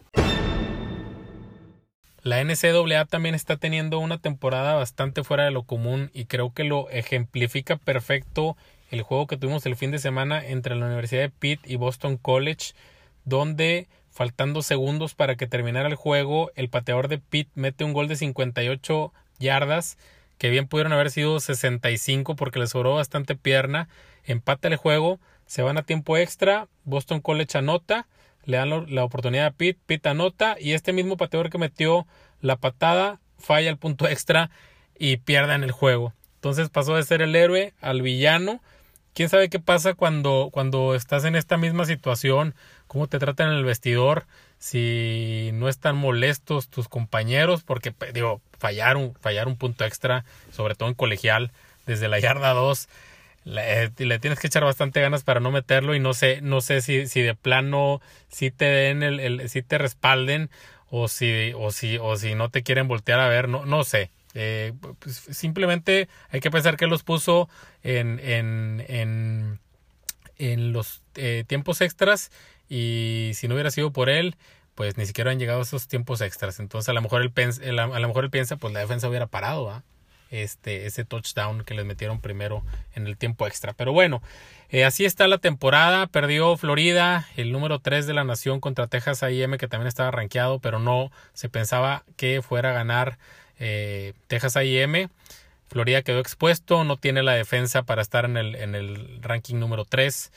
La 2.28 2.44
NCAA 2.44 3.06
también 3.06 3.34
está 3.34 3.56
teniendo 3.56 3.98
una 4.00 4.18
temporada 4.18 4.74
bastante 4.74 5.24
fuera 5.24 5.46
de 5.46 5.50
lo 5.50 5.62
común 5.62 6.10
y 6.12 6.26
creo 6.26 6.52
que 6.52 6.62
lo 6.62 6.90
ejemplifica 6.90 7.76
perfecto 7.76 8.54
el 8.90 9.00
juego 9.00 9.26
que 9.26 9.38
tuvimos 9.38 9.64
el 9.64 9.76
fin 9.76 9.92
de 9.92 9.98
semana 9.98 10.46
entre 10.46 10.76
la 10.76 10.84
Universidad 10.84 11.22
de 11.22 11.30
Pitt 11.30 11.60
y 11.64 11.76
Boston 11.76 12.18
College, 12.18 12.74
donde 13.24 13.88
faltando 14.10 14.60
segundos 14.60 15.14
para 15.14 15.36
que 15.36 15.46
terminara 15.46 15.88
el 15.88 15.94
juego, 15.94 16.50
el 16.54 16.68
pateador 16.68 17.08
de 17.08 17.16
Pitt 17.16 17.48
mete 17.54 17.84
un 17.84 17.94
gol 17.94 18.08
de 18.08 18.16
58 18.16 19.10
yardas, 19.38 19.96
que 20.36 20.50
bien 20.50 20.68
pudieron 20.68 20.92
haber 20.92 21.10
sido 21.10 21.40
65 21.40 22.36
porque 22.36 22.58
le 22.58 22.66
sobró 22.66 22.96
bastante 22.96 23.36
pierna, 23.36 23.88
empata 24.26 24.68
el 24.68 24.76
juego, 24.76 25.18
se 25.46 25.62
van 25.62 25.78
a 25.78 25.82
tiempo 25.82 26.18
extra, 26.18 26.68
Boston 26.84 27.22
College 27.22 27.56
anota, 27.56 28.06
le 28.48 28.56
dan 28.56 28.92
la 28.94 29.04
oportunidad 29.04 29.46
a 29.46 29.50
Pitt, 29.50 29.78
Pitt 29.86 30.06
anota 30.06 30.56
y 30.58 30.72
este 30.72 30.92
mismo 30.92 31.16
pateador 31.16 31.50
que 31.50 31.58
metió 31.58 32.06
la 32.40 32.56
patada 32.56 33.20
falla 33.38 33.70
el 33.70 33.76
punto 33.76 34.08
extra 34.08 34.50
y 34.98 35.20
en 35.26 35.62
el 35.62 35.70
juego. 35.70 36.14
Entonces 36.36 36.68
pasó 36.70 36.96
de 36.96 37.02
ser 37.02 37.22
el 37.22 37.36
héroe 37.36 37.74
al 37.80 38.02
villano. 38.02 38.60
¿Quién 39.14 39.28
sabe 39.28 39.48
qué 39.48 39.60
pasa 39.60 39.94
cuando, 39.94 40.48
cuando 40.50 40.94
estás 40.94 41.24
en 41.24 41.36
esta 41.36 41.56
misma 41.56 41.84
situación? 41.84 42.54
¿Cómo 42.86 43.06
te 43.06 43.18
tratan 43.18 43.50
en 43.50 43.58
el 43.58 43.64
vestidor? 43.64 44.26
si 44.58 45.50
no 45.54 45.68
están 45.68 45.96
molestos 45.96 46.68
tus 46.68 46.88
compañeros, 46.88 47.62
porque 47.62 47.94
digo, 48.12 48.40
fallar 48.58 48.96
un, 48.96 49.14
fallar 49.14 49.46
un 49.46 49.56
punto 49.56 49.84
extra, 49.84 50.24
sobre 50.52 50.74
todo 50.74 50.88
en 50.88 50.94
colegial, 50.94 51.52
desde 51.86 52.08
la 52.08 52.18
yarda 52.18 52.52
2, 52.52 52.88
le, 53.48 53.92
le, 53.96 54.18
tienes 54.18 54.38
que 54.38 54.46
echar 54.46 54.64
bastante 54.64 55.00
ganas 55.00 55.24
para 55.24 55.40
no 55.40 55.50
meterlo 55.50 55.94
y 55.94 56.00
no 56.00 56.14
sé, 56.14 56.40
no 56.42 56.60
sé 56.60 56.80
si, 56.80 57.06
si 57.06 57.22
de 57.22 57.34
plano 57.34 58.00
si 58.28 58.50
te 58.50 58.66
den 58.66 59.02
el, 59.02 59.20
el 59.20 59.48
si 59.48 59.62
te 59.62 59.78
respalden 59.78 60.50
o 60.90 61.08
si, 61.08 61.52
o 61.56 61.70
si, 61.70 61.98
o 61.98 62.16
si 62.16 62.34
no 62.34 62.50
te 62.50 62.62
quieren 62.62 62.88
voltear 62.88 63.20
a 63.20 63.28
ver, 63.28 63.48
no, 63.48 63.64
no 63.64 63.84
sé. 63.84 64.10
Eh, 64.34 64.74
pues 64.98 65.16
simplemente 65.30 66.08
hay 66.30 66.40
que 66.40 66.50
pensar 66.50 66.76
que 66.76 66.86
los 66.86 67.02
puso 67.02 67.48
en, 67.82 68.20
en, 68.20 68.84
en, 68.88 69.58
en 70.36 70.72
los 70.72 71.02
eh, 71.14 71.44
tiempos 71.46 71.80
extras 71.80 72.30
y 72.68 73.32
si 73.34 73.48
no 73.48 73.54
hubiera 73.54 73.70
sido 73.70 73.90
por 73.92 74.10
él, 74.10 74.36
pues 74.74 74.96
ni 74.96 75.06
siquiera 75.06 75.30
han 75.30 75.38
llegado 75.38 75.62
esos 75.62 75.88
tiempos 75.88 76.20
extras. 76.20 76.60
Entonces 76.60 76.88
a 76.88 76.92
lo 76.92 77.02
mejor 77.02 77.22
él, 77.22 77.78
a 77.78 77.98
lo 77.98 78.08
mejor 78.08 78.24
él 78.24 78.30
piensa, 78.30 78.56
pues 78.56 78.72
la 78.74 78.80
defensa 78.80 79.08
hubiera 79.08 79.26
parado, 79.26 79.82
este, 80.30 80.86
ese 80.86 81.04
touchdown 81.04 81.64
que 81.64 81.74
les 81.74 81.84
metieron 81.84 82.20
primero 82.20 82.62
en 82.94 83.06
el 83.06 83.16
tiempo 83.16 83.46
extra. 83.46 83.72
Pero 83.72 83.92
bueno, 83.92 84.22
eh, 84.70 84.84
así 84.84 85.04
está 85.04 85.28
la 85.28 85.38
temporada. 85.38 86.06
Perdió 86.06 86.56
Florida, 86.56 87.26
el 87.36 87.52
número 87.52 87.78
3 87.78 88.06
de 88.06 88.14
la 88.14 88.24
nación 88.24 88.60
contra 88.60 88.86
Texas 88.86 89.22
AM, 89.22 89.56
que 89.58 89.68
también 89.68 89.88
estaba 89.88 90.10
rankeado, 90.10 90.58
pero 90.58 90.78
no 90.78 91.10
se 91.32 91.48
pensaba 91.48 92.04
que 92.16 92.42
fuera 92.42 92.70
a 92.70 92.74
ganar 92.74 93.18
eh, 93.58 94.12
Texas 94.26 94.56
AM. 94.56 95.08
Florida 95.68 96.02
quedó 96.02 96.20
expuesto, 96.20 96.84
no 96.84 96.96
tiene 96.96 97.22
la 97.22 97.32
defensa 97.32 97.82
para 97.82 98.02
estar 98.02 98.24
en 98.24 98.36
el, 98.36 98.54
en 98.54 98.74
el 98.74 99.22
ranking 99.22 99.56
número 99.56 99.84
3. 99.84 100.32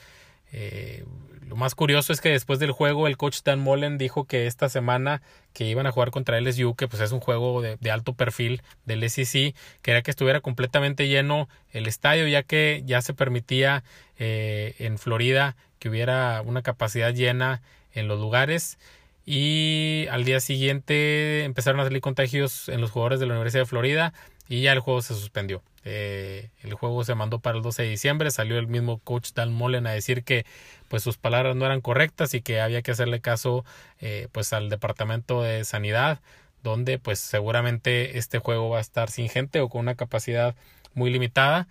Eh, 0.53 1.05
lo 1.51 1.57
más 1.57 1.75
curioso 1.75 2.13
es 2.13 2.21
que 2.21 2.29
después 2.29 2.59
del 2.59 2.71
juego 2.71 3.07
el 3.07 3.17
coach 3.17 3.39
Dan 3.43 3.59
Mullen 3.59 3.97
dijo 3.97 4.23
que 4.23 4.47
esta 4.47 4.69
semana 4.69 5.21
que 5.51 5.65
iban 5.65 5.85
a 5.85 5.91
jugar 5.91 6.09
contra 6.09 6.39
LSU, 6.39 6.75
que 6.75 6.87
pues 6.87 7.01
es 7.01 7.11
un 7.11 7.19
juego 7.19 7.61
de, 7.61 7.91
alto 7.91 8.13
perfil 8.13 8.61
del 8.85 9.09
SEC, 9.09 9.53
quería 9.81 10.01
que 10.01 10.11
estuviera 10.11 10.39
completamente 10.39 11.09
lleno 11.09 11.49
el 11.73 11.87
estadio 11.87 12.25
ya 12.25 12.43
que 12.43 12.83
ya 12.85 13.01
se 13.01 13.13
permitía 13.13 13.83
eh, 14.17 14.75
en 14.79 14.97
Florida 14.97 15.57
que 15.77 15.89
hubiera 15.89 16.41
una 16.41 16.61
capacidad 16.61 17.13
llena 17.13 17.61
en 17.91 18.07
los 18.07 18.17
lugares. 18.17 18.79
Y 19.25 20.07
al 20.09 20.23
día 20.23 20.39
siguiente 20.39 21.43
empezaron 21.43 21.81
a 21.81 21.83
salir 21.83 21.99
contagios 21.99 22.69
en 22.69 22.79
los 22.79 22.91
jugadores 22.91 23.19
de 23.19 23.25
la 23.25 23.33
Universidad 23.33 23.63
de 23.63 23.69
Florida 23.69 24.13
y 24.47 24.61
ya 24.61 24.73
el 24.73 24.79
juego 24.79 25.01
se 25.01 25.13
suspendió. 25.13 25.61
Eh, 25.83 26.49
el 26.61 26.73
juego 26.73 27.03
se 27.03 27.15
mandó 27.15 27.39
para 27.39 27.57
el 27.57 27.63
12 27.63 27.83
de 27.83 27.89
diciembre, 27.89 28.31
salió 28.31 28.59
el 28.59 28.67
mismo 28.67 28.99
coach 28.99 29.31
Dan 29.33 29.51
Mullen 29.51 29.87
a 29.87 29.91
decir 29.91 30.23
que 30.23 30.45
pues 30.89 31.03
sus 31.03 31.17
palabras 31.17 31.55
no 31.55 31.65
eran 31.65 31.81
correctas 31.81 32.33
y 32.33 32.41
que 32.41 32.61
había 32.61 32.81
que 32.81 32.91
hacerle 32.91 33.21
caso 33.21 33.65
eh, 33.99 34.27
pues 34.31 34.53
al 34.53 34.69
departamento 34.69 35.41
de 35.41 35.63
sanidad 35.63 36.19
donde 36.63 36.99
pues 36.99 37.19
seguramente 37.19 38.17
este 38.17 38.39
juego 38.39 38.69
va 38.69 38.77
a 38.77 38.81
estar 38.81 39.09
sin 39.09 39.29
gente 39.29 39.61
o 39.61 39.69
con 39.69 39.81
una 39.81 39.95
capacidad 39.95 40.55
muy 40.93 41.09
limitada. 41.09 41.67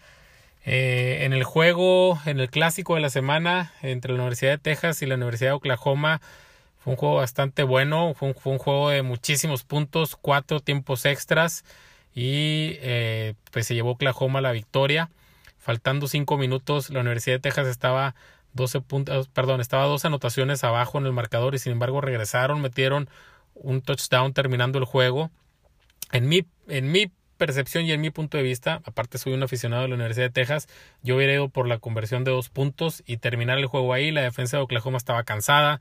Eh, 0.65 1.21
en 1.23 1.33
el 1.33 1.45
juego, 1.45 2.19
en 2.27 2.41
el 2.41 2.51
clásico 2.51 2.97
de 2.97 3.01
la 3.01 3.11
semana 3.11 3.73
entre 3.83 4.13
la 4.13 4.19
Universidad 4.19 4.53
de 4.53 4.59
Texas 4.59 5.01
y 5.03 5.07
la 5.07 5.15
Universidad 5.15 5.51
de 5.51 5.55
Oklahoma, 5.55 6.21
fue 6.79 6.95
un 6.95 6.97
juego 6.97 7.17
bastante 7.17 7.63
bueno, 7.63 8.15
fue 8.15 8.35
un 8.45 8.59
juego 8.59 8.91
de 8.91 9.03
muchísimos 9.03 9.65
puntos, 9.65 10.17
cuatro 10.17 10.61
tiempos 10.61 11.05
extras 11.05 11.65
y 12.21 12.77
eh, 12.83 13.33
pues 13.51 13.67
se 13.67 13.75
llevó 13.75 13.93
Oklahoma 13.93 14.43
la 14.43 14.53
victoria. 14.53 15.09
Faltando 15.59 16.07
cinco 16.07 16.37
minutos, 16.37 16.91
la 16.91 17.01
Universidad 17.01 17.37
de 17.37 17.41
Texas 17.41 17.67
estaba 17.67 18.15
12 18.53 18.83
puntos, 18.83 19.29
perdón, 19.29 19.63
estaba 19.63 19.87
dos 19.87 20.05
anotaciones 20.05 20.63
abajo 20.63 20.99
en 20.99 21.07
el 21.07 21.15
marcador 21.15 21.55
y 21.55 21.59
sin 21.59 21.73
embargo 21.73 22.03
regresaron, 22.03 22.61
metieron 22.61 23.09
un 23.55 23.81
touchdown 23.81 24.35
terminando 24.35 24.79
el 24.79 24.85
juego. 24.85 25.31
En 26.13 26.29
mi, 26.29 26.45
en 26.69 26.93
mi 26.93 27.11
percepción 27.39 27.87
y 27.87 27.93
en 27.93 28.03
mi 28.03 28.11
punto 28.11 28.37
de 28.37 28.43
vista, 28.43 28.83
aparte 28.85 29.17
soy 29.17 29.33
un 29.33 29.43
aficionado 29.43 29.85
de 29.85 29.89
la 29.89 29.95
Universidad 29.95 30.27
de 30.27 30.33
Texas, 30.33 30.69
yo 31.03 31.17
hubiera 31.17 31.33
ido 31.33 31.49
por 31.49 31.67
la 31.69 31.79
conversión 31.79 32.23
de 32.25 32.33
dos 32.33 32.51
puntos 32.51 33.03
y 33.07 33.17
terminar 33.17 33.57
el 33.57 33.65
juego 33.65 33.95
ahí. 33.95 34.11
La 34.11 34.21
defensa 34.21 34.59
de 34.59 34.65
Oklahoma 34.65 34.99
estaba 34.99 35.25
cansada, 35.25 35.81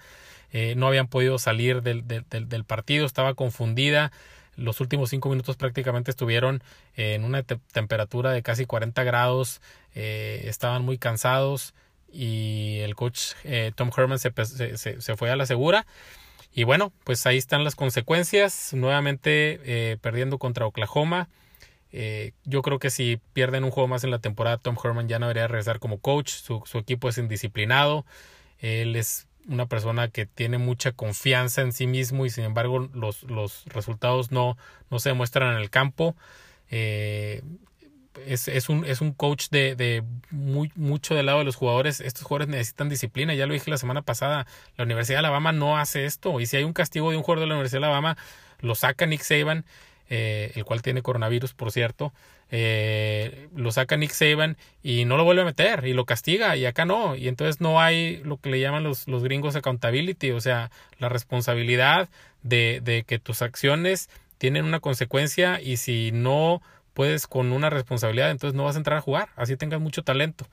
eh, 0.54 0.74
no 0.78 0.88
habían 0.88 1.08
podido 1.08 1.38
salir 1.38 1.82
del, 1.82 2.08
del, 2.08 2.48
del 2.48 2.64
partido, 2.64 3.06
estaba 3.06 3.34
confundida 3.34 4.14
los 4.60 4.82
últimos 4.82 5.10
cinco 5.10 5.30
minutos 5.30 5.58
prácticamente 5.58 6.12
estuvieron 6.12 6.62
en 6.96 7.24
una 7.24 7.44
temperatura 7.44 8.32
de 8.32 8.44
casi 8.44 8.66
40 8.66 9.04
grados, 9.04 9.62
eh, 9.96 10.42
estaban 10.46 10.84
muy 10.84 10.98
cansados 10.98 11.74
y 12.12 12.80
el 12.82 12.96
coach 12.96 13.34
eh, 13.44 13.72
Tom 13.76 13.92
Herman 13.96 14.20
se, 14.20 14.32
se, 14.78 15.16
fue 15.16 15.32
a 15.32 15.36
la 15.36 15.46
segura. 15.46 15.86
Y 16.54 16.64
bueno, 16.64 16.92
pues 17.04 17.26
ahí 17.26 17.38
están 17.38 17.64
las 17.64 17.76
consecuencias, 17.76 18.74
nuevamente 18.74 19.60
eh, 19.64 19.98
perdiendo 20.02 20.40
contra 20.40 20.66
Oklahoma. 20.66 21.30
yo 22.44 22.62
creo 22.62 22.80
que 22.80 22.90
si 22.90 23.20
pierden 23.34 23.64
un 23.64 23.72
juego 23.72 23.88
más 23.88 24.04
en 24.04 24.12
la 24.12 24.20
temporada, 24.20 24.58
Tom 24.58 24.76
Herman 24.84 25.08
ya 25.08 25.20
no 25.20 25.28
debería 25.28 25.48
regresar 25.48 25.80
como 25.80 26.00
coach, 26.00 26.32
su, 26.32 26.64
su 26.66 26.80
equipo 26.80 27.10
es 27.10 27.18
indisciplinado, 27.18 28.06
él 28.60 28.96
es 28.96 29.29
una 29.48 29.66
persona 29.66 30.10
que 30.10 30.26
tiene 30.26 30.58
mucha 30.58 30.92
confianza 30.92 31.62
en 31.62 31.72
sí 31.72 31.88
mismo 31.88 32.26
y 32.26 32.30
sin 32.30 32.44
embargo 32.44 32.90
los, 32.94 33.24
los 33.24 33.66
resultados 33.66 34.32
no, 34.32 34.58
no 34.90 35.00
se 35.00 35.10
demuestran 35.10 35.54
en 35.54 35.62
el 35.62 35.70
campo. 35.70 36.16
Eh, 36.70 37.42
es, 38.26 38.48
es, 38.48 38.70
un, 38.70 38.86
es 38.86 39.02
un 39.02 39.14
coach 39.14 39.50
de, 39.50 39.76
de 39.76 40.04
muy, 40.30 40.72
mucho 40.76 41.16
del 41.16 41.28
lado 41.28 41.40
de 41.40 41.46
los 41.46 41.56
jugadores. 41.56 42.02
Estos 42.02 42.24
jugadores 42.24 42.50
necesitan 42.50 42.90
disciplina. 42.90 43.34
Ya 43.34 43.46
lo 43.46 43.54
dije 43.54 43.72
la 43.72 43.78
semana 43.78 44.02
pasada. 44.02 44.46
La 44.76 44.84
Universidad 44.84 45.18
de 45.18 45.20
Alabama 45.20 45.52
no 45.52 45.78
hace 45.78 46.06
esto. 46.06 46.40
Y 46.40 46.46
si 46.46 46.58
hay 46.58 46.64
un 46.64 46.74
castigo 46.74 47.12
de 47.12 47.18
un 47.18 47.24
jugador 47.24 47.42
de 47.42 47.48
la 47.48 47.56
Universidad 47.56 47.82
de 47.82 47.86
Alabama, 47.86 48.18
lo 48.60 48.76
saca 48.76 49.06
Nick 49.06 49.22
Saban 49.22 49.66
eh, 50.10 50.52
el 50.56 50.66
cual 50.66 50.82
tiene 50.82 51.02
coronavirus, 51.02 51.54
por 51.54 51.72
cierto, 51.72 52.14
eh, 52.52 53.48
lo 53.56 53.72
saca 53.72 53.96
Nick 53.96 54.12
Saban 54.12 54.58
y 54.82 55.06
no 55.06 55.18
lo 55.18 55.24
vuelve 55.24 55.44
a 55.44 55.46
meter 55.46 55.86
y 55.86 55.94
lo 55.94 56.06
castiga 56.06 56.56
y 56.58 56.66
acá 56.66 56.86
no. 56.86 57.16
Y 57.16 57.28
entonces 57.28 57.62
no 57.62 57.80
hay 57.80 58.18
lo 58.24 58.38
que 58.38 58.50
le 58.50 58.60
llaman 58.60 58.84
los, 58.84 59.08
los 59.08 59.24
gringos 59.24 59.56
accountability, 59.56 60.32
o 60.32 60.42
sea, 60.42 60.72
la 60.98 61.10
responsabilidad 61.10 62.10
de, 62.44 62.82
de 62.84 63.04
que 63.04 63.20
tus 63.20 63.42
acciones 63.42 64.10
tienen 64.38 64.66
una 64.66 64.80
consecuencia 64.80 65.62
y 65.62 65.78
si 65.78 66.12
no 66.12 66.62
puedes 66.94 67.28
con 67.28 67.52
una 67.52 67.70
responsabilidad, 67.70 68.32
entonces 68.32 68.56
no 68.56 68.66
vas 68.66 68.76
a 68.76 68.80
entrar 68.80 68.98
a 68.98 69.02
jugar, 69.02 69.30
así 69.36 69.56
tengas 69.56 69.80
mucho 69.80 70.04
talento. 70.04 70.48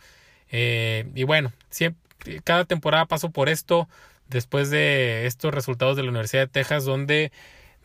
Eh, 0.51 1.11
y 1.15 1.25
bueno, 1.25 1.53
siempre, 1.71 2.41
cada 2.45 2.65
temporada 2.65 3.07
paso 3.07 3.31
por 3.31 3.49
esto 3.49 3.89
después 4.29 4.71
de 4.71 5.27
estos 5.27 5.55
resultados 5.55 5.97
de 5.97 6.03
la 6.03 6.11
Universidad 6.11 6.43
de 6.43 6.49
Texas, 6.49 6.85
donde 6.85 7.33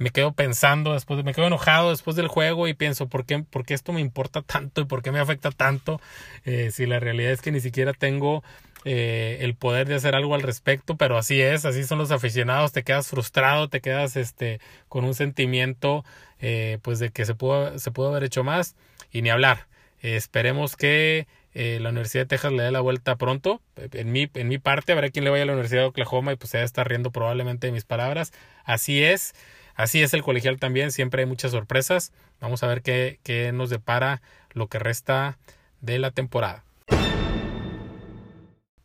me 0.02 0.10
quedo 0.10 0.34
pensando, 0.34 0.94
después 0.94 1.24
me 1.24 1.34
quedo 1.34 1.48
enojado 1.48 1.92
después 1.92 2.16
del 2.16 2.28
juego 2.28 2.68
y 2.68 2.74
pienso, 2.74 3.08
¿por 3.08 3.26
qué, 3.26 3.40
por 3.40 3.66
qué 3.66 3.76
esto 3.76 3.94
me 3.94 4.02
importa 4.02 4.42
tanto 4.42 4.82
y 4.82 4.86
por 4.86 5.04
qué 5.04 5.12
me 5.12 5.20
afecta 5.20 5.52
tanto? 5.52 6.02
Eh, 6.44 6.72
si 6.72 6.88
la 6.88 7.00
realidad 7.00 7.32
es 7.32 7.42
que 7.42 7.52
ni 7.52 7.62
siquiera 7.62 7.94
tengo 7.94 8.44
eh, 8.84 9.38
el 9.42 9.54
poder 9.54 9.88
de 9.88 9.96
hacer 9.96 10.16
algo 10.16 10.34
al 10.34 10.42
respecto, 10.42 10.98
pero 10.98 11.18
así 11.18 11.40
es, 11.40 11.66
así 11.66 11.84
son 11.84 12.00
los 12.00 12.10
aficionados, 12.10 12.72
te 12.72 12.84
quedas 12.84 13.08
frustrado, 13.10 13.70
te 13.70 13.80
quedas 13.80 14.16
este, 14.16 14.60
con 14.90 15.06
un 15.06 15.14
sentimiento 15.14 16.04
eh, 16.40 16.80
pues 16.82 16.98
de 16.98 17.12
que 17.12 17.26
se 17.26 17.36
pudo, 17.36 17.78
se 17.78 17.92
pudo 17.92 18.10
haber 18.10 18.24
hecho 18.24 18.44
más 18.44 18.76
y 19.12 19.22
ni 19.22 19.30
hablar. 19.30 19.68
esperemos 20.02 20.76
que 20.76 21.28
la 21.54 21.90
Universidad 21.90 22.24
de 22.24 22.28
Texas 22.28 22.54
le 22.54 22.64
dé 22.64 22.72
la 22.72 22.80
vuelta 22.80 23.18
pronto. 23.18 23.62
En 23.76 24.12
mi, 24.12 24.32
en 24.34 24.48
mi 24.48 24.58
parte, 24.58 24.94
habrá 24.94 25.10
quien 25.10 25.26
le 25.26 25.32
vaya 25.32 25.44
a 25.44 25.46
la 25.46 25.52
Universidad 25.52 25.82
de 25.82 25.88
Oklahoma 25.88 26.32
y 26.32 26.38
pues 26.38 26.50
se 26.50 26.58
va 26.58 26.62
a 26.64 26.66
estar 26.66 26.88
riendo 26.88 27.12
probablemente 27.12 27.68
de 27.68 27.74
mis 27.74 27.84
palabras. 27.84 28.32
Así 28.64 29.04
es. 29.04 29.36
Así 29.82 30.04
es 30.04 30.14
el 30.14 30.22
colegial 30.22 30.60
también, 30.60 30.92
siempre 30.92 31.24
hay 31.24 31.28
muchas 31.28 31.50
sorpresas. 31.50 32.14
Vamos 32.40 32.62
a 32.62 32.68
ver 32.68 32.84
qué, 32.84 33.52
nos 33.52 33.72
depara 33.72 34.22
lo 34.52 34.68
que 34.68 34.78
resta 34.78 35.40
de 35.80 35.98
la 35.98 36.12
temporada. 36.12 36.64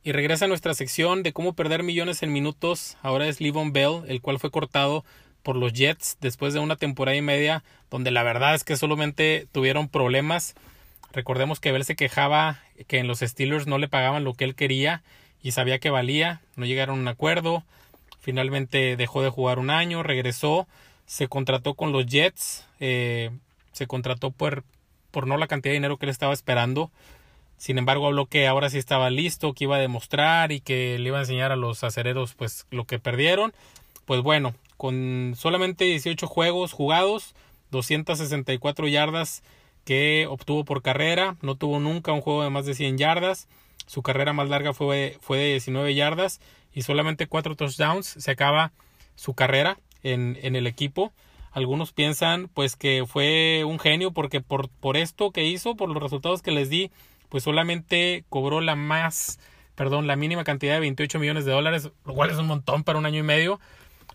Y 0.02 0.12
regresa 0.12 0.46
a 0.46 0.48
nuestra 0.48 0.72
sección 0.72 1.22
de 1.22 1.35
cómo 1.35 1.52
perder 1.52 1.82
millones 1.82 2.22
en 2.22 2.32
minutos. 2.32 2.96
Ahora 3.02 3.28
es 3.28 3.42
Levon 3.42 3.74
Bell, 3.74 4.04
el 4.09 4.22
cual 4.22 4.38
fue 4.38 4.50
cortado 4.50 5.04
por 5.42 5.56
los 5.56 5.74
Jets 5.74 6.16
después 6.22 6.54
de 6.54 6.61
una 6.61 6.76
temporada 6.76 7.14
y 7.14 7.20
media 7.20 7.62
donde 7.90 8.11
la 8.11 8.22
verdad 8.22 8.54
es 8.54 8.64
que 8.64 8.78
solamente 8.78 9.48
tuvieron 9.52 9.90
problemas. 9.90 10.54
Recordemos 11.12 11.61
que 11.61 11.72
Bell 11.72 11.85
se 11.85 11.94
quejaba 11.94 12.62
que 12.87 13.00
en 13.00 13.06
los 13.06 13.18
Steelers 13.18 13.66
no 13.66 13.76
le 13.76 13.88
pagaban 13.88 14.24
lo 14.24 14.32
que 14.32 14.44
él 14.44 14.54
quería 14.54 15.02
y 15.42 15.50
sabía 15.50 15.78
que 15.78 15.90
valía, 15.90 16.40
no 16.56 16.64
llegaron 16.64 16.96
a 16.96 17.02
un 17.02 17.09
acuerdo. 17.09 17.64
Finalmente 18.18 18.96
dejó 18.96 19.22
de 19.22 19.28
jugar 19.28 19.59
un 19.59 19.68
año, 19.68 20.02
regresó, 20.02 20.66
se 21.07 21.29
contrató 21.29 21.75
con 21.75 21.92
los 21.92 22.07
Jets, 22.07 22.66
eh, 22.81 23.31
se 23.73 23.87
contrató 23.87 24.33
por, 24.33 24.64
por 25.11 25.27
no 25.27 25.37
la 25.37 25.47
cantidad 25.47 25.71
de 25.71 25.79
dinero 25.79 25.97
que 25.97 26.07
él 26.07 26.11
estaba 26.11 26.33
esperando. 26.33 26.90
Sin 27.57 27.79
embargo, 27.79 28.07
habló 28.07 28.27
que 28.27 28.47
ahora 28.47 28.69
sí 28.69 28.79
estaba 28.79 29.09
listo, 29.09 29.55
que 29.55 29.64
iba 29.64 29.77
a 29.77 29.81
demostrar 29.81 30.53
y 30.53 30.61
que 30.61 30.99
le 30.99 31.09
iba 31.09 31.19
a 31.19 31.23
enseñar 31.23 31.53
a 31.53 31.57
los 31.57 31.85
acereros 31.85 32.35
pues 32.35 32.66
lo 32.71 32.85
que 32.85 32.99
perdieron. 32.99 33.55
Pues 34.05 34.21
bueno, 34.21 34.55
con 34.77 35.35
solamente 35.37 35.85
18 35.85 36.27
juegos 36.27 36.73
jugados, 36.73 37.35
264 37.71 38.88
yardas 38.88 39.42
que 39.85 40.27
obtuvo 40.29 40.64
por 40.64 40.83
carrera, 40.83 41.37
no 41.40 41.55
tuvo 41.55 41.79
nunca 41.79 42.12
un 42.12 42.21
juego 42.21 42.42
de 42.42 42.51
más 42.51 42.66
de 42.66 42.75
100 42.75 42.99
yardas. 42.99 43.49
Su 43.87 44.03
carrera 44.03 44.33
más 44.33 44.49
larga 44.49 44.75
fue, 44.75 45.16
fue 45.21 45.38
de 45.38 45.51
19 45.53 45.95
yardas 45.95 46.40
y 46.75 46.83
solamente 46.83 47.27
4 47.27 47.55
touchdowns. 47.55 48.07
Se 48.07 48.31
acaba 48.33 48.73
su 49.14 49.35
carrera 49.35 49.79
en, 50.12 50.57
el 50.57 50.66
equipo. 50.66 51.12
Algunos 51.53 51.92
piensan 51.92 52.49
pues 52.53 52.77
que 52.77 53.05
fue 53.07 53.64
un 53.64 53.79
genio 53.79 54.12
porque 54.12 54.40
por, 54.40 54.69
por 54.69 54.97
esto 54.97 55.31
que 55.31 55.45
hizo, 55.45 55.75
por 55.75 55.88
los 55.88 56.03
resultados 56.03 56.42
que 56.42 56.51
les 56.51 56.69
di, 56.69 56.90
pues 57.29 57.45
solamente 57.45 58.25
cobró 58.29 58.61
la 58.61 58.77
más, 58.77 59.38
perdón, 59.75 60.07
la 60.07 60.16
mínima 60.16 60.45
cantidad 60.45 60.75
de 60.75 60.81
28 60.81 61.19
millones 61.19 61.45
de 61.45 61.53
dólares, 61.53 61.90
lo 62.05 62.14
cual 62.14 62.31
es 62.31 62.38
un 62.38 62.47
montón 62.47 62.85
para 62.85 62.99
un 62.99 63.07
año 63.07 63.21
y 63.21 63.25
medio. 63.25 63.61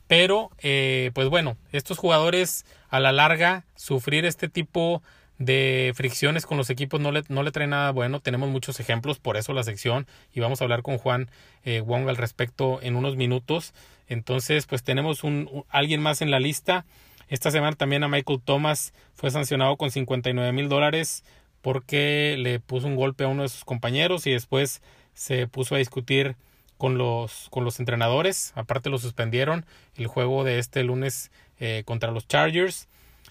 Pero, 0.07 0.51
eh, 0.61 1.11
pues 1.13 1.29
bueno, 1.29 1.57
estos 1.71 1.97
jugadores 1.97 2.65
a 2.89 2.99
la 2.99 3.11
larga, 3.11 3.63
sufrir 3.75 4.25
este 4.25 4.49
tipo 4.49 5.01
de 5.41 5.91
fricciones 5.95 6.45
con 6.45 6.57
los 6.57 6.69
equipos 6.69 6.99
no 6.99 7.11
le, 7.11 7.23
no 7.29 7.43
le 7.43 7.51
trae 7.51 7.67
nada 7.67 7.91
bueno. 7.91 8.19
Tenemos 8.19 8.49
muchos 8.49 8.79
ejemplos, 8.79 9.19
por 9.19 9.37
eso 9.37 9.53
la 9.53 9.63
sección, 9.63 10.07
y 10.33 10.39
vamos 10.39 10.61
a 10.61 10.65
hablar 10.65 10.83
con 10.83 10.97
Juan 10.97 11.29
eh, 11.63 11.81
Wong 11.81 12.07
al 12.09 12.17
respecto 12.17 12.79
en 12.81 12.95
unos 12.95 13.15
minutos. 13.15 13.73
Entonces, 14.11 14.65
pues 14.65 14.83
tenemos 14.83 15.23
un, 15.23 15.63
alguien 15.69 16.01
más 16.01 16.21
en 16.21 16.31
la 16.31 16.41
lista. 16.41 16.85
Esta 17.29 17.49
semana 17.49 17.77
también 17.77 18.03
a 18.03 18.09
Michael 18.09 18.41
Thomas 18.43 18.93
fue 19.13 19.31
sancionado 19.31 19.77
con 19.77 19.89
59 19.89 20.51
mil 20.51 20.67
dólares 20.67 21.23
porque 21.61 22.35
le 22.37 22.59
puso 22.59 22.87
un 22.87 22.97
golpe 22.97 23.23
a 23.23 23.29
uno 23.29 23.43
de 23.43 23.49
sus 23.49 23.63
compañeros 23.63 24.27
y 24.27 24.31
después 24.31 24.81
se 25.13 25.47
puso 25.47 25.75
a 25.75 25.77
discutir 25.77 26.35
con 26.77 26.97
los, 26.97 27.47
con 27.51 27.63
los 27.63 27.79
entrenadores. 27.79 28.51
Aparte 28.55 28.89
lo 28.89 28.97
suspendieron 28.97 29.65
el 29.95 30.07
juego 30.07 30.43
de 30.43 30.59
este 30.59 30.83
lunes 30.83 31.31
eh, 31.61 31.83
contra 31.85 32.11
los 32.11 32.27
Chargers. 32.27 32.89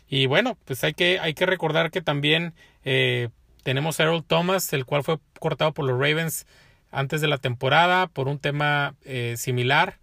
Y 0.09 0.25
bueno, 0.25 0.57
pues 0.65 0.83
hay 0.83 0.95
que, 0.95 1.19
hay 1.21 1.35
que 1.35 1.45
recordar 1.45 1.91
que 1.91 2.01
también 2.01 2.55
eh, 2.87 3.29
tenemos 3.65 4.01
a 4.01 4.05
Earl 4.05 4.25
Thomas, 4.25 4.73
el 4.73 4.87
cual 4.87 5.05
fue 5.05 5.19
cortado 5.41 5.75
por 5.75 5.85
los 5.85 6.01
Ravens 6.01 6.47
antes 6.91 7.21
de 7.21 7.29
la 7.29 7.37
temporada 7.37 8.07
por 8.07 8.29
un 8.29 8.39
tema 8.39 8.95
eh, 9.05 9.35
similar 9.37 10.00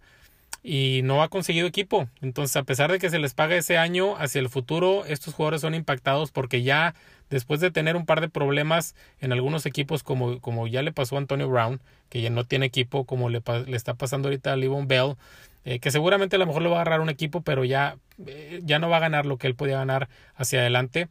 y 0.62 1.00
no 1.04 1.22
ha 1.22 1.28
conseguido 1.28 1.66
equipo. 1.66 2.08
Entonces, 2.20 2.56
a 2.56 2.62
pesar 2.64 2.90
de 2.90 2.98
que 2.98 3.10
se 3.10 3.18
les 3.18 3.34
paga 3.34 3.56
ese 3.56 3.78
año, 3.78 4.16
hacia 4.16 4.40
el 4.40 4.48
futuro 4.48 5.04
estos 5.06 5.34
jugadores 5.34 5.60
son 5.60 5.74
impactados 5.74 6.30
porque 6.30 6.62
ya 6.62 6.94
después 7.30 7.60
de 7.60 7.70
tener 7.70 7.96
un 7.96 8.06
par 8.06 8.20
de 8.20 8.28
problemas 8.28 8.94
en 9.20 9.32
algunos 9.32 9.66
equipos 9.66 10.02
como, 10.02 10.40
como 10.40 10.66
ya 10.66 10.82
le 10.82 10.92
pasó 10.92 11.16
a 11.16 11.18
Antonio 11.18 11.48
Brown, 11.48 11.80
que 12.08 12.22
ya 12.22 12.30
no 12.30 12.44
tiene 12.44 12.66
equipo 12.66 13.04
como 13.04 13.28
le, 13.28 13.42
le 13.66 13.76
está 13.76 13.94
pasando 13.94 14.28
ahorita 14.28 14.52
a 14.52 14.56
Livon 14.56 14.88
Bell, 14.88 15.16
eh, 15.64 15.80
que 15.80 15.90
seguramente 15.90 16.36
a 16.36 16.38
lo 16.38 16.46
mejor 16.46 16.62
le 16.62 16.68
va 16.68 16.78
a 16.78 16.80
agarrar 16.80 17.00
un 17.00 17.10
equipo, 17.10 17.42
pero 17.42 17.64
ya, 17.64 17.96
eh, 18.26 18.60
ya 18.64 18.78
no 18.78 18.88
va 18.88 18.98
a 18.98 19.00
ganar 19.00 19.26
lo 19.26 19.36
que 19.36 19.46
él 19.46 19.54
podía 19.54 19.78
ganar 19.78 20.08
hacia 20.36 20.60
adelante 20.60 21.08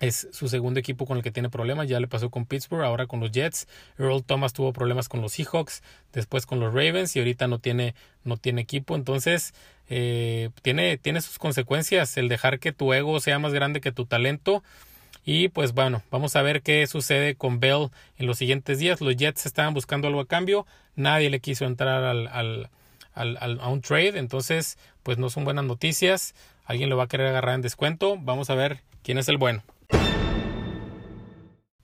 es 0.00 0.28
su 0.32 0.48
segundo 0.48 0.78
equipo 0.78 1.06
con 1.06 1.16
el 1.16 1.22
que 1.22 1.30
tiene 1.30 1.50
problemas. 1.50 1.88
Ya 1.88 2.00
le 2.00 2.08
pasó 2.08 2.30
con 2.30 2.46
Pittsburgh, 2.46 2.84
ahora 2.84 3.06
con 3.06 3.20
los 3.20 3.32
Jets. 3.32 3.66
Earl 3.98 4.22
Thomas 4.22 4.52
tuvo 4.52 4.72
problemas 4.72 5.08
con 5.08 5.20
los 5.20 5.32
Seahawks, 5.32 5.82
después 6.12 6.46
con 6.46 6.60
los 6.60 6.72
Ravens 6.72 7.16
y 7.16 7.18
ahorita 7.18 7.48
no 7.48 7.58
tiene, 7.58 7.94
no 8.24 8.36
tiene 8.36 8.60
equipo. 8.60 8.94
Entonces, 8.94 9.54
eh, 9.88 10.50
tiene, 10.62 10.98
tiene 10.98 11.20
sus 11.20 11.38
consecuencias 11.38 12.16
el 12.16 12.28
dejar 12.28 12.58
que 12.58 12.72
tu 12.72 12.92
ego 12.92 13.20
sea 13.20 13.38
más 13.38 13.52
grande 13.52 13.80
que 13.80 13.92
tu 13.92 14.06
talento. 14.06 14.62
Y 15.24 15.48
pues 15.48 15.74
bueno, 15.74 16.02
vamos 16.10 16.36
a 16.36 16.42
ver 16.42 16.62
qué 16.62 16.86
sucede 16.86 17.34
con 17.34 17.60
Bell 17.60 17.90
en 18.16 18.26
los 18.26 18.38
siguientes 18.38 18.78
días. 18.78 19.00
Los 19.00 19.16
Jets 19.16 19.46
estaban 19.46 19.74
buscando 19.74 20.08
algo 20.08 20.20
a 20.20 20.26
cambio. 20.26 20.66
Nadie 20.96 21.28
le 21.28 21.40
quiso 21.40 21.66
entrar 21.66 22.04
al, 22.04 22.28
al, 22.28 22.70
al, 23.14 23.60
a 23.60 23.68
un 23.68 23.82
trade. 23.82 24.18
Entonces, 24.18 24.78
pues 25.02 25.18
no 25.18 25.28
son 25.28 25.44
buenas 25.44 25.64
noticias. 25.64 26.34
Alguien 26.64 26.88
lo 26.88 26.96
va 26.96 27.04
a 27.04 27.08
querer 27.08 27.26
agarrar 27.26 27.56
en 27.56 27.62
descuento. 27.62 28.16
Vamos 28.18 28.48
a 28.48 28.54
ver 28.54 28.80
quién 29.02 29.18
es 29.18 29.28
el 29.28 29.36
bueno. 29.36 29.62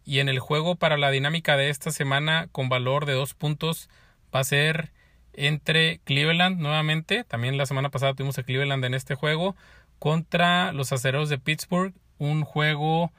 Y 0.05 0.21
en 0.21 0.29
el 0.29 0.39
juego 0.39 0.77
para 0.77 0.97
la 0.97 1.11
dinámica 1.11 1.57
de 1.57 1.71
esta 1.71 1.91
semana 1.91 2.49
con 2.53 2.69
valor 2.69 3.07
de 3.07 3.15
dos 3.15 3.35
puntos 3.35 3.89
va 4.35 4.41
a 4.41 4.45
ser 4.45 4.93
entre 5.33 6.01
Cleveland 6.05 6.61
nuevamente. 6.61 7.25
También 7.25 7.57
la 7.57 7.67
semana 7.67 7.91
pasada 7.91 8.15
tuvimos 8.15 8.39
a 8.39 8.43
Cleveland 8.43 8.85
en 8.85 8.95
este 8.95 9.15
juego 9.15 9.57
contra 9.99 10.73
los 10.73 10.93
acereros 10.93 11.29
de 11.29 11.39
Pittsburgh. 11.39 11.95
Un 12.19 12.45
juego 12.45 13.13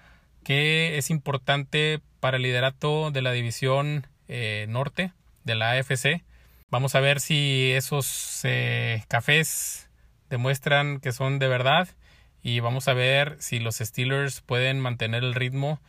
que 0.43 0.98
es 0.98 1.10
importante 1.10 2.02
para 2.19 2.38
el 2.38 2.43
liderato 2.43 3.12
de 3.12 3.21
la 3.21 3.32
división 3.32 4.08
eh, 4.28 4.65
norte 4.69 5.12
de 5.43 5.56
la 5.56 5.71
AFC. 5.71 6.24
Vamos 6.69 6.95
a 6.95 7.00
ver 7.00 7.19
si 7.19 7.71
esos 7.71 8.41
eh, 8.43 9.04
cafés 9.08 9.89
demuestran 10.30 11.00
que 11.00 11.12
son 11.12 11.39
de 11.39 11.48
verdad 11.48 11.88
y 12.41 12.60
vamos 12.60 12.88
a 12.88 12.93
ver 12.93 13.38
si 13.39 13.60
los 13.60 13.78
Steelers 13.78 14.41
pueden 14.41 14.80
mantener 14.80 15.24
el 15.24 15.34
ritmo 15.34 15.80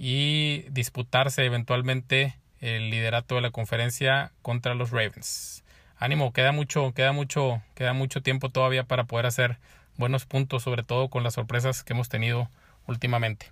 y 0.00 0.64
disputarse 0.70 1.44
eventualmente 1.44 2.36
el 2.60 2.88
liderato 2.90 3.34
de 3.34 3.40
la 3.40 3.50
conferencia 3.50 4.30
contra 4.42 4.76
los 4.76 4.92
Ravens. 4.92 5.64
Ánimo, 5.96 6.32
queda 6.32 6.52
mucho, 6.52 6.92
queda 6.94 7.10
mucho, 7.10 7.60
queda 7.74 7.92
mucho 7.94 8.22
tiempo 8.22 8.48
todavía 8.48 8.84
para 8.84 9.04
poder 9.04 9.26
hacer 9.26 9.58
buenos 9.96 10.24
puntos, 10.24 10.62
sobre 10.62 10.84
todo 10.84 11.08
con 11.08 11.24
las 11.24 11.34
sorpresas 11.34 11.82
que 11.82 11.94
hemos 11.94 12.08
tenido 12.08 12.48
últimamente. 12.86 13.50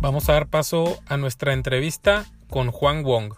Vamos 0.00 0.30
a 0.30 0.32
dar 0.32 0.46
paso 0.46 0.98
a 1.08 1.18
nuestra 1.18 1.52
entrevista 1.52 2.24
con 2.48 2.70
Juan 2.70 3.02
Wong. 3.02 3.34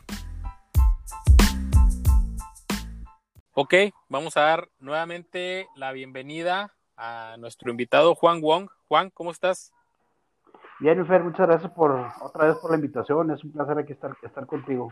Ok, 3.54 3.74
vamos 4.08 4.38
a 4.38 4.40
dar 4.40 4.70
nuevamente 4.78 5.68
la 5.76 5.92
bienvenida 5.92 6.72
a 6.96 7.36
nuestro 7.38 7.70
invitado 7.70 8.14
Juan 8.14 8.40
Wong. 8.40 8.70
Juan, 8.88 9.10
¿cómo 9.10 9.30
estás? 9.30 9.74
Bien, 10.80 11.06
Fer, 11.06 11.22
muchas 11.22 11.46
gracias 11.46 11.70
por 11.72 11.90
otra 12.22 12.46
vez 12.46 12.56
por 12.56 12.70
la 12.70 12.76
invitación. 12.76 13.30
Es 13.30 13.44
un 13.44 13.52
placer 13.52 13.78
aquí 13.78 13.92
estar, 13.92 14.16
estar 14.22 14.46
contigo. 14.46 14.90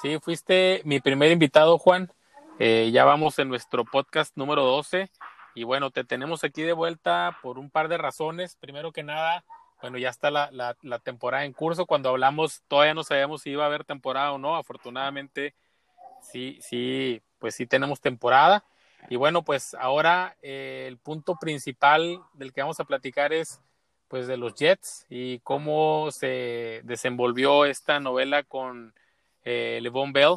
Sí, 0.00 0.18
fuiste 0.18 0.80
mi 0.86 1.00
primer 1.00 1.30
invitado, 1.30 1.76
Juan. 1.76 2.10
Eh, 2.58 2.90
ya 2.90 3.04
vamos 3.04 3.38
en 3.38 3.50
nuestro 3.50 3.84
podcast 3.84 4.34
número 4.34 4.64
12. 4.64 5.10
Y 5.54 5.64
bueno, 5.64 5.90
te 5.90 6.04
tenemos 6.04 6.44
aquí 6.44 6.62
de 6.62 6.72
vuelta 6.72 7.36
por 7.42 7.58
un 7.58 7.68
par 7.68 7.88
de 7.88 7.98
razones. 7.98 8.56
Primero 8.56 8.92
que 8.92 9.02
nada, 9.02 9.44
bueno, 9.82 9.98
ya 9.98 10.08
está 10.08 10.30
la, 10.30 10.50
la, 10.52 10.74
la 10.80 11.00
temporada 11.00 11.44
en 11.44 11.52
curso. 11.52 11.84
Cuando 11.84 12.08
hablamos, 12.08 12.62
todavía 12.66 12.94
no 12.94 13.04
sabíamos 13.04 13.42
si 13.42 13.50
iba 13.50 13.64
a 13.64 13.66
haber 13.66 13.84
temporada 13.84 14.32
o 14.32 14.38
no. 14.38 14.56
Afortunadamente, 14.56 15.54
sí, 16.22 16.58
sí, 16.62 17.20
pues 17.42 17.56
sí 17.56 17.66
tenemos 17.66 18.00
temporada. 18.00 18.64
Y 19.10 19.16
bueno, 19.16 19.42
pues 19.42 19.74
ahora 19.74 20.36
eh, 20.42 20.84
el 20.86 20.96
punto 20.96 21.36
principal 21.40 22.20
del 22.34 22.52
que 22.52 22.60
vamos 22.60 22.78
a 22.78 22.84
platicar 22.84 23.32
es 23.32 23.60
pues 24.06 24.28
de 24.28 24.36
los 24.36 24.54
Jets 24.54 25.06
y 25.10 25.40
cómo 25.40 26.10
se 26.12 26.82
desenvolvió 26.84 27.64
esta 27.64 27.98
novela 27.98 28.44
con 28.44 28.94
eh, 29.44 29.80
Levon 29.82 30.12
Bell, 30.12 30.36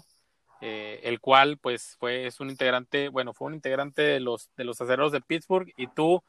eh, 0.61 0.99
el 1.03 1.19
cual 1.19 1.59
pues 1.59 1.95
fue 1.99 2.25
es 2.25 2.39
un 2.39 2.49
integrante, 2.49 3.09
bueno, 3.09 3.33
fue 3.33 3.49
un 3.49 3.53
integrante 3.53 4.01
de 4.01 4.19
los 4.19 4.49
de 4.57 4.63
los 4.63 4.81
acereros 4.81 5.11
de 5.11 5.21
Pittsburgh 5.21 5.71
y 5.77 5.85
tú 5.85 6.23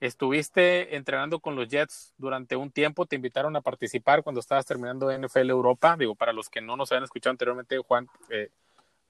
estuviste 0.00 0.96
entrenando 0.96 1.40
con 1.40 1.56
los 1.56 1.68
Jets 1.68 2.12
durante 2.18 2.56
un 2.56 2.70
tiempo, 2.70 3.06
te 3.06 3.16
invitaron 3.16 3.56
a 3.56 3.62
participar 3.62 4.22
cuando 4.22 4.40
estabas 4.40 4.66
terminando 4.66 5.10
NFL 5.10 5.48
Europa, 5.48 5.96
digo, 5.98 6.14
para 6.14 6.34
los 6.34 6.50
que 6.50 6.60
no 6.60 6.76
nos 6.76 6.92
habían 6.92 7.04
escuchado 7.04 7.32
anteriormente, 7.32 7.78
Juan, 7.78 8.06
eh, 8.28 8.50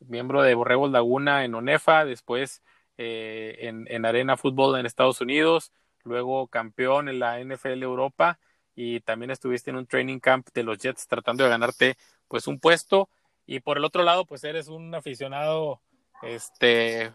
miembro 0.09 0.43
de 0.43 0.55
Borregos 0.55 0.91
Laguna 0.91 1.45
en 1.45 1.55
ONEFA, 1.55 2.05
después 2.05 2.63
eh, 2.99 3.57
en, 3.61 3.87
en, 3.89 4.05
Arena 4.05 4.37
Fútbol 4.37 4.79
en 4.79 4.87
Estados 4.87 5.21
Unidos, 5.21 5.73
luego 6.05 6.49
campeón 6.49 7.09
en 7.09 7.19
la 7.19 7.39
NFL 7.43 7.83
Europa 7.83 8.39
y 8.75 9.01
también 9.01 9.31
estuviste 9.31 9.71
en 9.71 9.77
un 9.77 9.87
training 9.87 10.19
camp 10.19 10.49
de 10.55 10.63
los 10.63 10.79
Jets 10.79 11.07
tratando 11.07 11.45
de 11.45 11.51
ganarte 11.51 11.97
pues 12.29 12.47
un 12.47 12.59
puesto. 12.59 13.09
Y 13.47 13.61
por 13.61 13.77
el 13.77 13.85
otro 13.85 14.03
lado 14.03 14.25
pues 14.25 14.45
eres 14.45 14.69
un 14.69 14.95
aficionado 14.95 15.81
este 16.23 17.13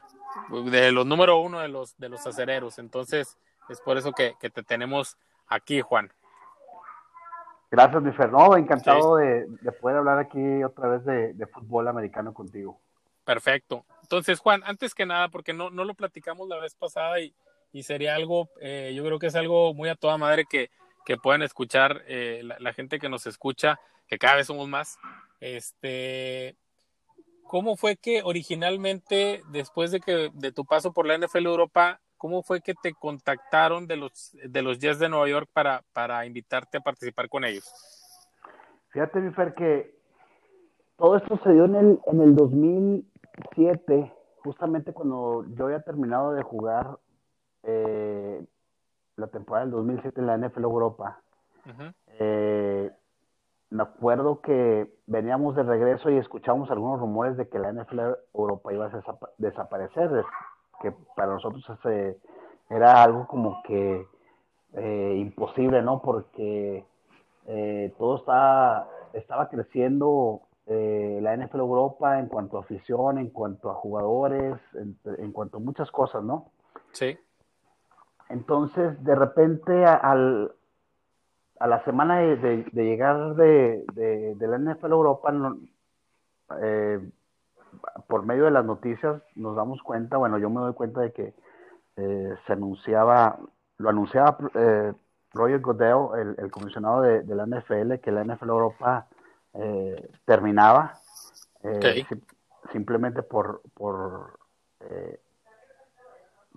de 0.49 0.91
los 0.91 1.05
número 1.05 1.37
uno 1.37 1.59
de 1.59 1.69
los 1.69 1.97
de 1.97 2.09
los 2.09 2.25
acereros. 2.27 2.77
Entonces 2.79 3.37
es 3.69 3.79
por 3.81 3.97
eso 3.97 4.11
que 4.11 4.35
te 4.39 4.63
tenemos 4.63 5.17
aquí 5.47 5.81
Juan 5.81 6.11
Gracias, 7.75 8.01
mi 8.01 8.11
Fernando. 8.13 8.55
Encantado 8.55 9.17
de, 9.17 9.47
poder 9.81 9.97
hablar 9.97 10.17
aquí 10.17 10.63
otra 10.63 10.87
vez 10.87 11.03
de, 11.03 11.47
fútbol 11.47 11.89
americano 11.89 12.33
contigo. 12.33 12.79
Perfecto. 13.25 13.83
Entonces, 14.01 14.39
Juan, 14.39 14.61
antes 14.65 14.95
que 14.95 15.05
nada, 15.05 15.27
porque 15.27 15.51
no, 15.51 15.69
no 15.69 15.83
lo 15.83 15.93
platicamos 15.93 16.47
la 16.47 16.57
vez 16.59 16.73
pasada 16.75 17.19
y, 17.19 17.35
y 17.73 17.83
sería 17.83 18.15
algo, 18.15 18.49
eh, 18.61 18.93
yo 18.95 19.03
creo 19.03 19.19
que 19.19 19.27
es 19.27 19.35
algo 19.35 19.73
muy 19.73 19.89
a 19.89 19.95
toda 19.95 20.17
madre 20.17 20.45
que, 20.45 20.69
que 21.05 21.17
puedan 21.17 21.41
escuchar 21.41 22.03
eh, 22.07 22.41
la, 22.43 22.71
gente 22.71 22.97
que 22.97 23.09
nos 23.09 23.27
escucha, 23.27 23.77
que 24.07 24.17
cada 24.17 24.35
vez 24.35 24.47
somos 24.47 24.69
más. 24.69 24.97
Este, 25.41 26.55
¿Cómo 27.43 27.75
fue 27.75 27.97
que 27.97 28.23
originalmente, 28.23 29.41
después 29.49 29.91
de 29.91 29.99
que 29.99 30.31
de 30.33 30.51
tu 30.53 30.63
paso 30.63 30.93
por 30.93 31.05
la 31.05 31.17
NFL 31.17 31.45
Europa, 31.45 31.99
¿Cómo 32.17 32.43
fue 32.43 32.61
que 32.61 32.73
te 32.73 32.93
contactaron 32.93 33.87
de 33.87 33.97
los, 33.97 34.35
de 34.43 34.61
los 34.61 34.79
Jets 34.79 34.99
de 34.99 35.09
Nueva 35.09 35.27
York 35.27 35.49
para, 35.53 35.81
para 35.93 36.25
invitarte 36.25 36.77
a 36.77 36.81
participar 36.81 37.29
con 37.29 37.43
ellos? 37.43 37.65
Fíjate, 38.89 39.19
mi 39.19 39.31
Fer, 39.33 39.53
que 39.53 39.95
todo 40.97 41.17
esto 41.17 41.37
se 41.43 41.51
dio 41.51 41.65
en 41.65 41.75
el, 41.75 41.99
en 42.05 42.21
el 42.21 42.35
2007, 42.35 44.13
justamente 44.43 44.93
cuando 44.93 45.45
yo 45.55 45.65
había 45.65 45.81
terminado 45.81 46.31
de 46.31 46.43
jugar 46.43 46.97
eh, 47.63 48.45
la 49.17 49.27
temporada 49.27 49.65
del 49.65 49.73
2007 49.73 50.21
en 50.21 50.27
la 50.27 50.37
NFL 50.37 50.63
Europa. 50.63 51.21
Eh, 52.19 52.91
me 53.71 53.83
acuerdo 53.83 54.41
que 54.41 54.93
veníamos 55.07 55.55
de 55.55 55.63
regreso 55.63 56.09
y 56.09 56.17
escuchamos 56.17 56.69
algunos 56.69 56.99
rumores 56.99 57.35
de 57.35 57.49
que 57.49 57.59
la 57.59 57.73
NFL 57.73 57.99
Europa 58.33 58.73
iba 58.73 58.85
a 58.85 59.01
desaparecer, 59.37 60.23
que 60.81 60.93
para 61.15 61.33
nosotros 61.33 61.65
era 62.69 63.03
algo 63.03 63.27
como 63.27 63.61
que 63.63 64.05
eh, 64.73 65.15
imposible, 65.17 65.81
¿no? 65.81 66.01
Porque 66.01 66.85
eh, 67.47 67.93
todo 67.97 68.17
está, 68.17 68.87
estaba 69.13 69.49
creciendo 69.49 70.41
eh, 70.67 71.19
la 71.21 71.37
NFL 71.37 71.59
Europa 71.59 72.19
en 72.19 72.27
cuanto 72.27 72.57
a 72.57 72.61
afición, 72.61 73.17
en 73.19 73.29
cuanto 73.29 73.69
a 73.69 73.75
jugadores, 73.75 74.55
en, 74.73 75.31
cuanto 75.31 75.57
a 75.57 75.59
muchas 75.59 75.91
cosas, 75.91 76.23
¿no? 76.23 76.51
Sí. 76.91 77.17
Entonces, 78.29 79.01
de 79.03 79.15
repente, 79.15 79.85
al, 79.85 80.51
a 81.59 81.67
la 81.67 81.83
semana 81.85 82.17
de, 82.17 82.65
llegar 82.73 83.35
de, 83.35 83.85
la 84.39 84.57
NFL 84.57 84.91
Europa, 84.91 85.33
eh, 86.61 87.11
por 88.07 88.25
medio 88.25 88.45
de 88.45 88.51
las 88.51 88.65
noticias 88.65 89.21
nos 89.35 89.55
damos 89.55 89.81
cuenta, 89.81 90.17
bueno, 90.17 90.37
yo 90.37 90.49
me 90.49 90.61
doy 90.61 90.73
cuenta 90.73 91.01
de 91.01 91.11
que 91.11 91.33
eh, 91.97 92.35
se 92.45 92.53
anunciaba, 92.53 93.39
lo 93.77 93.89
anunciaba 93.89 94.37
eh, 94.53 94.93
Roger 95.33 95.59
Goodell, 95.59 96.35
el, 96.37 96.51
comisionado 96.51 97.01
de, 97.01 97.23
la 97.35 97.45
NFL, 97.45 97.95
que 97.95 98.11
la 98.11 98.23
NFL 98.23 98.49
Europa 98.49 99.07
terminaba, 100.25 100.99
simplemente 102.71 103.23
por, 103.23 103.61
por 103.73 104.37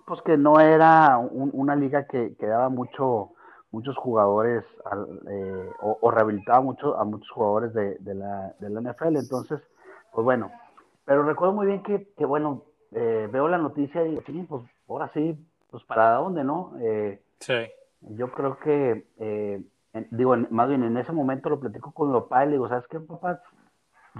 pues 0.05 0.21
que 0.23 0.37
no 0.37 0.59
era 0.59 1.17
una 1.17 1.75
liga 1.75 2.05
que, 2.05 2.35
que 2.35 2.45
daba 2.45 2.69
mucho 2.69 3.33
muchos 3.71 3.95
jugadores 3.97 4.63
eh, 5.29 5.69
o, 5.81 6.11
rehabilitaba 6.11 6.61
mucho 6.61 6.97
a 6.97 7.03
muchos 7.03 7.29
jugadores 7.29 7.73
de, 7.73 8.15
la, 8.15 8.53
de, 8.59 8.69
la, 8.69 8.81
NFL. 8.81 9.17
Entonces, 9.17 9.61
pues 10.11 10.25
bueno, 10.25 10.51
pero 11.09 11.23
recuerdo 11.23 11.55
muy 11.55 11.65
bien 11.65 11.81
que, 11.81 12.07
que 12.15 12.23
bueno, 12.23 12.65
eh, 12.91 13.27
veo 13.31 13.47
la 13.47 13.57
noticia 13.57 14.05
y 14.05 14.11
digo, 14.11 14.21
sí, 14.27 14.45
pues 14.47 14.61
ahora 14.87 15.09
sí, 15.11 15.43
pues 15.71 15.83
para 15.85 16.11
dónde, 16.17 16.43
¿no? 16.43 16.73
Eh, 16.79 17.19
sí. 17.39 17.55
Yo 18.01 18.31
creo 18.31 18.59
que, 18.59 19.07
digo, 20.11 20.37
más 20.51 20.69
bien 20.69 20.83
en 20.83 20.97
ese 20.97 21.11
momento 21.11 21.49
lo 21.49 21.59
platico 21.59 21.91
con 21.93 22.11
mi 22.11 22.19
papá 22.19 22.43
y 22.43 22.49
le 22.49 22.51
digo, 22.53 22.69
¿sabes 22.69 22.85
qué, 22.91 22.99
papá? 22.99 23.41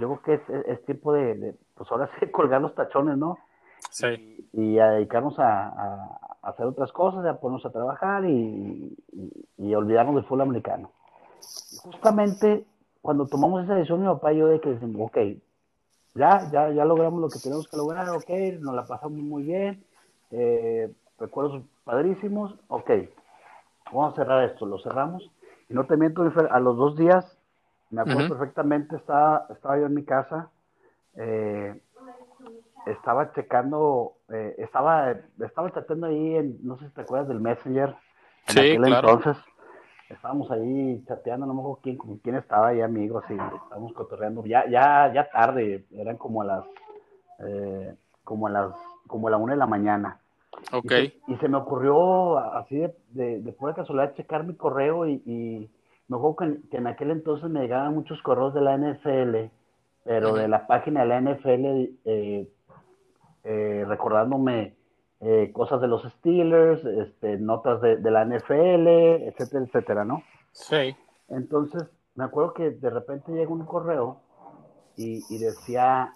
Yo 0.00 0.18
creo 0.18 0.40
que 0.40 0.72
es, 0.72 0.84
tiempo 0.84 1.12
de, 1.12 1.54
pues 1.76 1.88
ahora 1.92 2.10
sí, 2.18 2.26
colgar 2.32 2.60
los 2.60 2.74
tachones, 2.74 3.16
¿no? 3.16 3.38
Sí. 3.90 4.48
Y, 4.52 4.80
a 4.80 4.90
dedicarnos 4.90 5.38
a, 5.38 6.18
hacer 6.42 6.66
otras 6.66 6.90
cosas, 6.90 7.24
a 7.24 7.38
ponernos 7.38 7.64
a 7.66 7.70
trabajar 7.70 8.24
y, 8.24 8.96
olvidarnos 9.76 10.16
del 10.16 10.24
fútbol 10.24 10.40
americano. 10.40 10.90
justamente 11.84 12.66
cuando 13.00 13.28
tomamos 13.28 13.62
esa 13.62 13.76
decisión, 13.76 14.00
mi 14.00 14.08
papá 14.08 14.32
y 14.32 14.38
yo, 14.38 14.48
de 14.48 14.60
que 14.60 14.70
decimos, 14.70 15.02
ok, 15.06 15.18
ya, 16.14 16.50
ya, 16.50 16.70
ya 16.70 16.84
logramos 16.84 17.20
lo 17.20 17.28
que 17.28 17.38
tenemos 17.38 17.68
que 17.68 17.76
lograr, 17.76 18.08
ok, 18.10 18.30
nos 18.60 18.74
la 18.74 18.84
pasamos 18.86 19.18
muy 19.18 19.44
bien, 19.44 19.84
eh, 20.30 20.92
recuerdos 21.18 21.62
padrísimos, 21.84 22.54
ok, 22.68 22.90
vamos 23.86 24.12
a 24.12 24.16
cerrar 24.16 24.44
esto, 24.44 24.66
lo 24.66 24.78
cerramos. 24.78 25.30
Y 25.68 25.74
no 25.74 25.86
te 25.86 25.96
miento, 25.96 26.22
a 26.50 26.60
los 26.60 26.76
dos 26.76 26.96
días, 26.96 27.38
me 27.90 28.00
acuerdo 28.00 28.28
perfectamente, 28.28 28.96
estaba, 28.96 29.46
estaba 29.50 29.78
yo 29.78 29.86
en 29.86 29.94
mi 29.94 30.04
casa, 30.04 30.50
eh, 31.16 31.80
estaba 32.86 33.32
checando, 33.32 34.14
eh, 34.30 34.56
estaba, 34.58 35.14
estaba 35.38 35.70
tratando 35.70 36.06
ahí, 36.06 36.36
en, 36.36 36.58
no 36.62 36.76
sé 36.78 36.86
si 36.88 36.94
te 36.94 37.02
acuerdas 37.02 37.28
del 37.28 37.40
Messenger. 37.40 37.94
En 38.48 38.54
sí, 38.54 38.76
claro. 38.76 39.10
entonces, 39.10 39.42
estábamos 40.10 40.50
ahí 40.50 41.02
chateando, 41.06 41.46
no 41.46 41.54
me 41.54 41.60
acuerdo 41.60 41.80
quién, 41.82 41.96
con 41.96 42.18
quién 42.18 42.36
estaba 42.36 42.68
ahí, 42.68 42.80
amigos, 42.80 43.24
y 43.30 43.34
estábamos 43.34 43.92
cotorreando. 43.92 44.44
Ya, 44.44 44.68
ya, 44.68 45.12
ya 45.12 45.30
tarde, 45.30 45.86
eran 45.92 46.16
como 46.16 46.42
a 46.42 46.44
las, 46.44 46.64
eh, 47.40 47.94
como 48.24 48.46
a 48.46 48.50
las, 48.50 48.72
como 49.06 49.28
a 49.28 49.30
la 49.30 49.36
una 49.36 49.52
de 49.52 49.58
la 49.58 49.66
mañana. 49.66 50.20
Ok. 50.72 50.92
Y 51.28 51.36
se, 51.36 51.48
me 51.48 51.56
ocurrió 51.56 52.38
así 52.38 52.76
de, 52.76 52.94
de, 53.10 53.40
de, 53.40 53.52
pura 53.52 53.74
casualidad 53.74 54.14
checar 54.14 54.44
mi 54.44 54.54
correo 54.54 55.06
y, 55.06 55.22
y 55.24 55.70
me 56.08 56.16
acuerdo 56.16 56.60
que, 56.70 56.76
en 56.76 56.86
aquel 56.86 57.12
entonces 57.12 57.48
me 57.48 57.60
llegaban 57.60 57.94
muchos 57.94 58.20
correos 58.22 58.52
de 58.52 58.60
la 58.60 58.76
NFL, 58.76 59.50
pero 60.04 60.34
de 60.34 60.48
la 60.48 60.66
página 60.66 61.02
de 61.02 61.06
la 61.06 61.20
NFL 61.20 61.64
eh, 62.04 62.48
eh, 63.44 63.84
recordándome 63.86 64.74
eh, 65.22 65.50
cosas 65.52 65.80
de 65.82 65.88
los 65.88 66.02
Steelers, 66.02 66.82
este, 66.84 67.36
notas 67.36 67.80
de, 67.82 67.98
la 68.10 68.24
NFL, 68.24 68.86
etcétera, 69.28 69.64
etcétera, 69.66 70.04
¿no? 70.04 70.22
Sí. 70.52 70.96
Entonces, 71.28 71.84
me 72.14 72.24
acuerdo 72.24 72.54
que 72.54 72.70
de 72.70 72.90
repente 72.90 73.30
llega 73.32 73.50
un 73.50 73.66
correo 73.66 74.22
y, 74.96 75.20
decía 75.38 76.14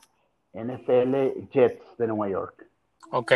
NFL 0.52 1.48
Jets 1.50 1.96
de 1.98 2.06
Nueva 2.06 2.28
York. 2.28 2.66
Ok. 3.10 3.32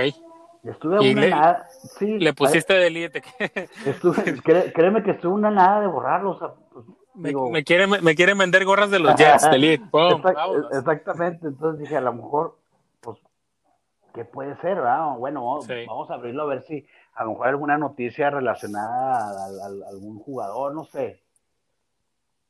Estuve 0.65 0.99
una 0.99 1.21
le, 1.21 1.31
nada. 1.31 1.69
Sí, 1.71 2.19
le 2.19 2.33
pusiste 2.33 2.75
delete. 2.75 3.23
créeme 4.75 5.03
que 5.03 5.13
estuve 5.13 5.33
una 5.33 5.51
nada 5.51 5.81
de 5.81 5.87
borrarlo. 5.87 6.39
Pues, 6.73 6.87
me, 7.15 7.65
quieren, 7.65 7.91
me 7.91 8.15
vender 8.15 8.65
gorras 8.65 8.91
de 8.91 8.99
los 8.99 9.15
Jets, 9.17 9.51
delete. 9.51 9.85
exactamente. 10.73 11.47
Entonces 11.47 11.81
dije, 11.81 11.97
a 11.97 12.01
lo 12.01 12.13
mejor 12.13 12.59
¿qué 14.19 14.25
puede 14.25 14.57
ser? 14.57 14.79
¿verdad? 14.79 15.17
Bueno, 15.17 15.45
vamos 15.87 16.11
a 16.11 16.15
abrirlo 16.15 16.43
a 16.43 16.47
ver 16.47 16.63
si 16.63 16.85
a 17.15 17.23
lo 17.23 17.31
mejor 17.31 17.47
alguna 17.47 17.79
noticia 17.79 18.31
relacionada 18.31 19.29
a, 19.29 19.89
algún 19.91 20.19
jugador, 20.19 20.75
no 20.75 20.85
sé. 20.87 21.23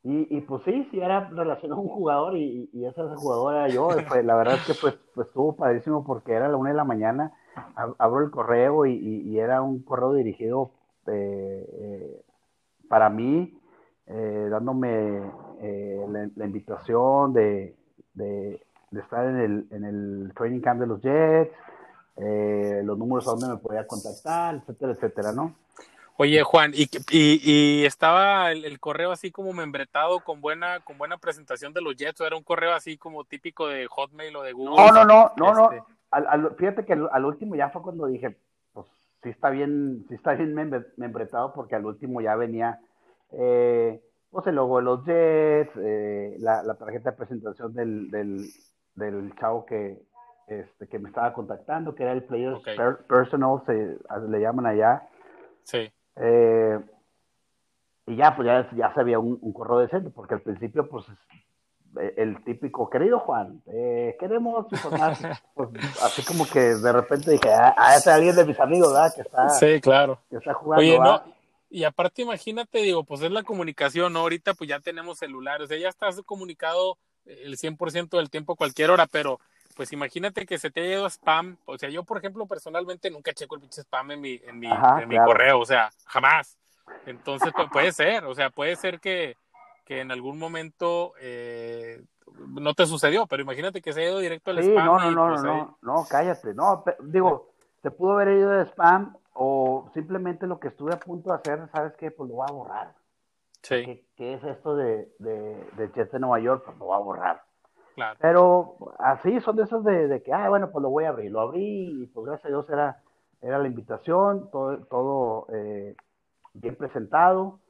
Y, 0.02 0.34
y, 0.34 0.40
pues 0.40 0.62
sí, 0.64 0.88
sí 0.90 0.98
era 0.98 1.28
relacionado 1.28 1.82
a 1.82 1.84
un 1.84 1.90
jugador 1.90 2.36
y, 2.38 2.70
y 2.72 2.86
ese 2.86 3.02
jugador 3.16 3.54
era 3.56 3.68
yo. 3.68 3.88
Pues, 4.08 4.24
la 4.24 4.36
verdad 4.36 4.54
es 4.54 4.66
que 4.66 4.72
pues, 4.80 4.98
pues 5.14 5.26
estuvo 5.26 5.56
padrísimo 5.56 6.04
porque 6.06 6.32
era 6.32 6.48
la 6.48 6.56
una 6.56 6.70
de 6.70 6.76
la 6.76 6.84
mañana, 6.84 7.34
abro 7.98 8.24
el 8.24 8.30
correo 8.30 8.86
y, 8.86 9.38
era 9.38 9.60
un 9.60 9.82
correo 9.82 10.14
dirigido 10.14 10.72
eh, 11.06 11.68
eh, 11.70 12.22
para 12.88 13.10
mí, 13.10 13.60
eh, 14.06 14.48
dándome 14.50 15.20
la, 15.60 16.46
invitación 16.46 17.34
de, 17.34 17.76
de 18.14 18.66
de 18.90 19.00
estar 19.00 19.26
en 19.26 19.36
el, 19.36 19.66
en 19.70 19.84
el 19.84 20.32
training 20.34 20.60
camp 20.60 20.80
de 20.80 20.86
los 20.86 21.00
Jets, 21.02 21.52
eh, 22.16 22.82
los 22.84 22.98
números 22.98 23.26
a 23.28 23.32
donde 23.32 23.48
me 23.48 23.56
podía 23.56 23.86
contactar, 23.86 24.56
etcétera, 24.56 24.92
etcétera, 24.92 25.32
¿no? 25.32 25.54
Oye, 26.20 26.42
Juan, 26.42 26.72
¿y, 26.74 26.88
y, 27.12 27.84
estaba 27.84 28.50
el, 28.50 28.80
correo 28.80 29.12
así 29.12 29.30
como 29.30 29.52
membretado 29.52 30.18
con 30.18 30.40
buena, 30.40 30.80
con 30.80 30.98
buena 30.98 31.16
presentación 31.16 31.72
de 31.72 31.80
los 31.80 31.94
Jets? 31.94 32.20
¿O 32.20 32.26
era 32.26 32.36
un 32.36 32.42
correo 32.42 32.72
así 32.72 32.98
como 32.98 33.22
típico 33.22 33.68
de 33.68 33.86
Hotmail 33.86 34.34
o 34.34 34.42
de 34.42 34.52
Google? 34.52 34.74
No, 34.76 34.92
no, 34.92 35.04
no, 35.04 35.32
no, 35.36 35.54
no. 35.54 35.72
Este. 35.72 35.84
Al, 36.10 36.56
fíjate 36.56 36.84
que 36.84 36.94
al, 36.94 37.24
último 37.24 37.54
ya 37.54 37.70
fue 37.70 37.82
cuando 37.82 38.06
dije, 38.06 38.36
pues 38.72 38.88
sí 39.22 39.28
está 39.28 39.50
bien, 39.50 40.06
sí 40.08 40.14
está 40.14 40.32
bien 40.34 40.54
membretado 40.96 41.52
porque 41.52 41.76
al 41.76 41.86
último 41.86 42.20
ya 42.20 42.34
venía 42.34 42.80
eh, 43.30 44.02
pues 44.30 44.46
el 44.46 44.56
logo 44.56 44.78
de 44.78 44.82
los 44.82 45.04
Jets, 45.04 45.70
eh, 45.76 46.36
la, 46.40 46.62
la, 46.62 46.74
tarjeta 46.74 47.12
de 47.12 47.16
presentación 47.16 47.72
del, 47.74 48.10
del, 48.10 48.48
del 48.98 49.34
chavo 49.36 49.64
que, 49.64 49.98
este, 50.46 50.88
que 50.88 50.98
me 50.98 51.08
estaba 51.08 51.32
contactando, 51.32 51.94
que 51.94 52.02
era 52.02 52.12
el 52.12 52.24
Players 52.24 52.60
Personal, 53.06 53.62
se, 53.66 53.98
le 54.28 54.40
llaman 54.40 54.66
allá. 54.66 55.08
Sí. 55.62 55.90
Eh, 56.16 56.80
y 58.06 58.16
ya, 58.16 58.34
pues 58.34 58.46
ya, 58.46 58.68
ya 58.74 58.92
sabía 58.94 59.18
un, 59.18 59.38
un, 59.40 59.52
correo 59.52 59.78
decente, 59.78 60.10
porque 60.10 60.34
al 60.34 60.40
principio, 60.40 60.88
pues, 60.88 61.04
e, 62.00 62.14
el 62.16 62.42
típico, 62.44 62.88
querido 62.88 63.20
Juan, 63.20 63.62
eh, 63.66 64.16
queremos 64.18 64.66
informar, 64.72 65.16
pues, 65.54 65.68
así 66.02 66.24
como 66.24 66.46
que 66.46 66.60
de 66.60 66.92
repente 66.92 67.30
dije, 67.30 67.52
ah, 67.52 67.74
ah 67.76 67.96
es 67.96 68.06
alguien 68.06 68.34
de 68.34 68.46
mis 68.46 68.58
amigos, 68.58 68.92
¿verdad? 68.92 69.14
Que 69.14 69.20
está, 69.22 69.48
sí, 69.50 69.80
claro. 69.80 70.18
Que 70.30 70.36
está 70.36 70.54
jugando. 70.54 70.80
Oye, 70.80 70.98
no, 70.98 71.22
y 71.70 71.84
aparte 71.84 72.22
imagínate, 72.22 72.78
digo, 72.78 73.04
pues 73.04 73.20
es 73.22 73.30
la 73.30 73.42
comunicación, 73.42 74.12
¿no? 74.12 74.20
Ahorita 74.20 74.54
pues 74.54 74.70
ya 74.70 74.80
tenemos 74.80 75.18
celulares, 75.18 75.64
o 75.64 75.68
sea, 75.68 75.78
ya 75.78 75.88
estás 75.88 76.20
comunicado 76.22 76.96
el 77.28 77.56
100% 77.56 78.16
del 78.16 78.30
tiempo 78.30 78.56
cualquier 78.56 78.90
hora, 78.90 79.06
pero 79.06 79.38
pues 79.76 79.92
imagínate 79.92 80.44
que 80.44 80.58
se 80.58 80.70
te 80.70 80.80
haya 80.80 80.94
ido 80.94 81.06
spam. 81.06 81.56
O 81.64 81.78
sea, 81.78 81.88
yo, 81.88 82.02
por 82.02 82.18
ejemplo, 82.18 82.46
personalmente 82.46 83.10
nunca 83.10 83.32
checo 83.32 83.54
el 83.54 83.60
pinche 83.60 83.82
spam 83.82 84.10
en 84.10 84.20
mi, 84.20 84.40
en 84.44 84.58
mi, 84.58 84.68
en 84.68 85.08
mi 85.08 85.16
correo, 85.16 85.60
o 85.60 85.64
sea, 85.66 85.90
jamás. 86.06 86.58
Entonces, 87.06 87.52
pues, 87.54 87.68
puede 87.70 87.92
ser, 87.92 88.24
o 88.24 88.34
sea, 88.34 88.50
puede 88.50 88.74
ser 88.76 88.98
que, 88.98 89.36
que 89.84 90.00
en 90.00 90.10
algún 90.10 90.38
momento 90.38 91.12
eh, 91.20 92.02
no 92.48 92.74
te 92.74 92.86
sucedió, 92.86 93.26
pero 93.26 93.42
imagínate 93.42 93.80
que 93.80 93.92
se 93.92 94.00
haya 94.00 94.10
ido 94.10 94.18
directo 94.18 94.50
al 94.50 94.58
spam. 94.58 94.84
No, 94.84 94.98
no, 94.98 95.10
no, 95.10 95.28
pues, 95.28 95.42
no, 95.42 95.78
no, 95.82 96.06
cállate. 96.10 96.54
No, 96.54 96.82
digo, 97.00 97.52
se 97.82 97.90
pudo 97.90 98.12
haber 98.12 98.36
ido 98.36 98.50
de 98.50 98.64
spam 98.64 99.16
o 99.34 99.88
simplemente 99.94 100.46
lo 100.46 100.58
que 100.58 100.68
estuve 100.68 100.92
a 100.92 100.98
punto 100.98 101.30
de 101.30 101.36
hacer, 101.36 101.68
¿sabes 101.72 101.92
qué? 101.94 102.10
Pues 102.10 102.28
lo 102.28 102.36
voy 102.36 102.46
a 102.48 102.52
borrar. 102.52 102.94
¿Qué, 103.62 104.04
es 104.18 104.44
esto 104.44 104.76
de, 104.76 105.12
de, 105.18 105.68
de 105.76 105.88
Jets 105.94 106.12
de 106.12 106.18
Nueva 106.18 106.40
York? 106.40 106.62
Pues 106.64 106.78
lo 106.78 106.86
voy 106.86 106.96
a 106.96 107.00
borrar. 107.00 107.42
Claro. 107.94 108.18
Pero 108.20 108.76
así 108.98 109.40
son 109.40 109.56
de 109.56 109.64
esos 109.64 109.84
de, 109.84 110.22
que, 110.22 110.32
ah, 110.32 110.48
bueno, 110.48 110.70
pues 110.70 110.82
lo 110.82 110.90
voy 110.90 111.04
a 111.04 111.10
abrir. 111.10 111.30
Lo 111.30 111.40
abrí 111.40 112.02
y 112.02 112.06
pues 112.06 112.26
gracias 112.26 112.46
a 112.46 112.48
Dios 112.48 112.70
era, 112.70 113.02
era 113.42 113.58
la 113.58 113.66
invitación, 113.66 114.50
todo, 114.50 114.78
todo 114.86 115.46
eh, 115.52 115.96
bien 116.54 116.76
presentado. 116.76 117.60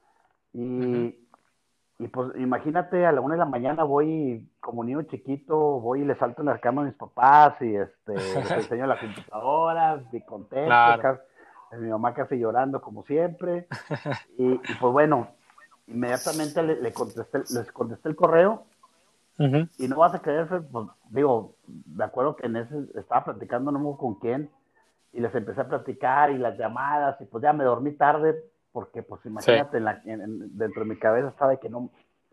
Y 0.52 1.16
y 2.00 2.06
pues 2.06 2.30
imagínate, 2.36 3.04
a 3.04 3.12
la 3.12 3.20
una 3.20 3.34
de 3.34 3.40
la 3.40 3.44
mañana 3.44 3.82
voy 3.82 4.48
como 4.60 4.84
niño 4.84 5.02
chiquito, 5.02 5.80
voy 5.80 6.02
y 6.02 6.04
le 6.04 6.14
salto 6.14 6.42
en 6.42 6.46
la 6.46 6.58
cama 6.58 6.82
a 6.82 6.84
mis 6.84 6.94
papás 6.94 7.60
y 7.60 7.74
este, 7.74 8.14
les 8.14 8.50
enseño 8.52 8.86
la 8.86 9.00
computadora, 9.00 10.00
y 10.12 10.20
contento, 10.20 11.18
mi 11.72 11.88
mamá 11.88 12.14
casi 12.14 12.38
llorando 12.38 12.80
como 12.80 13.04
siempre. 13.04 13.66
Y, 14.38 14.58
pues 14.80 14.92
bueno, 14.92 15.26
inmediatamente 15.88 16.62
le, 16.62 16.92
contesté, 16.92 17.38
les 17.38 17.72
contesté 17.72 18.08
el 18.08 18.16
correo. 18.16 18.64
Y 19.78 19.86
no 19.86 19.98
vas 19.98 20.14
a 20.14 20.18
creer, 20.18 20.48
pues 20.72 20.88
digo, 21.10 21.54
de 21.66 22.02
acuerdo 22.02 22.34
que 22.34 22.46
en 22.46 22.56
ese 22.56 22.74
estaba 22.96 23.24
platicando 23.24 23.70
no 23.70 23.96
con 23.96 24.16
quién 24.16 24.50
y 25.12 25.20
les 25.20 25.32
empecé 25.32 25.60
a 25.60 25.68
platicar 25.68 26.30
y 26.30 26.38
las 26.38 26.58
llamadas 26.58 27.20
y 27.20 27.24
pues 27.24 27.42
ya 27.42 27.52
me 27.52 27.62
dormí 27.62 27.92
tarde 27.92 28.42
porque 28.72 29.02
pues 29.02 29.24
imagínate, 29.26 29.80
dentro 29.80 30.82
de 30.82 30.88
mi 30.88 30.98
cabeza 30.98 31.28
estaba 31.28 31.52
de 31.52 31.58
que 31.58 31.68
no, 31.68 31.88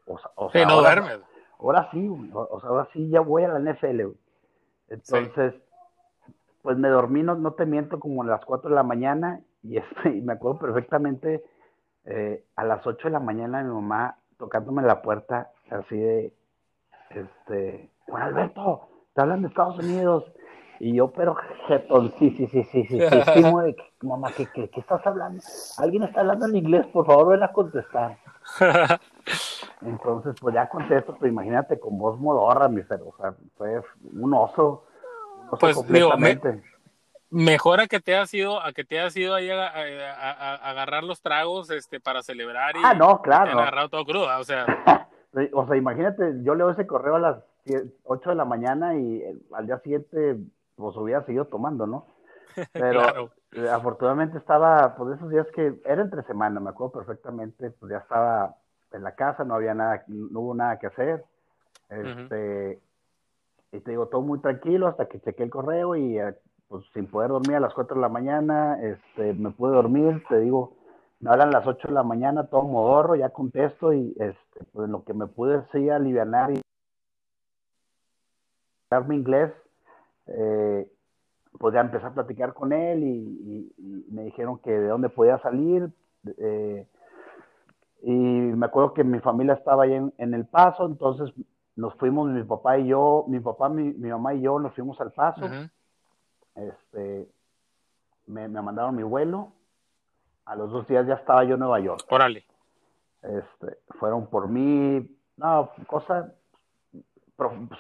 o, 0.05 0.49
sea, 0.51 0.65
no 0.65 0.73
ahora, 0.73 1.19
Ahora 1.59 1.89
sí, 1.91 2.07
o, 2.33 2.59
sea, 2.59 2.69
ahora 2.69 2.87
sí 2.91 3.09
ya 3.09 3.21
voy 3.21 3.43
a 3.43 3.47
la 3.47 3.59
NFL, 3.59 4.01
Entonces, 4.89 5.53
pues 6.61 6.77
me 6.77 6.89
dormí, 6.89 7.23
no, 7.23 7.35
no, 7.35 7.53
te 7.53 7.65
miento, 7.65 7.99
como 7.99 8.23
a 8.23 8.25
las 8.25 8.43
4 8.45 8.69
de 8.69 8.75
la 8.75 8.83
mañana 8.83 9.41
y, 9.63 9.77
este, 9.77 10.09
y 10.17 10.21
me 10.21 10.33
acuerdo 10.33 10.59
perfectamente 10.59 11.43
eh, 12.05 12.43
a 12.55 12.63
las 12.63 12.85
8 12.85 13.07
de 13.07 13.11
la 13.11 13.19
mañana 13.19 13.63
mi 13.63 13.73
mamá 13.73 14.17
tocándome 14.37 14.81
la 14.83 15.01
puerta 15.01 15.51
así 15.71 15.97
de, 15.97 16.33
este, 17.09 17.89
Juan 18.07 18.23
Alberto, 18.23 18.87
te 19.13 19.21
hablan 19.21 19.41
de 19.41 19.47
Estados 19.47 19.79
Unidos. 19.79 20.25
Y 20.77 20.93
yo, 20.93 21.09
pero 21.11 21.37
jetón, 21.67 22.13
sí, 22.19 22.31
sí, 22.31 22.47
sí, 22.47 22.63
sí, 22.65 22.85
sí, 22.85 22.99
sí, 22.99 23.21
sí, 23.33 23.43
mamá, 24.01 24.29
¿qué, 24.35 24.45
¿qué, 24.53 24.69
qué, 24.69 24.81
estás 24.81 25.05
hablando? 25.07 25.41
Alguien 25.77 26.03
está 26.03 26.19
hablando 26.19 26.47
en 26.47 26.55
inglés, 26.57 26.85
por 26.87 27.05
favor, 27.05 27.29
ven 27.29 27.43
a 27.43 27.53
contestar. 27.53 28.17
Entonces, 29.81 30.35
pues 30.39 30.53
ya 30.53 30.67
contesto, 30.67 31.15
pero 31.17 31.31
imagínate 31.31 31.79
con 31.79 31.97
voz 31.97 32.19
modorra, 32.19 32.67
mi 32.67 32.81
o 32.81 33.15
sea, 33.17 33.33
fue 33.57 33.81
un 34.13 34.33
oso, 34.33 34.85
un 35.43 35.47
oso 35.47 35.57
pues, 35.59 35.75
completamente. 35.77 36.51
Digo, 36.51 36.74
mejor 37.29 37.79
a 37.79 37.87
que 37.87 37.99
te 37.99 38.15
has 38.15 38.33
ido, 38.33 38.61
a 38.61 38.71
que 38.73 38.83
te 38.83 38.99
has 38.99 39.15
ido 39.15 39.35
ahí 39.35 39.49
a, 39.49 39.67
agarrar 40.69 41.03
los 41.03 41.21
tragos 41.21 41.69
este 41.69 41.99
para 41.99 42.23
celebrar 42.23 42.75
y 42.75 42.79
ah, 42.83 42.93
no, 42.93 43.21
claro. 43.21 43.45
te 43.45 43.51
agarrado 43.51 43.89
todo 43.89 44.05
crudo, 44.05 44.27
o 44.39 44.43
sea. 44.43 44.65
o 45.53 45.67
sea, 45.67 45.75
imagínate, 45.75 46.35
yo 46.43 46.55
leo 46.55 46.69
ese 46.69 46.87
correo 46.87 47.15
a 47.15 47.19
las 47.19 47.37
8 48.03 48.29
de 48.29 48.35
la 48.35 48.45
mañana 48.45 48.95
y 48.95 49.23
al 49.53 49.65
día 49.65 49.79
siguiente 49.79 50.37
pues 50.75 50.95
hubiera 50.97 51.23
seguido 51.25 51.45
tomando, 51.45 51.87
¿no? 51.87 52.07
Pero 52.73 53.31
eh, 53.51 53.69
afortunadamente 53.69 54.37
estaba, 54.37 54.95
pues 54.95 55.17
esos 55.17 55.29
días 55.29 55.47
que 55.53 55.79
era 55.85 56.01
entre 56.01 56.23
semana, 56.23 56.59
me 56.59 56.69
acuerdo 56.69 56.99
perfectamente, 56.99 57.71
pues 57.71 57.91
ya 57.91 57.97
estaba 57.99 58.55
en 58.91 59.03
la 59.03 59.15
casa, 59.15 59.43
no 59.43 59.55
había 59.55 59.73
nada, 59.73 60.03
no 60.07 60.39
hubo 60.39 60.55
nada 60.55 60.79
que 60.79 60.87
hacer. 60.87 61.23
Este, 61.89 62.79
y 63.71 63.79
te 63.79 63.91
digo, 63.91 64.07
todo 64.07 64.21
muy 64.21 64.39
tranquilo 64.39 64.87
hasta 64.87 65.07
que 65.07 65.19
chequé 65.19 65.43
el 65.43 65.49
correo 65.49 65.95
y 65.95 66.17
eh, 66.17 66.33
pues 66.75 66.87
sin 66.93 67.07
poder 67.07 67.29
dormir 67.29 67.55
a 67.55 67.61
las 67.61 67.73
4 67.73 67.95
de 67.95 68.01
la 68.01 68.09
mañana, 68.09 68.77
este, 68.81 69.33
me 69.33 69.51
pude 69.51 69.71
dormir, 69.71 70.21
te 70.27 70.41
digo, 70.41 70.73
me 71.21 71.29
hablan 71.29 71.51
las 71.51 71.65
8 71.65 71.87
de 71.87 71.93
la 71.93 72.03
mañana, 72.03 72.47
todo 72.47 72.63
modorro, 72.63 73.15
ya 73.15 73.29
contesto 73.29 73.93
y 73.93 74.13
este, 74.19 74.65
pues 74.73 74.89
lo 74.89 75.05
que 75.05 75.13
me 75.13 75.27
pude 75.27 75.63
sí 75.71 75.89
aliviar 75.89 76.51
y 76.51 76.61
mi 79.07 79.15
inglés, 79.15 79.53
eh, 80.27 80.85
pues 81.59 81.73
ya 81.73 81.79
empecé 81.79 82.07
a 82.07 82.13
platicar 82.13 82.53
con 82.53 82.73
él 82.73 83.03
y, 83.03 84.05
me 84.09 84.25
dijeron 84.25 84.59
que 84.59 84.71
de 84.71 84.87
dónde 84.87 85.07
podía 85.09 85.37
salir. 85.39 85.89
Eh, 86.37 86.85
y 88.03 88.11
me 88.11 88.65
acuerdo 88.65 88.93
que 88.93 89.03
mi 89.03 89.19
familia 89.19 89.53
estaba 89.53 89.83
ahí 89.83 89.93
en, 89.93 90.33
El 90.33 90.45
Paso, 90.45 90.85
entonces 90.85 91.33
nos 91.77 91.93
fuimos, 91.95 92.29
mi 92.29 92.43
papá 92.43 92.77
y 92.79 92.87
yo, 92.87 93.23
mi 93.29 93.39
papá, 93.39 93.69
mi, 93.69 93.93
mamá 93.93 94.33
y 94.33 94.41
yo 94.41 94.59
nos 94.59 94.73
fuimos 94.75 94.99
al 94.99 95.13
Paso. 95.13 95.45
Este, 96.55 97.27
me, 98.27 98.47
mandaron 98.47 98.95
mi 98.95 99.03
vuelo. 99.03 99.51
A 100.45 100.55
los 100.55 100.71
dos 100.71 100.87
días 100.87 101.07
ya 101.07 101.15
estaba 101.15 101.43
yo 101.43 101.55
en 101.55 101.59
Nueva 101.59 101.79
York. 101.79 102.05
Órale. 102.09 102.45
Este, 103.21 103.79
fueron 103.99 104.27
por 104.27 104.47
mí, 104.47 105.09
no, 105.37 105.71
cosa 105.87 106.31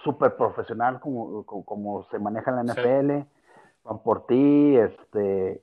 súper 0.03 0.35
profesional 0.35 0.99
como, 0.99 1.45
como, 1.45 2.03
se 2.09 2.19
maneja 2.19 2.51
en 2.51 2.57
la 2.57 2.73
NFL, 2.73 3.27
van 3.83 3.99
por 3.99 4.25
ti, 4.25 4.75
este, 4.75 5.61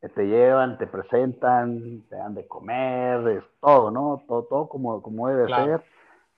te 0.00 0.26
llevan, 0.26 0.78
te 0.78 0.86
presentan, 0.86 2.02
te 2.08 2.16
dan 2.16 2.34
de 2.34 2.46
comer, 2.46 3.28
es 3.28 3.44
todo, 3.60 3.90
¿no? 3.90 4.22
Todo, 4.26 4.44
todo 4.44 4.68
como, 4.68 5.02
como 5.02 5.28
debe 5.28 5.46
ser. 5.48 5.84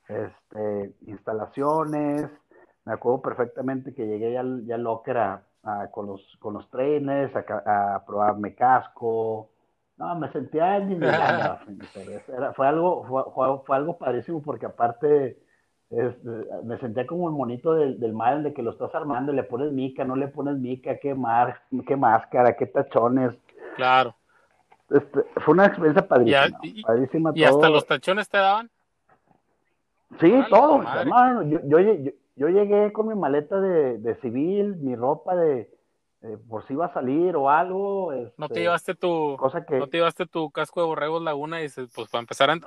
Este, 0.09 0.93
instalaciones, 1.07 2.29
me 2.85 2.93
acuerdo 2.93 3.23
perfectamente 3.23 3.95
que 3.95 4.07
llegué 4.07 4.33
ya, 4.33 4.43
ya 4.65 4.77
locker 4.77 5.19
a, 5.19 5.43
con, 5.91 6.07
los, 6.07 6.37
con 6.39 6.55
los 6.55 6.69
trainers, 6.71 7.35
a, 7.37 7.95
a 7.95 8.05
probarme 8.05 8.55
casco, 8.55 9.51
no, 10.01 10.15
me 10.15 10.33
sentía 10.33 10.79
en 10.79 10.99
fue 12.57 12.67
algo, 12.67 13.05
fue, 13.05 13.61
fue, 13.67 13.77
algo 13.77 13.99
padrísimo 13.99 14.41
porque 14.41 14.65
aparte 14.65 15.39
me 16.65 16.79
sentía 16.79 17.07
como 17.07 17.29
el 17.29 17.35
monito 17.35 17.75
del, 17.75 18.01
del 18.01 18.15
mal 18.15 18.43
de 18.43 18.55
que 18.55 18.63
lo 18.63 18.71
estás 18.71 18.95
armando, 18.95 19.31
le 19.31 19.43
pones 19.43 19.73
mica, 19.73 20.05
no 20.05 20.17
le 20.17 20.29
pones 20.29 20.57
mica, 20.57 20.97
qué, 20.99 21.15
mar, 21.15 21.61
qué 21.87 21.97
máscara, 21.97 22.57
qué 22.57 22.65
tachones. 22.67 23.35
Claro. 23.77 24.15
Este, 24.89 25.23
fue 25.37 25.53
una 25.53 25.67
experiencia 25.67 26.09
padrísima. 26.09 26.59
Y, 26.63 26.83
padrísima 26.83 27.33
¿y 27.35 27.45
hasta 27.45 27.69
los 27.69 27.87
tachones 27.87 28.27
te 28.27 28.39
daban? 28.39 28.71
Sí, 30.19 30.33
todo, 30.49 30.83
hermano. 30.83 31.43
Yo, 31.43 31.61
yo, 31.65 31.79
yo, 31.79 32.11
llegué 32.49 32.93
con 32.93 33.09
mi 33.09 33.15
maleta 33.15 33.61
de, 33.61 33.99
de 33.99 34.15
civil, 34.17 34.77
mi 34.77 34.97
ropa 34.97 35.37
de, 35.37 35.71
por 36.49 36.67
si 36.67 36.75
iba 36.75 36.87
a 36.87 36.93
salir 36.93 37.35
o 37.37 37.49
algo. 37.49 38.13
no 38.13 38.49
te 38.49 38.55
este, 38.55 38.61
llevaste 38.61 38.95
tu 38.95 39.37
cosa 39.39 39.65
que... 39.65 39.79
no 39.79 39.87
te 39.87 39.99
llevaste 39.99 40.27
tu 40.27 40.51
casco 40.51 40.81
de 40.81 40.87
borregos 40.87 41.23
laguna 41.23 41.61
y 41.61 41.65
dices, 41.65 41.91
pues 41.95 42.09
para 42.09 42.21
empezar 42.21 42.51
a, 42.51 42.59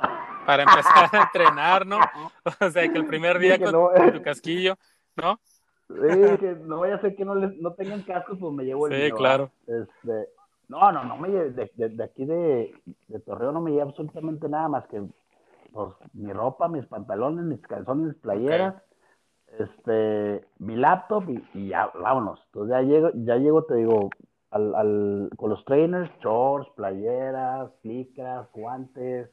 para 0.46 0.64
empezar 0.64 1.10
a 1.12 1.24
entrenar, 1.24 1.86
¿no? 1.86 2.00
O 2.62 2.70
sea, 2.70 2.88
que 2.92 2.98
el 2.98 3.06
primer 3.06 3.40
día 3.40 3.60
con, 3.60 3.72
tu 4.14 4.22
casquillo, 4.22 4.76
¿no? 5.16 5.40
Sí, 5.88 6.38
que 6.40 6.58
no 6.62 6.80
vaya 6.80 6.96
a 6.96 7.02
ser 7.02 7.16
que 7.16 7.26
no, 7.26 7.36
les, 7.36 7.56
no 7.58 7.74
tengan 7.74 8.02
casco, 8.04 8.36
pues 8.40 8.54
me 8.54 8.64
llevo 8.64 8.88
el 8.88 8.94
Sí, 8.94 9.12
claro. 9.12 9.52
Este, 9.68 10.30
no, 10.68 10.92
no, 10.92 11.04
no 11.04 11.18
me 11.18 11.30
de, 11.30 11.72
de, 11.76 12.04
aquí 12.04 12.26
de, 12.26 12.74
de, 13.08 13.20
Torreón 13.20 13.54
no 13.54 13.62
me 13.62 13.72
llevo 13.72 13.90
absolutamente 13.90 14.50
nada 14.50 14.68
más 14.70 14.88
que 14.88 15.04
pues, 15.72 15.94
mi 16.14 16.34
ropa, 16.34 16.68
mis 16.68 16.86
pantalones, 16.88 17.46
mis 17.46 17.62
calzones, 17.62 18.08
mis 18.08 18.16
playeras 18.16 18.76
este, 19.60 20.46
mi 20.60 20.76
laptop 20.76 21.30
y, 21.30 21.70
ya, 21.70 21.92
vámonos. 21.94 22.42
Entonces 22.48 22.72
ya 22.72 22.82
llego, 22.82 23.10
ya 23.14 23.36
llego, 23.38 23.64
te 23.64 23.76
digo, 23.76 24.10
al, 24.52 24.76
al, 24.76 25.30
con 25.38 25.50
los 25.50 25.64
trainers, 25.66 26.12
shorts, 26.20 26.70
playeras, 26.76 27.72
licras, 27.84 28.48
guantes, 28.52 29.30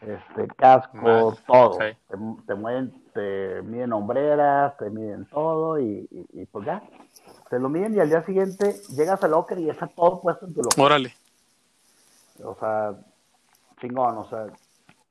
este, 0.00 0.48
casco, 0.56 1.34
todo. 1.46 1.78
Te, 2.46 2.54
mueven, 2.54 2.92
te 3.12 3.62
miden 3.62 3.92
hombreras, 3.92 4.76
te 4.78 4.88
miden 4.90 5.26
todo 5.26 5.78
y, 5.78 6.08
y, 6.32 6.46
pues 6.46 6.66
ya. 6.66 6.82
Te 7.50 7.58
lo 7.58 7.68
miden 7.68 7.94
y 7.96 8.00
al 8.00 8.08
día 8.08 8.22
siguiente 8.22 8.76
llegas 8.96 9.22
al 9.24 9.32
locker 9.32 9.58
y 9.58 9.68
está 9.68 9.88
todo 9.88 10.20
puesto 10.20 10.46
en 10.46 10.54
tu 10.54 10.62
locker. 10.62 10.84
Órale. 10.84 11.12
O 12.44 12.54
sea, 12.54 12.94
chingón, 13.80 14.16
o 14.16 14.24
sea, 14.24 14.46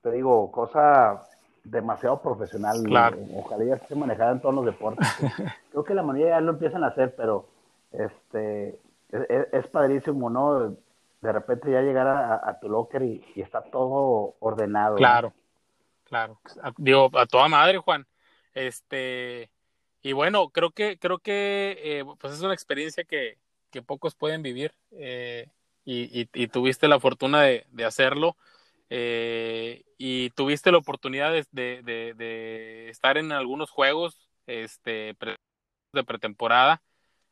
te 0.02 0.12
digo, 0.12 0.50
cosa 0.52 1.22
demasiado 1.64 2.22
profesional. 2.22 2.82
Claro. 2.84 3.18
Ojalá 3.36 3.64
ya 3.64 3.78
se 3.88 3.96
manejara 3.96 4.32
en 4.32 4.42
todos 4.42 4.56
los 4.56 4.66
deportes. 4.66 5.08
Creo 5.72 5.84
que 5.84 5.94
la 5.94 6.04
mayoría 6.04 6.36
ya 6.36 6.42
lo 6.42 6.52
empiezan 6.52 6.84
a 6.84 6.88
hacer, 6.88 7.16
pero 7.16 7.48
este 7.92 8.80
es, 9.12 9.68
padrísimo, 9.68 10.30
¿no? 10.30 10.76
De 11.22 11.32
repente 11.32 11.72
ya 11.72 11.82
llegar 11.82 12.08
a, 12.08 12.60
tu 12.60 12.70
locker 12.70 13.02
y, 13.02 13.24
está 13.36 13.62
todo 13.62 14.36
ordenado. 14.40 14.96
Claro, 14.96 15.34
claro. 16.06 16.40
Digo, 16.78 17.10
a 17.14 17.26
toda 17.26 17.48
madre, 17.48 17.78
Juan. 17.80 18.06
Este, 18.54 19.50
y 20.02 20.14
bueno, 20.14 20.50
creo 20.50 20.72
que, 20.72 20.98
creo 20.98 21.20
que 21.20 21.78
eh, 21.84 22.06
pues 22.20 22.34
es 22.34 22.42
una 22.42 22.54
experiencia 22.54 23.04
que, 23.04 23.38
que 23.72 23.82
pocos 23.82 24.16
pueden 24.16 24.42
vivir. 24.42 24.74
Eh, 24.92 25.50
y, 25.86 26.30
y, 26.34 26.48
tuviste 26.48 26.88
la 26.88 27.00
fortuna 27.00 27.42
de, 27.42 27.66
de 27.72 27.86
hacerlo. 27.86 28.36
Eh, 28.90 29.84
y 29.98 30.32
tuviste 30.32 30.72
la 30.72 30.80
oportunidad 30.80 31.32
de, 31.52 32.90
estar 32.90 33.18
en 33.18 33.32
algunos 33.32 33.70
juegos 33.70 34.30
este, 34.48 35.16
de 35.94 36.04
pretemporada, 36.04 36.82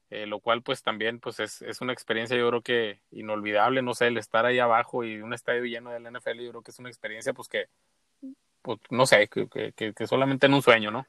eh, 0.10 0.28
lo 0.28 0.39
cual 0.39 0.62
pues 0.62 0.84
también 0.84 1.20
pues 1.20 1.39
es, 1.39 1.82
una 1.82 1.93
experiencia 1.93 2.38
yo 2.38 2.47
creo 2.49 2.62
que 2.62 3.01
inolvidable, 3.12 3.82
no 3.82 3.93
sé, 3.93 4.08
el 4.08 4.18
estar 4.18 4.45
ahí 4.45 4.60
abajo 4.60 5.03
y 5.03 5.22
un 5.22 5.34
estadio 5.34 5.64
lleno 5.64 5.89
del 5.89 6.05
NFL, 6.05 6.43
yo 6.43 6.51
creo 6.51 6.62
que 6.62 6.72
es 6.72 6.80
una 6.80 6.89
experiencia 6.89 7.34
pues 7.34 7.47
que, 7.47 7.66
pues, 8.62 8.80
no 8.91 9.05
sé, 9.05 9.28
que, 9.28 9.47
que, 9.74 10.08
solamente 10.08 10.45
en 10.45 10.53
un 10.53 10.62
sueño, 10.62 10.91
¿no? 10.91 11.05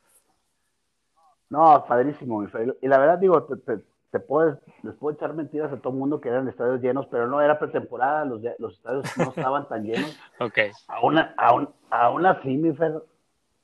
No, 1.50 1.84
padrísimo, 1.86 2.44
Y 2.82 2.88
la 2.88 2.98
verdad 2.98 3.18
digo, 3.18 3.42
te 3.44 3.82
puedes, 4.26 4.56
les 4.82 4.94
puedo 4.94 5.14
echar 5.14 5.34
mentiras 5.34 5.72
a 5.72 5.76
todo 5.76 5.92
el 5.92 5.98
mundo 5.98 6.20
que 6.20 6.28
eran 6.28 6.48
estadios 6.48 6.80
llenos, 6.80 7.06
pero 7.10 7.26
no 7.26 7.40
era 7.40 7.58
pretemporada, 7.58 8.24
los, 8.24 8.40
los 8.58 8.74
estadios 8.74 9.04
no 9.18 9.24
estaban 9.24 9.68
tan 9.68 9.84
llenos. 9.84 10.18
ok. 10.40 10.58
Aún, 10.88 11.18
aún, 11.36 11.68
aún 11.90 12.26
así, 12.26 12.56
mi 12.56 12.74
Fer, 12.74 13.02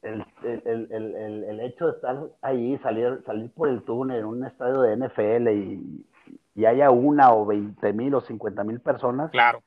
el, 0.02 0.24
el, 0.42 0.88
el, 0.90 1.44
el, 1.44 1.60
hecho 1.60 1.86
de 1.86 1.92
estar 1.92 2.18
ahí, 2.42 2.78
salir, 2.82 3.22
salir 3.24 3.50
por 3.52 3.68
el 3.68 3.82
túnel 3.82 4.18
en 4.18 4.26
un 4.26 4.44
estadio 4.44 4.82
de 4.82 4.96
NFL 4.96 5.48
y, 5.48 6.06
y 6.54 6.64
haya 6.66 6.90
una 6.90 7.32
o 7.32 7.46
veinte 7.46 7.92
mil 7.94 8.14
o 8.14 8.20
cincuenta 8.20 8.64
mil 8.64 8.80
personas, 8.80 9.30
claro. 9.30 9.62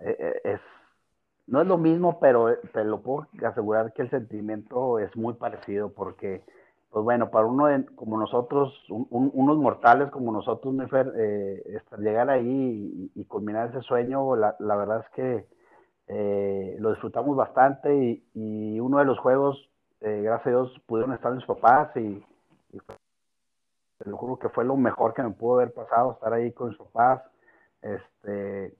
Eh, 0.00 0.16
eh, 0.18 0.40
es, 0.44 0.60
no 1.46 1.60
es 1.60 1.66
lo 1.66 1.78
mismo, 1.78 2.20
pero 2.20 2.56
te 2.72 2.84
lo 2.84 3.00
puedo 3.00 3.28
asegurar 3.44 3.92
que 3.92 4.02
el 4.02 4.10
sentimiento 4.10 4.98
es 4.98 5.14
muy 5.16 5.34
parecido 5.34 5.92
porque 5.92 6.42
pues 6.92 7.04
bueno, 7.04 7.30
para 7.30 7.46
uno 7.46 7.68
como 7.94 8.18
nosotros, 8.18 8.78
unos 8.90 9.56
mortales 9.56 10.10
como 10.10 10.30
nosotros, 10.30 10.74
eh, 11.16 11.80
llegar 11.98 12.28
ahí 12.28 13.10
y, 13.14 13.24
culminar 13.24 13.70
ese 13.70 13.80
sueño, 13.80 14.36
la, 14.36 14.54
verdad 14.58 15.00
es 15.00 15.08
que 15.14 15.46
eh, 16.08 16.76
lo 16.78 16.90
disfrutamos 16.90 17.34
bastante 17.34 18.22
y, 18.34 18.78
uno 18.78 18.98
de 18.98 19.06
los 19.06 19.18
juegos, 19.18 19.70
eh, 20.02 20.20
gracias 20.22 20.48
a 20.48 20.50
Dios, 20.50 20.82
pudieron 20.84 21.14
estar 21.14 21.32
mis 21.32 21.46
papás 21.46 21.96
y, 21.96 22.22
te 23.96 24.10
lo 24.10 24.18
juro 24.18 24.38
que 24.38 24.50
fue 24.50 24.66
lo 24.66 24.76
mejor 24.76 25.14
que 25.14 25.22
me 25.22 25.30
pudo 25.30 25.60
haber 25.60 25.72
pasado, 25.72 26.12
estar 26.12 26.34
ahí 26.34 26.52
con 26.52 26.68
mis 26.68 26.78
papás, 26.78 27.22
este, 27.80 28.74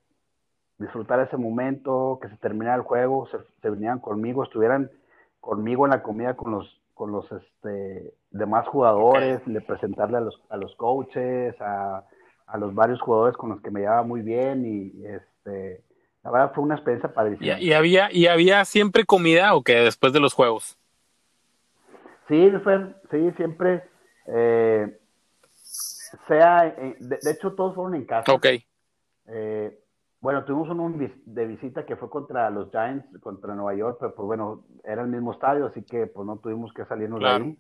disfrutar 0.77 1.19
ese 1.21 1.39
momento, 1.39 2.19
que 2.21 2.29
se 2.29 2.37
terminara 2.37 2.77
el 2.77 2.83
juego, 2.83 3.27
se, 3.29 3.39
se 3.63 3.71
vinieran 3.71 4.01
conmigo, 4.01 4.43
estuvieran 4.43 4.91
conmigo 5.41 5.87
en 5.87 5.93
la 5.93 6.03
comida 6.03 6.35
con 6.35 6.53
los 6.53 6.82
con 6.95 7.13
los 7.13 7.31
este, 7.33 8.15
demás 8.31 8.67
jugadores, 8.69 9.41
de 9.47 9.61
presentarle 9.61 10.19
a 10.19 10.21
los, 10.21 10.41
a 10.51 10.57
los 10.57 10.75
coaches, 10.77 11.55
a, 11.61 12.05
a, 12.47 12.59
los 12.59 12.75
varios 12.75 13.01
jugadores 13.01 13.37
con 13.37 13.51
los 13.51 13.61
que 13.61 13.71
me 13.71 13.81
llevaba 13.81 14.03
muy 14.03 14.23
bien 14.23 14.65
y 14.67 15.07
este, 15.07 15.83
la 16.23 16.31
verdad 16.31 16.53
fue 16.55 16.65
una 16.65 16.75
experiencia 16.75 17.13
padrísima. 17.13 17.59
¿Y, 17.59 17.73
había, 17.73 18.13
¿Y 18.13 18.27
había 18.27 18.65
siempre 18.65 19.05
comida 19.05 19.55
o 19.55 19.63
qué 19.63 19.75
después 19.77 20.13
de 20.13 20.21
los 20.21 20.35
juegos? 20.35 20.79
Sí, 22.29 22.51
sí, 23.11 23.31
siempre. 23.37 23.83
Eh, 24.27 24.99
sea, 26.29 26.67
eh, 26.69 26.97
de, 26.99 27.31
hecho 27.31 27.53
todos 27.53 27.75
fueron 27.75 27.95
en 27.95 28.05
casa. 28.05 28.33
Ok. 28.33 28.47
Eh, 29.27 29.82
bueno, 30.23 30.45
tuvimos 30.45 30.71
uno 30.71 30.95
de 31.27 31.47
visita 31.47 31.85
que 31.85 31.97
fue 31.97 32.09
contra 32.09 32.49
los 32.49 32.71
Giants, 32.71 33.05
contra 33.21 33.57
Nueva 33.57 33.75
York, 33.75 33.97
pero 33.99 34.15
pues 34.15 34.25
bueno, 34.25 34.63
era 34.85 35.03
el 35.03 35.09
mismo 35.09 35.33
estadio, 35.33 35.67
así 35.67 35.83
que 35.83 36.07
pues 36.07 36.25
no 36.25 36.37
tuvimos 36.37 36.73
que 36.73 36.85
salirnos 36.85 37.19
de 37.19 37.27
ahí. 37.27 37.59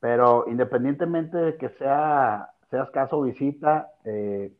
Pero 0.00 0.44
independientemente 0.48 1.36
de 1.36 1.56
que 1.56 1.68
sea, 1.78 2.50
seas 2.68 2.90
caso 2.90 3.18
o 3.18 3.22
visita, 3.22 3.92
eh, 4.04 4.52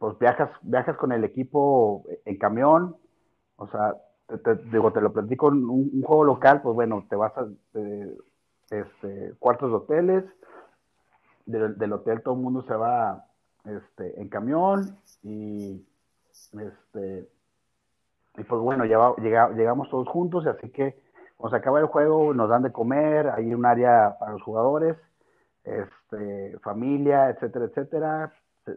pues 0.00 0.18
viajas, 0.18 0.50
viajas 0.62 0.96
con 0.96 1.12
el 1.12 1.22
equipo 1.22 2.04
en 2.24 2.38
camión, 2.38 2.96
o 3.54 3.68
sea, 3.68 3.94
te, 4.42 4.56
digo, 4.72 4.92
te 4.92 5.00
lo 5.00 5.12
platico 5.12 5.52
en 5.52 5.64
un, 5.70 6.02
juego 6.02 6.24
local, 6.24 6.60
pues 6.60 6.74
bueno, 6.74 7.06
te 7.08 7.14
vas 7.14 7.32
a 7.38 7.46
este, 8.70 9.32
cuartos 9.38 9.70
de 9.70 9.76
hoteles, 9.76 10.24
del, 11.46 11.78
del 11.78 11.92
hotel 11.92 12.20
todo 12.20 12.34
el 12.34 12.40
mundo 12.40 12.64
se 12.66 12.74
va 12.74 13.26
este, 13.64 14.20
en 14.20 14.28
camión 14.28 14.98
y 15.22 15.86
este, 16.52 17.28
y 18.36 18.44
pues 18.44 18.60
bueno, 18.60 18.84
llegamos 18.84 19.90
todos 19.90 20.08
juntos, 20.08 20.44
y 20.44 20.48
así 20.48 20.70
que 20.70 20.96
cuando 21.36 21.56
se 21.56 21.60
acaba 21.60 21.80
el 21.80 21.86
juego 21.86 22.34
nos 22.34 22.48
dan 22.48 22.62
de 22.62 22.72
comer, 22.72 23.28
hay 23.28 23.52
un 23.54 23.66
área 23.66 24.16
para 24.18 24.32
los 24.32 24.42
jugadores, 24.42 24.96
este, 25.64 26.58
familia, 26.60 27.30
etcétera, 27.30 27.66
etcétera. 27.66 28.32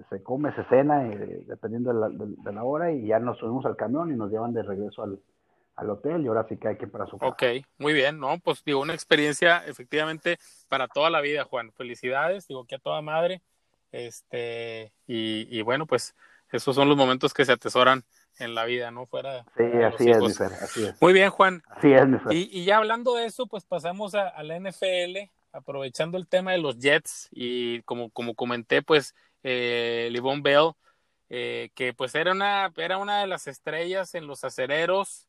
Se, 0.09 0.21
come, 0.21 0.53
se 0.53 0.65
cena, 0.65 1.07
eh, 1.07 1.43
dependiendo 1.47 1.93
de 1.93 2.51
la, 2.51 2.63
hora, 2.63 2.91
y 2.91 3.07
ya 3.07 3.19
nos 3.19 3.37
subimos 3.37 3.65
al 3.65 3.77
camión 3.77 4.11
y 4.11 4.17
nos 4.17 4.29
llevan 4.29 4.53
de 4.53 4.63
regreso 4.63 5.03
al, 5.03 5.89
hotel 5.89 6.23
y 6.23 6.27
ahora 6.27 6.45
sí 6.49 6.57
que 6.57 6.67
hay 6.67 6.77
que 6.77 6.87
para 6.87 7.05
su 7.05 7.17
casa. 7.17 7.31
Ok, 7.31 7.43
muy 7.77 7.93
bien, 7.93 8.19
¿no? 8.19 8.37
Pues 8.43 8.63
digo, 8.65 8.81
una 8.81 8.93
experiencia 8.93 9.63
efectivamente 9.65 10.39
para 10.67 10.87
toda 10.87 11.09
la 11.09 11.21
vida, 11.21 11.45
Juan. 11.45 11.71
Felicidades, 11.71 12.47
digo 12.47 12.65
que 12.65 12.75
a 12.75 12.79
toda 12.79 13.01
madre. 13.01 13.41
Este, 13.91 14.91
y, 15.05 15.47
y 15.49 15.61
bueno, 15.61 15.85
pues 15.85 16.15
esos 16.51 16.75
son 16.75 16.87
los 16.87 16.97
momentos 16.97 17.33
que 17.33 17.45
se 17.45 17.51
atesoran 17.51 18.03
en 18.39 18.55
la 18.55 18.65
vida, 18.65 18.91
¿no? 18.91 19.05
Fuera. 19.05 19.45
Sí, 19.57 19.63
así 19.63 20.09
es, 20.09 20.41
así 20.41 20.85
es. 20.85 21.01
Muy 21.01 21.13
bien, 21.13 21.29
Juan. 21.29 21.63
Así 21.69 21.91
es, 21.91 22.07
Y, 22.29 22.65
ya 22.65 22.77
hablando 22.77 23.15
de 23.15 23.25
eso, 23.25 23.47
pues 23.47 23.65
pasamos 23.65 24.15
a, 24.15 24.41
la 24.43 24.59
NFL, 24.59 25.29
aprovechando 25.51 26.17
el 26.17 26.27
tema 26.27 26.51
de 26.51 26.59
los 26.59 26.77
Jets 26.79 27.29
y 27.31 27.81
como, 27.83 28.09
como 28.11 28.35
comenté, 28.35 28.81
pues 28.81 29.15
eh, 29.43 30.09
Livon 30.11 30.43
Bell, 30.43 30.71
eh, 31.29 31.71
que 31.75 31.93
pues 31.93 32.15
era 32.15 32.31
una, 32.31 32.71
era 32.77 32.97
una 32.97 33.21
de 33.21 33.27
las 33.27 33.47
estrellas 33.47 34.15
en 34.15 34.27
los 34.27 34.43
acereros 34.43 35.27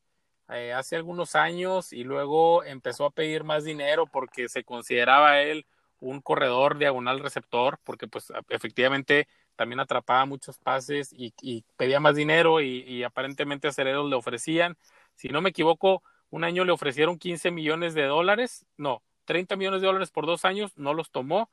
eh, 0.50 0.72
hace 0.72 0.96
algunos 0.96 1.34
años 1.34 1.92
y 1.92 2.04
luego 2.04 2.64
empezó 2.64 3.04
a 3.04 3.10
pedir 3.10 3.44
más 3.44 3.64
dinero 3.64 4.06
porque 4.06 4.48
se 4.48 4.64
consideraba 4.64 5.40
él 5.40 5.66
un 6.00 6.20
corredor 6.20 6.78
diagonal 6.78 7.20
receptor, 7.20 7.78
porque 7.84 8.06
pues 8.06 8.32
efectivamente 8.48 9.28
también 9.58 9.80
atrapaba 9.80 10.24
muchos 10.24 10.56
pases 10.58 11.12
y, 11.12 11.64
pedía 11.76 11.98
más 11.98 12.14
dinero 12.14 12.60
y, 12.60 13.02
aparentemente 13.02 13.66
a 13.66 13.72
Ceredos 13.72 14.08
le 14.08 14.14
ofrecían, 14.14 14.78
si 15.16 15.28
no 15.30 15.42
me 15.42 15.50
equivoco, 15.50 16.02
un 16.30 16.44
año 16.44 16.64
le 16.64 16.70
ofrecieron 16.72 17.18
15 17.18 17.50
millones 17.50 17.92
de 17.94 18.04
dólares, 18.04 18.64
no, 18.76 19.02
30 19.24 19.56
millones 19.56 19.80
de 19.80 19.88
dólares 19.88 20.10
por 20.12 20.26
dos 20.26 20.44
años, 20.44 20.72
no 20.76 20.94
los 20.94 21.10
tomó, 21.10 21.50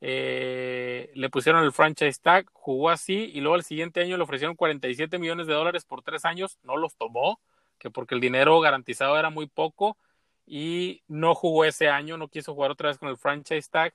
eh, 0.00 1.12
le 1.14 1.28
pusieron 1.28 1.62
el 1.62 1.72
franchise 1.72 2.18
tag, 2.22 2.48
jugó 2.54 2.88
así 2.88 3.30
y 3.34 3.40
luego 3.42 3.56
al 3.56 3.64
siguiente 3.64 4.00
año 4.00 4.16
le 4.16 4.22
ofrecieron 4.22 4.56
47 4.56 5.18
millones 5.18 5.46
de 5.46 5.52
dólares 5.52 5.84
por 5.84 6.02
tres 6.02 6.24
años, 6.24 6.58
no 6.62 6.78
los 6.78 6.96
tomó, 6.96 7.38
que 7.78 7.90
porque 7.90 8.14
el 8.14 8.22
dinero 8.22 8.58
garantizado 8.60 9.18
era 9.18 9.28
muy 9.28 9.46
poco 9.46 9.98
y 10.46 11.02
no 11.06 11.34
jugó 11.34 11.66
ese 11.66 11.90
año, 11.90 12.16
no 12.16 12.28
quiso 12.28 12.54
jugar 12.54 12.70
otra 12.70 12.88
vez 12.88 12.98
con 12.98 13.10
el 13.10 13.18
franchise 13.18 13.68
tag 13.70 13.94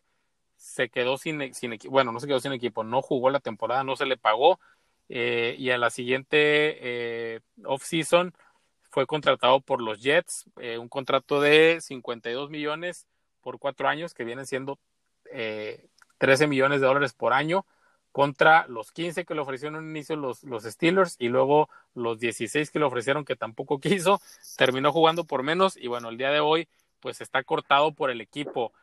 se 0.58 0.90
quedó 0.90 1.18
sin, 1.18 1.54
sin 1.54 1.74
equipo, 1.74 1.92
bueno, 1.92 2.12
no 2.12 2.20
se 2.20 2.28
quedó 2.28 2.40
sin 2.40 2.52
equipo, 2.52 2.84
no 2.84 3.02
jugó 3.02 3.30
la 3.30 3.40
temporada, 3.40 3.84
no 3.84 3.96
se 3.96 4.06
le 4.06 4.18
pagó 4.18 4.60
eh, 5.10 5.56
y 5.58 5.70
a 5.70 5.78
la 5.78 5.90
siguiente 5.90 6.36
eh, 6.36 7.40
off-season 7.64 8.34
fue 8.90 9.06
contratado 9.06 9.62
por 9.62 9.82
los 9.82 10.02
Jets, 10.02 10.46
eh, 10.60 10.78
un 10.78 10.90
contrato 10.90 11.40
de 11.40 11.80
52 11.82 12.50
millones 12.50 13.08
por 13.42 13.60
cuatro 13.60 13.88
años, 13.88 14.14
que 14.14 14.26
vienen 14.26 14.46
siendo 14.46 14.80
13 16.18 16.48
millones 16.48 16.82
de 16.82 16.88
dólares 16.88 17.14
por 17.14 17.34
año, 17.34 17.66
contra 18.12 18.66
los 18.68 18.92
15 18.92 19.26
que 19.26 19.36
le 19.36 19.42
ofrecieron 19.42 19.76
en 19.76 19.84
un 19.84 19.90
inicio 19.92 20.16
los, 20.16 20.44
los 20.44 20.64
Steelers 20.64 21.16
y 21.20 21.28
luego 21.28 21.70
los 21.94 22.18
16 22.20 22.72
que 22.72 22.80
le 22.80 22.86
ofrecieron 22.86 23.24
que 23.26 23.36
tampoco 23.36 23.80
quiso, 23.80 24.20
terminó 24.58 24.92
jugando 24.92 25.26
por 25.26 25.44
menos 25.44 25.78
y 25.78 25.88
bueno, 25.88 26.10
el 26.10 26.18
día 26.18 26.32
de 26.32 26.40
hoy 26.40 26.68
pues 27.00 27.22
está 27.22 27.44
cortado 27.44 27.94
por 27.94 28.10
el 28.10 28.22
equipo. 28.22 28.74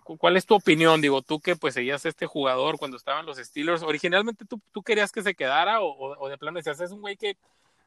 ¿Cuál 0.00 0.36
es 0.36 0.46
tu 0.46 0.54
opinión? 0.54 1.00
Digo, 1.00 1.22
tú 1.22 1.40
que 1.40 1.56
pues 1.56 1.74
seguías 1.74 2.04
a 2.04 2.08
este 2.08 2.26
jugador 2.26 2.78
cuando 2.78 2.96
estaban 2.96 3.26
los 3.26 3.38
Steelers, 3.38 3.82
¿originalmente 3.82 4.44
tú, 4.44 4.60
tú 4.72 4.82
querías 4.82 5.12
que 5.12 5.22
se 5.22 5.34
quedara 5.34 5.80
o, 5.80 6.28
de 6.28 6.38
plano 6.38 6.58
decías, 6.58 6.80
es 6.80 6.92
un 6.92 7.00
güey 7.00 7.16
que, 7.16 7.36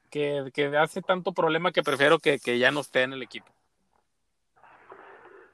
que, 0.09 0.77
hace 0.77 1.01
tanto 1.01 1.31
problema 1.31 1.71
que 1.71 1.83
prefiero 1.83 2.19
que, 2.19 2.37
ya 2.59 2.71
no 2.71 2.81
esté 2.81 3.03
en 3.03 3.13
el 3.13 3.23
equipo? 3.23 3.47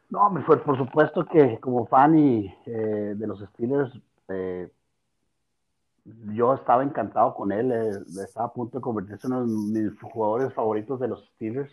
No, 0.10 0.32
pues 0.46 0.62
por 0.62 0.78
supuesto 0.78 1.26
que 1.26 1.60
como 1.60 1.88
fan 1.88 2.18
y, 2.18 2.56
eh, 2.66 3.14
de 3.16 3.28
los 3.28 3.40
Steelers, 3.40 3.92
eh, 4.30 4.70
yo 6.34 6.54
estaba 6.54 6.84
encantado 6.84 7.34
con 7.34 7.52
él, 7.52 7.72
eh, 7.72 8.24
estaba 8.24 8.48
a 8.48 8.54
punto 8.54 8.78
de 8.78 8.82
convertirse 8.82 9.28
en 9.28 9.34
uno 9.34 9.74
de 9.74 9.82
mis 9.82 10.02
jugadores 10.02 10.54
favoritos 10.54 11.00
de 11.00 11.08
los 11.08 11.26
Steelers, 11.36 11.72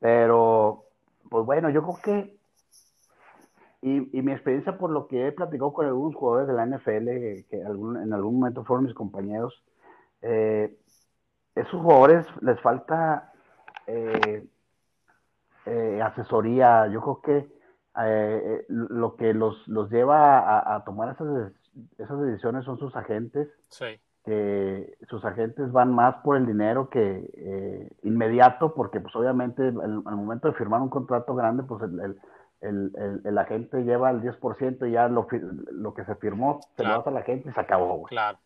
pero 0.00 0.84
pues 1.28 1.44
bueno, 1.44 1.70
yo 1.70 1.82
creo 1.82 1.98
que 2.02 2.35
y, 3.86 4.22
mi 4.22 4.32
experiencia 4.32 4.76
por 4.78 4.90
lo 4.90 5.06
que 5.06 5.28
he 5.28 5.32
platicado 5.32 5.72
con 5.72 5.86
algunos 5.86 6.16
jugadores 6.16 6.48
de 6.48 6.54
la 6.54 6.66
NFL, 6.66 7.04
que 7.48 7.60
en 7.60 8.12
algún 8.12 8.40
momento 8.40 8.64
fueron 8.64 8.86
mis 8.86 8.94
compañeros, 8.94 9.62
eh, 10.22 10.76
esos 11.54 11.80
jugadores 11.80 12.26
les 12.40 12.60
falta 12.60 13.32
eh, 13.86 14.44
eh, 15.66 16.02
asesoría. 16.02 16.88
Yo 16.88 17.00
creo 17.00 17.20
que 17.20 17.56
lo 18.68 19.14
que 19.14 19.32
los, 19.32 19.64
lleva 19.88 20.74
a, 20.74 20.84
tomar 20.84 21.14
esas, 21.14 21.52
esas 21.96 22.20
decisiones 22.20 22.64
son 22.64 22.78
sus 22.78 22.94
agentes. 22.96 23.48
Sí. 23.68 24.00
Que 24.24 24.98
sus 25.08 25.24
agentes 25.24 25.70
van 25.70 25.94
más 25.94 26.16
por 26.24 26.36
el 26.36 26.46
dinero 26.46 26.90
que 26.90 27.88
inmediato, 28.02 28.74
porque 28.74 28.98
pues 28.98 29.14
obviamente 29.14 29.62
al, 29.62 30.02
momento 30.02 30.48
de 30.48 30.54
firmar 30.54 30.82
un 30.82 30.88
contrato 30.88 31.36
grande, 31.36 31.62
pues 31.62 31.80
el 31.84 32.00
el, 32.00 32.20
el, 32.66 33.38
agente 33.38 33.84
lleva 33.84 34.10
el 34.10 34.22
10% 34.22 34.88
y 34.88 34.92
ya 34.92 35.08
lo, 35.08 35.26
lo 35.72 35.94
que 35.94 36.04
se 36.04 36.14
firmó 36.16 36.60
se 36.76 36.84
lo 36.84 36.90
da 36.90 37.02
a 37.04 37.10
la 37.10 37.22
gente 37.22 37.48
y 37.48 37.52
se 37.52 37.60
acabó, 37.60 38.04
Claro. 38.04 38.38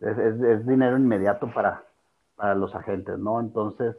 Es, 0.00 0.18
es, 0.18 0.66
dinero 0.66 0.96
inmediato 0.96 1.48
para, 1.52 1.84
para 2.34 2.54
los 2.54 2.74
agentes, 2.74 3.18
¿no? 3.18 3.40
Entonces, 3.40 3.96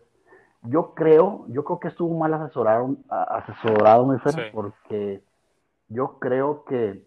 yo 0.63 0.93
creo, 0.93 1.45
yo 1.47 1.63
creo 1.63 1.79
que 1.79 1.87
estuvo 1.87 2.17
mal 2.17 2.33
asesorado, 2.33 2.95
asesorado 3.09 4.05
mi 4.05 4.17
porque 4.51 5.23
yo 5.87 6.19
creo 6.19 6.65
que 6.65 7.05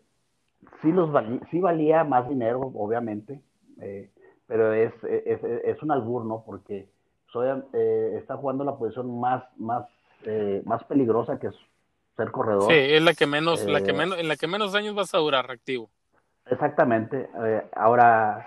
sí, 0.81 0.93
los 0.93 1.11
sí 1.51 1.61
valía 1.61 2.05
más 2.05 2.29
dinero, 2.29 2.61
obviamente, 2.75 3.43
eh, 3.81 4.11
pero 4.47 4.73
es, 4.73 4.93
es, 5.05 5.43
es, 5.43 5.83
un 5.83 5.91
albur, 5.91 6.25
¿no? 6.25 6.43
Porque 6.47 6.89
soy, 7.33 7.49
eh, 7.73 8.17
está 8.19 8.37
jugando 8.37 8.65
la 8.65 8.77
posición 8.77 9.21
más, 9.21 9.45
más, 9.59 9.87
eh, 10.25 10.63
más 10.65 10.83
peligrosa 10.85 11.39
que 11.39 11.49
es 11.49 11.57
ser 12.17 12.31
corredor. 12.31 12.71
Sí, 12.71 12.75
es 12.77 13.03
la 13.03 13.15
que 13.15 13.27
menos, 13.27 13.65
la 13.65 13.83
que 13.83 13.93
menos, 13.93 14.19
en 14.19 14.29
la 14.29 14.37
que 14.37 14.47
menos 14.47 14.75
años 14.75 14.95
vas 14.95 15.15
a 15.15 15.19
durar 15.19 15.51
activo. 15.51 15.91
Exactamente. 16.47 17.29
ahora, 17.75 18.47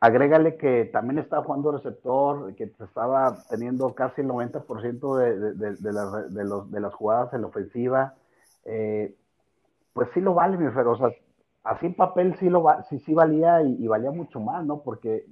agrégale 0.00 0.56
que 0.56 0.86
también 0.86 1.18
estaba 1.18 1.44
jugando 1.44 1.70
receptor, 1.70 2.54
que 2.56 2.64
estaba 2.64 3.44
teniendo 3.48 3.94
casi 3.94 4.22
el 4.22 4.28
90% 4.28 5.16
de, 5.16 5.38
de, 5.38 5.52
de, 5.54 5.76
de, 5.76 6.44
los, 6.44 6.70
de 6.70 6.80
las 6.80 6.92
jugadas 6.94 7.32
en 7.34 7.42
la 7.42 7.46
ofensiva. 7.46 8.14
Eh, 8.64 9.14
pues 9.92 10.08
sí 10.14 10.20
lo 10.20 10.34
vale, 10.34 10.56
mi 10.56 10.70
Fer, 10.72 10.86
o 10.86 10.96
sea, 10.96 11.10
así 11.64 11.86
en 11.86 11.94
papel 11.94 12.34
sí 12.38 12.48
lo 12.48 12.62
va, 12.62 12.82
sí, 12.84 12.98
sí 13.00 13.14
valía 13.14 13.62
y, 13.62 13.86
valía 13.86 14.10
mucho 14.10 14.40
más, 14.40 14.64
¿no? 14.64 14.82
Porque 14.82 15.26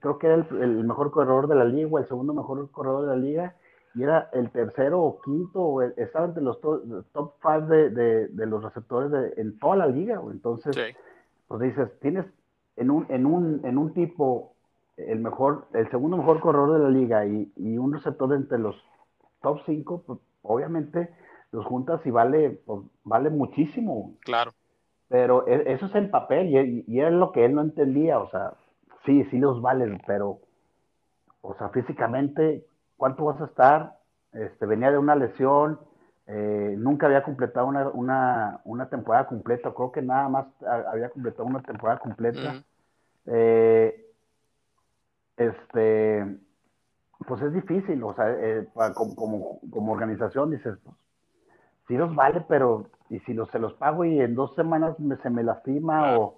creo 0.00 0.18
que 0.18 0.26
era 0.26 0.36
el, 0.36 0.84
mejor 0.84 1.10
corredor 1.10 1.48
de 1.48 1.56
la 1.56 1.64
liga, 1.64 1.88
o 1.90 1.98
el 1.98 2.06
segundo 2.06 2.32
mejor 2.32 2.70
corredor 2.70 3.02
de 3.02 3.08
la 3.08 3.16
liga, 3.16 3.54
y 3.94 4.02
era 4.02 4.30
el 4.32 4.50
tercero 4.50 5.02
o 5.02 5.20
quinto, 5.20 5.82
estaba 5.82 6.26
entre 6.26 6.42
los 6.42 6.60
top 6.60 7.34
five 7.42 7.90
de, 7.90 8.28
de, 8.28 8.46
los 8.46 8.62
receptores 8.62 9.10
de, 9.10 9.40
en 9.40 9.58
toda 9.58 9.76
la 9.76 9.86
liga, 9.86 10.20
entonces, 10.30 10.76
pues 11.48 11.60
dices, 11.60 11.90
tienes 12.00 12.26
en 12.76 12.90
un, 12.90 13.06
en 13.08 13.26
un, 13.26 13.60
en 13.64 13.78
un 13.78 13.92
tipo 13.92 14.54
el 14.96 15.20
mejor, 15.20 15.66
el 15.74 15.90
segundo 15.90 16.16
mejor 16.16 16.40
corredor 16.40 16.78
de 16.78 16.84
la 16.84 16.90
liga 16.90 17.26
y, 17.26 17.52
y 17.56 17.78
un 17.78 17.92
receptor 17.92 18.32
entre 18.34 18.58
los 18.58 18.76
top 19.42 19.60
cinco, 19.66 20.02
pues 20.06 20.18
obviamente 20.42 21.10
los 21.52 21.66
juntas 21.66 22.00
y 22.04 22.10
vale, 22.10 22.60
pues, 22.64 22.80
vale 23.04 23.30
muchísimo. 23.30 24.14
Claro. 24.20 24.52
Pero 25.08 25.46
e, 25.48 25.72
eso 25.72 25.86
es 25.86 25.94
en 25.94 26.10
papel 26.10 26.48
y, 26.48 26.84
y, 26.86 27.00
es 27.00 27.12
lo 27.12 27.32
que 27.32 27.44
él 27.44 27.54
no 27.54 27.62
entendía, 27.62 28.18
o 28.18 28.30
sea, 28.30 28.54
sí, 29.04 29.24
sí 29.30 29.38
los 29.38 29.60
valen, 29.60 30.00
pero, 30.06 30.38
o 31.40 31.54
sea, 31.54 31.70
físicamente, 31.70 32.64
¿cuánto 33.00 33.24
vas 33.24 33.40
a 33.40 33.46
estar? 33.46 33.96
Este, 34.32 34.66
venía 34.66 34.90
de 34.90 34.98
una 34.98 35.16
lesión, 35.16 35.80
eh, 36.26 36.74
nunca 36.76 37.06
había 37.06 37.22
completado 37.22 37.66
una, 37.66 37.88
una, 37.88 38.60
una, 38.64 38.90
temporada 38.90 39.26
completa, 39.26 39.72
creo 39.74 39.90
que 39.90 40.02
nada 40.02 40.28
más 40.28 40.46
había 40.92 41.08
completado 41.08 41.44
una 41.46 41.62
temporada 41.62 41.98
completa. 41.98 42.62
eh, 43.24 44.06
este, 45.38 46.38
pues 47.26 47.40
es 47.40 47.54
difícil, 47.54 48.02
o 48.04 48.14
sea, 48.14 48.30
eh, 48.30 48.68
como, 48.94 49.16
como, 49.16 49.60
como, 49.70 49.92
organización 49.92 50.50
dices, 50.50 50.76
pues, 50.84 50.96
sí 51.88 51.96
los 51.96 52.14
vale, 52.14 52.44
pero 52.48 52.84
y 53.08 53.18
si 53.20 53.32
los, 53.32 53.50
se 53.50 53.58
los 53.58 53.72
pago 53.72 54.04
y 54.04 54.20
en 54.20 54.34
dos 54.34 54.54
semanas 54.56 54.94
se 55.22 55.30
me 55.30 55.42
lastima 55.42 56.18
o, 56.18 56.36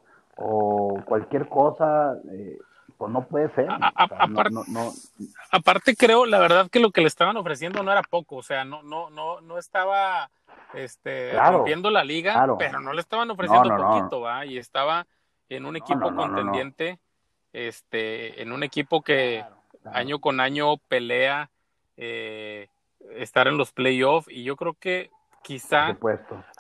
cualquier 1.06 1.48
cosa, 1.48 2.16
eh, 2.30 2.56
pues 3.03 3.12
no 3.12 3.26
puede 3.26 3.53
ser. 3.57 3.66
aparte, 5.50 5.96
creo, 5.96 6.24
la 6.24 6.38
verdad 6.38 6.70
que 6.70 6.78
lo 6.78 6.92
que 6.92 7.00
le 7.00 7.09
estaban 7.09 7.36
ofreciendo 7.36 7.82
no 7.82 7.90
era 7.90 8.05
poco, 8.05 8.36
o 8.36 8.42
sea, 8.44 8.64
no, 8.64 8.84
no, 8.84 9.11
no, 9.11 9.40
no 9.40 9.59
estaba 9.59 10.30
este, 10.72 11.32
rompiendo 11.32 11.90
la 11.90 12.05
liga, 12.05 12.46
pero 12.61 12.78
no 12.78 12.92
le 12.92 13.00
estaban 13.00 13.28
ofreciendo 13.28 13.76
poquito, 13.76 14.20
¿va? 14.20 14.46
Y 14.46 14.57
estaba 14.57 15.05
en 15.48 15.66
un 15.66 15.74
equipo 15.74 16.14
contendiente, 16.14 17.00
este, 17.53 18.40
en 18.40 18.53
un 18.53 18.62
equipo 18.62 19.03
que 19.03 19.44
año 19.92 20.20
con 20.20 20.38
año 20.38 20.76
pelea 20.76 21.50
eh, 21.96 22.68
estar 23.16 23.48
en 23.48 23.59
los 23.59 23.72
playoffs 23.72 24.28
y 24.30 24.44
yo 24.44 24.55
creo 24.55 24.74
que 24.74 25.11
quizá, 25.42 25.98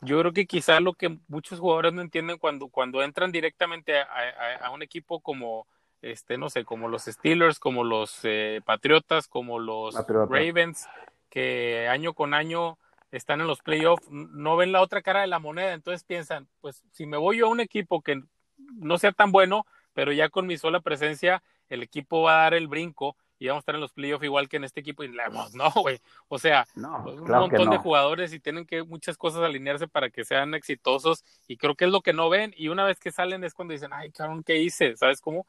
yo 0.00 0.18
creo 0.18 0.32
que 0.32 0.46
quizá 0.46 0.80
lo 0.80 0.94
que 0.94 1.18
muchos 1.28 1.60
jugadores 1.60 1.92
no 1.92 2.02
entienden 2.02 2.38
cuando, 2.38 2.66
cuando 2.66 3.00
entran 3.00 3.30
directamente 3.30 4.00
a, 4.00 4.70
un 4.72 4.82
equipo 4.82 5.20
como, 5.20 5.68
este, 6.02 6.36
no 6.36 6.50
sé, 6.50 6.64
como 6.64 6.88
los 6.88 7.04
Steelers, 7.04 7.58
como 7.58 7.84
los 7.84 8.20
eh, 8.24 8.60
Patriotas, 8.64 9.28
como 9.28 9.58
los 9.58 9.94
Ravens, 10.06 10.88
que 11.30 11.88
año 11.88 12.12
con 12.12 12.34
año 12.34 12.78
están 13.12 13.40
en 13.40 13.46
los 13.46 13.60
playoffs, 13.60 14.10
no 14.10 14.56
ven 14.56 14.72
la 14.72 14.80
otra 14.80 15.02
cara 15.02 15.20
de 15.20 15.26
la 15.28 15.38
moneda, 15.38 15.72
entonces 15.72 16.04
piensan, 16.04 16.48
pues 16.60 16.82
si 16.92 17.06
me 17.06 17.16
voy 17.16 17.38
yo 17.38 17.46
a 17.46 17.50
un 17.50 17.60
equipo 17.60 18.02
que 18.02 18.22
no 18.56 18.98
sea 18.98 19.12
tan 19.12 19.32
bueno, 19.32 19.66
pero 19.92 20.12
ya 20.12 20.28
con 20.28 20.46
mi 20.46 20.58
sola 20.58 20.80
presencia, 20.80 21.42
el 21.68 21.82
equipo 21.82 22.22
va 22.22 22.40
a 22.40 22.42
dar 22.44 22.54
el 22.54 22.68
brinco 22.68 23.16
y 23.38 23.48
vamos 23.48 23.60
a 23.60 23.62
estar 23.62 23.74
en 23.74 23.80
los 23.80 23.92
playoffs 23.92 24.24
igual 24.24 24.48
que 24.48 24.56
en 24.56 24.64
este 24.64 24.80
equipo. 24.80 25.02
Y 25.02 25.08
no, 25.54 25.70
güey. 25.74 26.00
O 26.28 26.38
sea, 26.38 26.64
pues, 26.74 27.18
un 27.18 27.28
montón 27.28 27.70
de 27.70 27.78
jugadores 27.78 28.32
y 28.32 28.38
tienen 28.38 28.64
que 28.64 28.84
muchas 28.84 29.16
cosas 29.16 29.42
alinearse 29.42 29.88
para 29.88 30.10
que 30.10 30.24
sean 30.24 30.54
exitosos. 30.54 31.24
Y 31.48 31.56
creo 31.56 31.74
que 31.74 31.86
es 31.86 31.90
lo 31.90 32.02
que 32.02 32.12
no 32.12 32.28
ven. 32.28 32.54
Y 32.56 32.68
una 32.68 32.84
vez 32.84 33.00
que 33.00 33.10
salen 33.10 33.42
es 33.42 33.52
cuando 33.52 33.72
dicen, 33.72 33.90
ay, 33.92 34.12
cabrón, 34.12 34.44
¿qué 34.44 34.58
hice? 34.58 34.96
¿Sabes 34.96 35.20
cómo? 35.20 35.46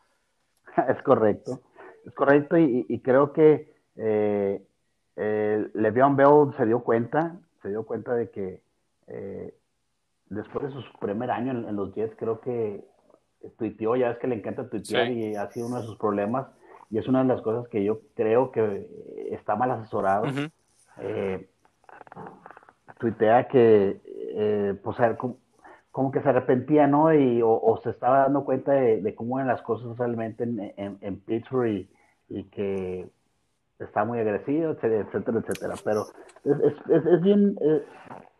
Es 0.89 1.01
correcto. 1.03 1.61
Es 2.05 2.13
correcto. 2.13 2.57
Y, 2.57 2.99
creo 3.01 3.31
que 3.33 3.73
eh, 3.95 4.61
eh, 5.15 5.69
Le'Veon 5.73 6.15
Bell 6.15 6.53
se 6.57 6.65
dio 6.65 6.83
cuenta, 6.83 7.37
se 7.61 7.69
dio 7.69 7.83
cuenta 7.83 8.13
de 8.13 8.29
que 8.29 8.61
eh, 9.07 9.53
después 10.27 10.65
de 10.65 10.81
su 10.81 10.99
primer 10.99 11.31
año 11.31 11.51
en, 11.51 11.75
los 11.75 11.93
Jets, 11.93 12.15
creo 12.17 12.41
que 12.41 12.83
tuiteó, 13.57 13.95
ya 13.95 14.11
es 14.11 14.17
que 14.17 14.27
le 14.27 14.35
encanta 14.35 14.69
tuitear 14.69 15.11
y 15.11 15.35
ha 15.35 15.49
sido 15.51 15.67
uno 15.67 15.79
de 15.81 15.85
sus 15.85 15.97
problemas 15.97 16.47
y 16.89 16.97
es 16.97 17.07
una 17.07 17.23
de 17.23 17.27
las 17.27 17.41
cosas 17.41 17.67
que 17.69 17.83
yo 17.83 18.01
creo 18.15 18.51
que 18.51 18.87
está 19.31 19.55
mal 19.55 19.71
asesorado. 19.71 20.25
Eh, 20.99 21.49
tuitea 22.99 23.47
que, 23.47 23.99
eh, 24.05 24.79
pues, 24.83 24.97
como, 25.93 26.11
que 26.11 26.21
se 26.21 26.27
arrepentía, 26.27 26.87
¿no? 26.87 27.13
Y, 27.13 27.41
o, 27.41 27.79
se 27.81 27.91
estaba 27.91 28.23
dando 28.23 28.43
cuenta 28.43 28.73
de, 28.73 29.15
cómo 29.15 29.39
eran 29.39 29.47
las 29.47 29.61
cosas 29.61 29.97
realmente 29.97 30.43
en, 30.43 30.97
en, 30.99 31.19
Pittsburgh 31.21 31.87
y, 32.29 32.43
que 32.51 33.07
está 33.79 34.03
muy 34.03 34.19
agresivo, 34.19 34.71
etcétera, 34.71 35.39
etcétera. 35.39 35.75
Pero 35.85 36.05
es, 36.43 36.73
es, 36.89 37.05
es 37.05 37.21
bien, 37.21 37.57
eh, 37.61 37.85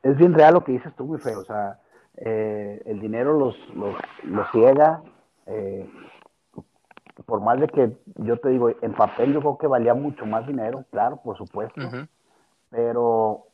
es 0.04 0.18
bien 0.18 0.34
real 0.34 0.56
lo 0.56 0.64
que 0.66 0.74
dices 0.74 0.94
tú, 0.96 1.06
muy 1.06 1.20
feo. 1.20 1.40
O 1.40 1.46
sea, 1.46 1.80
el 2.16 3.00
dinero 3.00 3.40
los, 3.40 3.56
los, 3.76 3.96
los 4.24 4.52
ciega. 4.52 5.02
Eh, 5.46 5.90
por 7.26 7.42
más 7.42 7.60
de 7.60 7.68
que 7.68 7.96
yo 8.16 8.38
te 8.38 8.50
digo, 8.50 8.70
en 8.70 8.94
papel 8.94 9.34
yo 9.34 9.40
creo 9.40 9.58
que 9.58 9.68
valía 9.68 9.94
mucho 9.94 10.26
más 10.26 10.48
dinero, 10.48 10.86
claro, 10.92 11.18
por 11.18 11.38
supuesto, 11.38 11.82
pero 12.70 13.46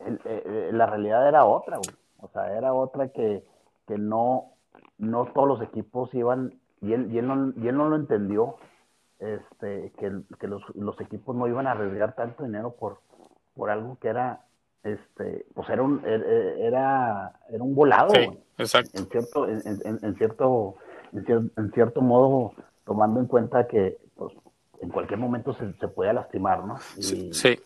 eh, 0.00 0.18
eh, 0.24 0.70
la 0.72 0.86
realidad 0.86 1.28
era 1.28 1.44
otra, 1.44 1.78
o 2.22 2.28
sea, 2.28 2.56
era 2.56 2.72
otra 2.72 3.08
que, 3.08 3.44
que 3.86 3.98
no, 3.98 4.52
no 4.98 5.26
todos 5.26 5.48
los 5.48 5.62
equipos 5.62 6.14
iban, 6.14 6.54
y 6.80 6.92
él, 6.92 7.12
y 7.12 7.18
él, 7.18 7.26
no, 7.26 7.52
y 7.56 7.68
él 7.68 7.76
no 7.76 7.88
lo 7.88 7.96
entendió, 7.96 8.56
este, 9.18 9.92
que, 9.98 10.12
que 10.38 10.46
los, 10.48 10.62
los, 10.74 11.00
equipos 11.00 11.36
no 11.36 11.46
iban 11.46 11.66
a 11.66 11.72
arriesgar 11.72 12.14
tanto 12.14 12.44
dinero 12.44 12.74
por, 12.78 12.98
por 13.54 13.70
algo 13.70 13.98
que 14.00 14.08
era, 14.08 14.40
este, 14.82 15.46
pues 15.54 15.68
era 15.68 15.82
un, 15.82 16.00
er, 16.04 16.22
er, 16.22 16.58
era, 16.60 17.32
era 17.50 17.62
un 17.62 17.74
volado, 17.74 18.12
exacto. 18.58 18.98
En 18.98 19.06
cierto, 19.06 19.48
en, 19.48 19.60
en, 20.02 20.14
cierto, 20.16 20.76
en 21.12 21.72
cierto 21.72 22.00
modo, 22.00 22.54
tomando 22.84 23.20
en 23.20 23.26
cuenta 23.26 23.66
que 23.66 23.98
pues, 24.16 24.32
en 24.80 24.88
cualquier 24.88 25.18
momento 25.18 25.54
se, 25.54 25.72
se 25.74 25.88
puede 25.88 26.12
lastimar, 26.12 26.64
¿no? 26.64 26.76
Y 26.96 27.32
sí. 27.32 27.60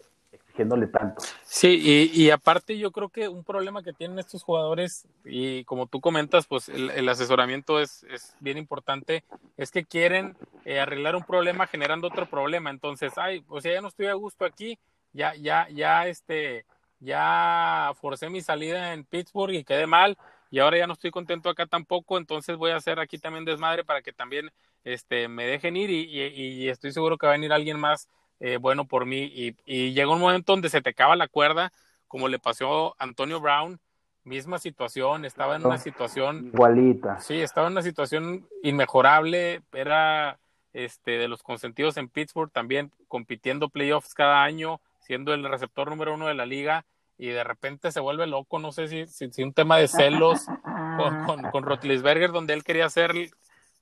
Sí, 1.44 1.80
y, 1.82 2.10
y, 2.12 2.30
aparte 2.30 2.78
yo 2.78 2.90
creo 2.90 3.08
que 3.08 3.28
un 3.28 3.44
problema 3.44 3.82
que 3.82 3.92
tienen 3.92 4.18
estos 4.18 4.42
jugadores, 4.42 5.06
y 5.24 5.64
como 5.64 5.86
tú 5.86 6.00
comentas, 6.00 6.46
pues 6.46 6.68
el, 6.68 7.08
asesoramiento 7.08 7.80
es, 7.80 8.04
es, 8.04 8.34
bien 8.40 8.58
importante, 8.58 9.24
es 9.56 9.70
que 9.70 9.84
quieren 9.84 10.36
eh, 10.64 10.80
arreglar 10.80 11.16
un 11.16 11.24
problema 11.24 11.66
generando 11.66 12.08
otro 12.08 12.26
problema. 12.26 12.70
Entonces, 12.70 13.12
ay, 13.16 13.40
pues 13.40 13.64
ya 13.64 13.80
no 13.80 13.88
estoy 13.88 14.06
a 14.06 14.14
gusto 14.14 14.44
aquí, 14.44 14.78
ya, 15.12 15.34
ya, 15.34 15.68
ya, 15.70 16.06
este, 16.06 16.64
ya 17.00 17.92
forcé 18.00 18.30
mi 18.30 18.40
salida 18.40 18.92
en 18.92 19.04
Pittsburgh 19.04 19.52
y 19.52 19.64
quedé 19.64 19.86
mal, 19.86 20.16
y 20.50 20.58
ahora 20.58 20.78
ya 20.78 20.86
no 20.86 20.94
estoy 20.94 21.10
contento 21.10 21.50
acá 21.50 21.66
tampoco, 21.66 22.18
entonces 22.18 22.56
voy 22.56 22.70
a 22.70 22.76
hacer 22.76 23.00
aquí 23.00 23.18
también 23.18 23.44
desmadre 23.44 23.84
para 23.84 24.02
que 24.02 24.12
también 24.12 24.50
este, 24.84 25.28
me 25.28 25.46
dejen 25.46 25.76
ir 25.76 25.90
y, 25.90 26.68
estoy 26.68 26.92
seguro 26.92 27.18
que 27.18 27.26
va 27.26 27.32
a 27.32 27.36
venir 27.36 27.52
alguien 27.52 27.78
más 27.78 28.08
eh, 28.40 28.58
bueno 28.58 28.86
por 28.86 29.06
mí. 29.06 29.24
Y, 29.24 29.56
y, 29.64 29.92
llega 29.92 30.12
un 30.12 30.20
momento 30.20 30.52
donde 30.52 30.68
se 30.68 30.82
te 30.82 30.90
acaba 30.90 31.16
la 31.16 31.28
cuerda, 31.28 31.72
como 32.08 32.28
le 32.28 32.38
pasó 32.38 32.94
a 32.98 33.04
Antonio 33.04 33.40
Brown, 33.40 33.80
misma 34.24 34.58
situación, 34.58 35.24
estaba 35.24 35.56
en 35.56 35.64
una 35.64 35.78
situación 35.78 36.48
igualita. 36.52 37.20
Sí, 37.20 37.40
estaba 37.40 37.68
en 37.68 37.74
una 37.74 37.82
situación 37.82 38.48
inmejorable, 38.62 39.62
era 39.72 40.38
este 40.72 41.12
de 41.12 41.28
los 41.28 41.42
consentidos 41.42 41.96
en 41.96 42.08
Pittsburgh, 42.08 42.50
también 42.50 42.92
compitiendo 43.08 43.68
playoffs 43.68 44.14
cada 44.14 44.42
año, 44.42 44.80
siendo 44.98 45.32
el 45.32 45.48
receptor 45.48 45.88
número 45.88 46.14
uno 46.14 46.26
de 46.26 46.34
la 46.34 46.44
liga 46.44 46.84
y 47.16 47.28
de 47.28 47.44
repente 47.44 47.92
se 47.92 48.00
vuelve 48.00 48.26
loco, 48.26 48.58
no 48.58 48.72
sé 48.72 48.88
si, 48.88 49.06
si, 49.06 49.42
un 49.42 49.52
tema 49.52 49.78
de 49.78 49.88
celos 49.88 50.44
con, 50.98 51.24
con, 51.24 51.42
con 51.50 51.62
Rotlisberger, 51.62 52.32
donde 52.32 52.52
él 52.52 52.64
quería 52.64 52.90
ser 52.90 53.14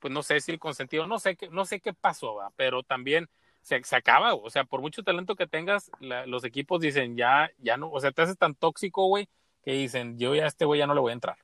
pues 0.04 0.12
no 0.12 0.22
sé 0.22 0.38
si 0.40 0.52
el 0.52 0.58
consentido, 0.58 1.06
no 1.06 1.18
sé 1.18 1.34
qué, 1.34 1.48
no 1.48 1.64
sé 1.64 1.80
qué 1.80 1.94
pasó, 1.94 2.36
pero 2.56 2.82
también 2.82 3.30
se, 3.64 3.82
se, 3.82 3.96
acaba, 3.96 4.34
o 4.34 4.50
sea, 4.50 4.64
por 4.64 4.82
mucho 4.82 5.02
talento 5.02 5.36
que 5.36 5.46
tengas, 5.46 5.90
los 6.26 6.44
equipos 6.44 6.80
dicen, 6.80 7.16
ya, 7.16 7.50
ya 7.58 7.78
no, 7.78 7.90
o 7.90 7.98
sea, 7.98 8.12
te 8.12 8.20
haces 8.20 8.36
tan 8.36 8.54
tóxico, 8.54 9.06
güey, 9.06 9.26
que 9.64 9.72
dicen, 9.72 10.18
yo 10.18 10.34
ya 10.34 10.44
a 10.44 10.48
este 10.48 10.66
güey 10.66 10.78
ya 10.78 10.86
no 10.86 10.94
le 10.94 11.00
voy 11.00 11.10
a 11.10 11.14
entrar. 11.14 11.36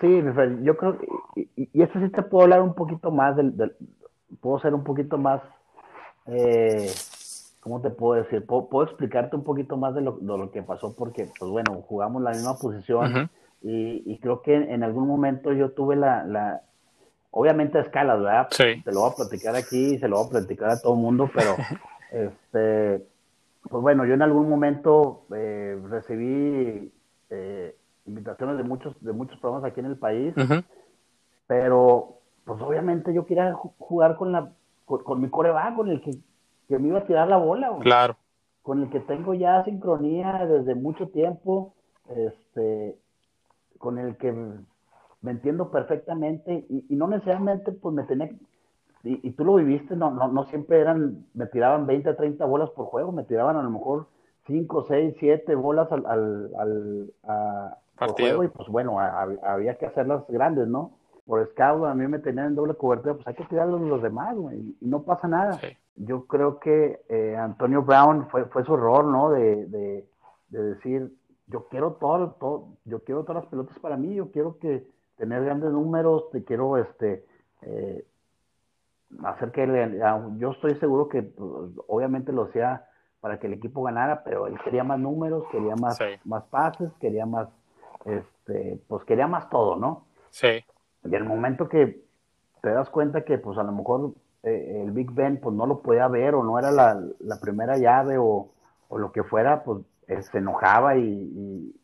Sí, 0.00 0.22
yo 0.62 0.76
creo, 0.76 0.98
y, 1.34 1.48
y, 1.56 1.82
esto 1.82 1.98
sí 1.98 2.08
te 2.10 2.22
puedo 2.22 2.44
hablar 2.44 2.62
un 2.62 2.74
poquito 2.74 3.10
más 3.10 3.36
del, 3.36 3.74
puedo 4.40 4.60
ser 4.60 4.72
un 4.72 4.84
poquito 4.84 5.18
más, 5.18 5.42
eh, 6.26 6.92
¿cómo 7.58 7.80
te 7.80 7.90
puedo 7.90 8.22
decir? 8.22 8.46
Puedo, 8.46 8.84
explicarte 8.84 9.34
un 9.34 9.42
poquito 9.42 9.76
más 9.76 9.96
de 9.96 10.00
lo, 10.00 10.12
de 10.12 10.26
lo, 10.26 10.50
que 10.52 10.62
pasó 10.62 10.94
porque, 10.94 11.28
pues 11.38 11.50
bueno, 11.50 11.82
jugamos 11.82 12.22
la 12.22 12.30
misma 12.30 12.56
posición 12.56 13.30
y, 13.62 14.02
y, 14.06 14.18
creo 14.18 14.42
que 14.42 14.54
en, 14.54 14.84
algún 14.84 15.08
momento 15.08 15.52
yo 15.52 15.72
tuve 15.72 15.96
la, 15.96 16.22
la 16.24 16.62
obviamente 17.36 17.78
a 17.78 17.82
escalas, 17.82 18.20
¿verdad? 18.20 18.48
Sí. 18.50 18.80
Te 18.84 18.92
lo 18.92 19.00
voy 19.00 19.10
a 19.10 19.16
platicar 19.16 19.56
aquí, 19.56 19.98
se 19.98 20.08
lo 20.08 20.18
voy 20.18 20.26
a 20.26 20.30
platicar 20.30 20.70
a 20.70 20.80
todo 20.80 20.94
el 20.94 21.00
mundo, 21.00 21.28
pero, 21.34 21.56
este, 22.12 23.04
pues 23.68 23.82
bueno, 23.82 24.06
yo 24.06 24.14
en 24.14 24.22
algún 24.22 24.48
momento 24.48 25.26
eh, 25.34 25.76
recibí 25.90 26.92
eh, 27.30 27.76
invitaciones 28.06 28.56
de 28.56 28.62
muchos, 28.62 28.94
de 29.02 29.12
muchos 29.12 29.38
programas 29.40 29.68
aquí 29.68 29.80
en 29.80 29.86
el 29.86 29.96
país, 29.96 30.32
pero 31.48 32.20
pues 32.44 32.60
obviamente 32.62 33.12
yo 33.12 33.26
quería 33.26 33.52
jugar 33.52 34.16
con 34.16 34.30
la 34.30 34.52
con, 34.84 35.20
mi 35.20 35.28
coreback, 35.28 35.74
con 35.74 35.88
el 35.88 36.00
que, 36.02 36.12
me 36.78 36.88
iba 36.88 36.98
a 36.98 37.06
tirar 37.06 37.26
la 37.26 37.38
bola, 37.38 37.70
claro. 37.80 38.16
con 38.62 38.82
el 38.82 38.90
que 38.90 39.00
tengo 39.00 39.34
ya 39.34 39.64
sincronía 39.64 40.46
desde 40.46 40.74
mucho 40.74 41.08
tiempo, 41.08 41.74
este, 42.14 42.96
con 43.78 43.98
el 43.98 44.16
que 44.18 44.32
me 45.24 45.30
entiendo 45.30 45.70
perfectamente 45.70 46.66
y, 46.68 46.94
no 46.94 47.08
necesariamente 47.08 47.72
pues 47.72 47.94
me 47.94 48.04
tenía 48.04 48.30
y, 49.02 49.28
y, 49.28 49.32
tú 49.32 49.44
lo 49.44 49.56
viviste, 49.56 49.96
no, 49.96 50.10
no, 50.10 50.28
no 50.28 50.44
siempre 50.44 50.80
eran, 50.80 51.26
me 51.34 51.46
tiraban 51.46 51.86
20 51.86 52.08
a 52.08 52.16
30 52.16 52.44
bolas 52.46 52.70
por 52.70 52.86
juego, 52.86 53.12
me 53.12 53.24
tiraban 53.24 53.56
a 53.56 53.62
lo 53.62 53.70
mejor 53.70 54.06
5, 54.46 54.84
6, 54.88 55.16
7 55.18 55.54
bolas 55.54 55.90
al, 55.92 56.06
al, 56.06 56.50
al 56.56 57.12
a, 57.24 57.78
juego 58.16 58.44
y 58.44 58.48
pues 58.48 58.68
bueno, 58.68 58.98
había 59.00 59.76
que 59.76 59.86
hacerlas 59.86 60.24
grandes, 60.28 60.68
¿no? 60.68 60.92
Por 61.26 61.46
scout 61.50 61.84
a 61.84 61.94
mí 61.94 62.06
me 62.06 62.18
tenían 62.18 62.48
en 62.48 62.54
doble 62.54 62.74
cobertura, 62.74 63.14
pues 63.14 63.26
hay 63.26 63.34
que 63.34 63.44
tirarlos 63.44 63.80
los 63.82 64.02
demás, 64.02 64.36
güey, 64.36 64.76
y 64.80 64.86
no 64.86 65.02
pasa 65.02 65.28
nada. 65.28 65.58
Yo 65.96 66.26
creo 66.26 66.58
que 66.58 67.00
eh, 67.08 67.36
Antonio 67.36 67.82
Brown 67.82 68.28
fue, 68.30 68.46
fue 68.46 68.64
su 68.64 68.74
error, 68.74 69.04
¿no? 69.04 69.30
De, 69.30 69.66
de, 69.66 70.08
de, 70.48 70.62
decir, 70.62 71.14
yo 71.46 71.68
quiero 71.68 71.92
todo, 71.92 72.32
todo, 72.40 72.68
yo 72.84 73.00
quiero 73.00 73.22
todas 73.24 73.44
las 73.44 73.50
pelotas 73.50 73.78
para 73.78 73.96
mí, 73.96 74.14
yo 74.14 74.30
quiero 74.30 74.58
que 74.58 74.93
tener 75.16 75.44
grandes 75.44 75.70
números, 75.70 76.30
te 76.30 76.44
quiero, 76.44 76.76
este, 76.78 77.24
eh, 77.62 78.04
hacer 79.24 79.52
que 79.52 80.00
yo 80.38 80.50
estoy 80.50 80.74
seguro 80.76 81.08
que 81.08 81.22
pues, 81.22 81.70
obviamente 81.86 82.32
lo 82.32 82.44
hacía 82.44 82.86
para 83.20 83.38
que 83.38 83.46
el 83.46 83.54
equipo 83.54 83.82
ganara, 83.82 84.22
pero 84.24 84.46
él 84.46 84.58
quería 84.62 84.84
más 84.84 84.98
números, 84.98 85.44
quería 85.50 85.76
más, 85.76 85.98
más 86.24 86.44
pases, 86.44 86.90
quería 87.00 87.26
más 87.26 87.48
este, 88.04 88.80
pues 88.86 89.04
quería 89.04 89.26
más 89.26 89.48
todo, 89.48 89.76
¿no? 89.76 90.04
Sí. 90.30 90.64
Y 91.04 91.14
el 91.14 91.24
momento 91.24 91.68
que 91.68 92.02
te 92.62 92.70
das 92.70 92.90
cuenta 92.90 93.24
que, 93.24 93.38
pues 93.38 93.58
a 93.58 93.62
lo 93.62 93.72
mejor 93.72 94.12
eh, 94.42 94.82
el 94.84 94.92
Big 94.92 95.10
Ben, 95.12 95.40
pues 95.40 95.54
no 95.54 95.66
lo 95.66 95.80
podía 95.80 96.08
ver 96.08 96.34
o 96.34 96.42
no 96.42 96.58
era 96.58 96.70
la, 96.70 97.40
primera 97.40 97.76
llave 97.78 98.16
o, 98.18 98.50
lo 98.90 99.10
que 99.10 99.24
fuera, 99.24 99.64
pues 99.64 99.84
se 100.06 100.38
enojaba 100.38 100.96
y, 100.96 101.02
y, 101.02 101.80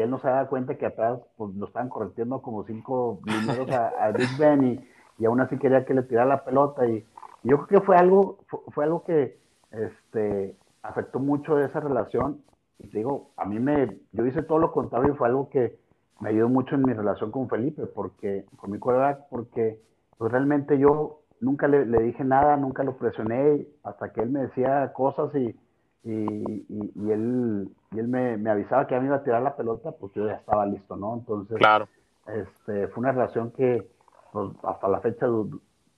él 0.00 0.10
no 0.10 0.18
se 0.20 0.28
daba 0.28 0.48
cuenta 0.48 0.76
que 0.76 0.86
atrás, 0.86 1.20
pues 1.36 1.54
lo 1.54 1.66
estaban 1.66 1.88
corrigiendo 1.88 2.42
como 2.42 2.64
cinco 2.64 3.20
mineros 3.24 3.70
a, 3.70 4.10
Big 4.12 4.28
Ben 4.38 4.64
y, 4.64 4.88
y, 5.18 5.24
aún 5.24 5.40
así 5.40 5.58
quería 5.58 5.84
que 5.84 5.94
le 5.94 6.02
tirara 6.02 6.26
la 6.26 6.44
pelota 6.44 6.86
y, 6.86 7.04
yo 7.44 7.56
creo 7.56 7.80
que 7.80 7.86
fue 7.86 7.96
algo, 7.96 8.38
fue, 8.74 8.84
algo 8.84 9.04
que, 9.04 9.38
este, 9.70 10.56
afectó 10.82 11.18
mucho 11.20 11.58
esa 11.60 11.80
relación. 11.80 12.42
Y 12.78 12.88
digo, 12.88 13.30
a 13.36 13.44
mí 13.44 13.58
me, 13.58 13.98
yo 14.12 14.26
hice 14.26 14.42
todo 14.42 14.58
lo 14.58 14.72
contrario 14.72 15.14
y 15.14 15.16
fue 15.16 15.28
algo 15.28 15.48
que 15.48 15.78
me 16.20 16.30
ayudó 16.30 16.48
mucho 16.48 16.74
en 16.74 16.82
mi 16.82 16.92
relación 16.92 17.30
con 17.30 17.48
Felipe, 17.48 17.86
porque, 17.86 18.44
con 18.56 18.70
mi 18.70 18.78
coreback, 18.78 19.28
porque 19.30 19.80
pues 20.16 20.32
realmente 20.32 20.78
yo 20.78 21.20
nunca 21.40 21.68
le, 21.68 21.84
dije 21.84 22.24
nada, 22.24 22.56
nunca 22.56 22.82
lo 22.82 22.96
presioné, 22.96 23.66
hasta 23.84 24.12
que 24.12 24.22
él 24.22 24.30
me 24.30 24.40
decía 24.40 24.92
cosas 24.92 25.34
y, 25.34 25.56
y, 26.04 27.10
él, 27.10 27.70
y 27.90 27.98
él 27.98 28.08
me, 28.08 28.36
me, 28.36 28.50
avisaba 28.50 28.86
que 28.86 28.94
a 28.94 29.00
mí 29.00 29.06
iba 29.06 29.16
a 29.16 29.24
tirar 29.24 29.42
la 29.42 29.56
pelota, 29.56 29.92
pues 29.92 30.12
yo 30.14 30.26
ya 30.26 30.34
estaba 30.34 30.66
listo, 30.66 30.96
¿no? 30.96 31.14
Entonces, 31.14 31.56
claro. 31.56 31.88
este, 32.26 32.88
fue 32.88 33.00
una 33.00 33.12
relación 33.12 33.50
que 33.52 33.88
pues, 34.32 34.50
hasta 34.62 34.88
la 34.88 35.00
fecha 35.00 35.26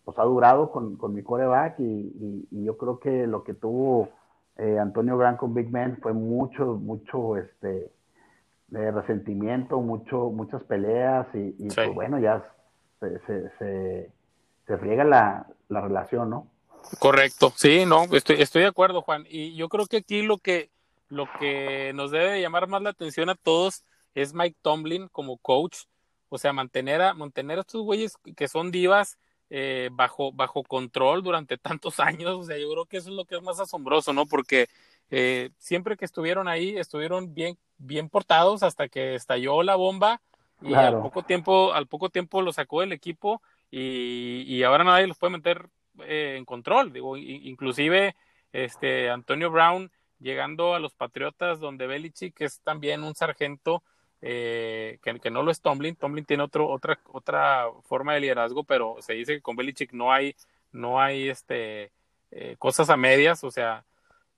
pues, 0.05 0.19
ha 0.19 0.23
durado 0.25 0.71
con, 0.71 0.97
con 0.97 1.15
mi 1.15 1.23
coreback 1.23 1.81
y, 1.81 2.47
y, 2.51 2.65
yo 2.65 2.77
creo 2.77 3.01
que 3.01 3.27
lo 3.27 3.43
que 3.43 3.55
tuvo 3.55 4.09
eh, 4.57 4.79
Antonio 4.79 5.17
Brown 5.17 5.37
con 5.37 5.55
Big 5.55 5.71
Man 5.71 5.99
fue 6.01 6.13
mucho, 6.13 6.75
mucho 6.75 7.37
este, 7.37 7.91
de 8.69 8.91
resentimiento, 8.93 9.81
mucho, 9.81 10.31
muchas 10.31 10.63
peleas 10.65 11.27
y, 11.35 11.69
pues 11.75 11.95
bueno, 11.95 12.21
ya 12.21 12.45
se, 13.01 13.19
se, 13.27 14.13
se, 14.67 14.79
friega 14.79 15.03
la, 15.03 15.47
la, 15.69 15.81
relación, 15.81 16.31
¿no? 16.31 16.47
Correcto, 17.01 17.53
sí, 17.57 17.85
no, 17.85 18.05
estoy, 18.13 18.37
estoy 18.41 18.63
de 18.63 18.69
acuerdo, 18.69 19.03
Juan. 19.03 19.25
Y 19.29 19.57
yo 19.57 19.69
creo 19.69 19.87
que 19.87 19.99
aquí 19.99 20.23
lo 20.23 20.39
que, 20.39 20.71
lo 21.11 21.29
que 21.39 21.93
nos 21.95 22.11
debe 22.11 22.41
llamar 22.41 22.67
más 22.67 22.83
la 22.83 22.91
atención 22.91 23.29
a 23.29 23.35
todos 23.35 23.85
es 24.15 24.33
Mike 24.33 24.57
Tomlin 24.63 25.09
como 25.09 25.37
coach, 25.39 25.81
o 26.29 26.39
sea, 26.39 26.53
mantener 26.53 27.03
a, 27.03 27.15
mantener 27.15 27.59
a 27.59 27.63
estos 27.63 27.83
güeyes 27.83 28.15
que 28.37 28.49
son 28.49 28.71
divas 28.71 29.19
eh, 29.51 29.91
bajo, 29.93 30.33
bajo 30.33 30.63
control 30.63 31.23
durante 31.23 31.59
tantos 31.59 32.01
años. 32.01 32.37
O 32.37 32.45
sea, 32.45 32.57
yo 32.57 32.71
creo 32.71 32.87
que 32.87 32.97
eso 32.97 33.11
es 33.11 33.17
lo 33.17 33.25
que 33.25 33.37
es 33.37 33.43
más 33.43 33.61
asombroso, 33.61 34.13
¿no? 34.13 34.27
Porque 34.27 34.69
eh, 35.11 35.51
siempre 35.59 35.97
que 35.97 36.05
estuvieron 36.05 36.49
ahí, 36.49 36.77
estuvieron 36.77 37.35
bien, 37.35 37.59
bien 37.77 38.09
portados 38.09 38.63
hasta 38.63 38.89
que 38.89 39.17
estalló 39.17 39.63
la 39.63 39.77
bomba 39.77 40.23
y 40.63 40.75
al 40.75 41.01
poco 41.01 41.23
tiempo, 41.23 41.73
al 41.73 41.87
poco 41.87 42.11
tiempo 42.11 42.43
lo 42.43 42.53
sacó 42.53 42.81
del 42.81 42.93
equipo 42.93 43.41
y, 43.71 44.43
y 44.47 44.63
ahora 44.63 44.85
nadie 44.85 45.07
los 45.07 45.17
puede 45.17 45.33
meter 45.33 45.69
eh, 46.05 46.37
en 46.37 46.45
control. 46.45 46.93
Digo, 46.93 47.17
inclusive 47.17 48.15
este 48.53 49.11
Antonio 49.11 49.51
Brown 49.51 49.91
llegando 50.21 50.75
a 50.75 50.81
los 50.81 50.95
Patriotas, 50.95 51.61
donde 51.61 51.87
Belichick 51.87 52.41
es 52.43 52.61
también 52.61 53.03
un 53.03 53.15
sargento 53.15 53.83
eh, 54.23 54.99
que, 55.03 55.31
no 55.31 55.43
lo 55.43 55.51
es 55.51 55.61
Tomlin. 55.61 55.97
Tomlin 55.97 56.25
tiene 56.25 56.43
otro, 56.43 56.69
otra, 56.69 56.99
otra 57.13 57.67
forma 57.85 58.15
de 58.15 58.21
liderazgo, 58.21 58.65
pero 58.65 58.97
se 59.01 59.15
dice 59.15 59.35
que 59.35 59.43
con 59.43 59.57
Belichick 59.57 59.93
no 59.93 60.13
hay, 60.13 60.37
no 60.73 61.01
hay 61.01 61.29
este, 61.29 61.91
eh, 62.31 62.57
cosas 62.59 62.91
a 62.91 62.97
medias, 62.97 63.43
o 63.45 63.51
sea, 63.51 63.85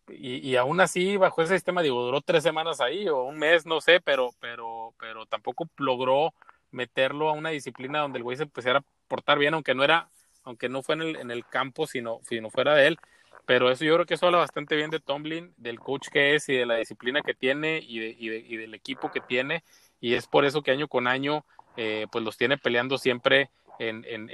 y, 0.09 0.49
y, 0.49 0.57
aún 0.57 0.81
así, 0.81 1.17
bajo 1.17 1.43
ese 1.43 1.55
sistema, 1.55 1.83
digo, 1.83 2.03
duró 2.05 2.21
tres 2.21 2.43
semanas 2.43 2.81
ahí 2.81 3.09
o 3.09 3.23
un 3.25 3.39
mes, 3.39 3.67
no 3.67 3.81
sé, 3.81 4.01
pero, 4.01 4.31
pero, 4.41 4.95
pero 4.99 5.27
tampoco 5.27 5.69
logró 5.77 6.35
meterlo 6.71 7.29
a 7.29 7.33
una 7.33 7.51
disciplina 7.51 8.01
donde 8.01 8.19
el 8.19 8.25
güey 8.25 8.37
se 8.37 8.45
empezara 8.45 8.81
a 8.81 8.85
portar 9.09 9.39
bien, 9.39 9.55
aunque 9.55 9.75
no 9.75 9.85
era, 9.85 10.09
aunque 10.45 10.69
no 10.69 10.83
fue 10.83 10.97
en 10.97 11.03
el, 11.03 11.17
en 11.17 11.31
el 11.31 11.47
campo, 11.47 11.87
sino, 11.87 12.21
sino 12.25 12.51
fuera 12.51 12.75
de 12.75 12.89
él. 12.89 12.99
Pero 13.47 13.71
eso 13.71 13.85
yo 13.85 13.95
creo 13.95 14.07
que 14.07 14.15
eso 14.15 14.27
habla 14.27 14.39
bastante 14.39 14.77
bien 14.77 14.91
de 14.91 15.01
Tomlin, 15.01 15.53
del 15.57 15.81
coach 15.81 16.09
que 16.09 16.35
es 16.35 16.49
y 16.49 16.55
de 16.55 16.67
la 16.67 16.77
disciplina 16.77 17.23
que 17.23 17.35
tiene 17.35 17.79
y, 17.79 17.99
de, 17.99 18.17
y, 18.19 18.29
de, 18.29 18.39
y 18.39 18.57
del 18.57 18.75
equipo 18.75 19.11
que 19.11 19.21
tiene. 19.21 19.65
Y 20.01 20.15
es 20.15 20.27
por 20.27 20.45
eso 20.45 20.63
que 20.63 20.71
año 20.71 20.89
con 20.89 21.07
año 21.07 21.45
eh, 21.77 22.07
pues 22.13 22.25
los 22.25 22.37
tiene 22.37 22.59
peleando 22.59 22.99
siempre 22.99 23.51
en, 23.79 24.05
en, 24.05 24.31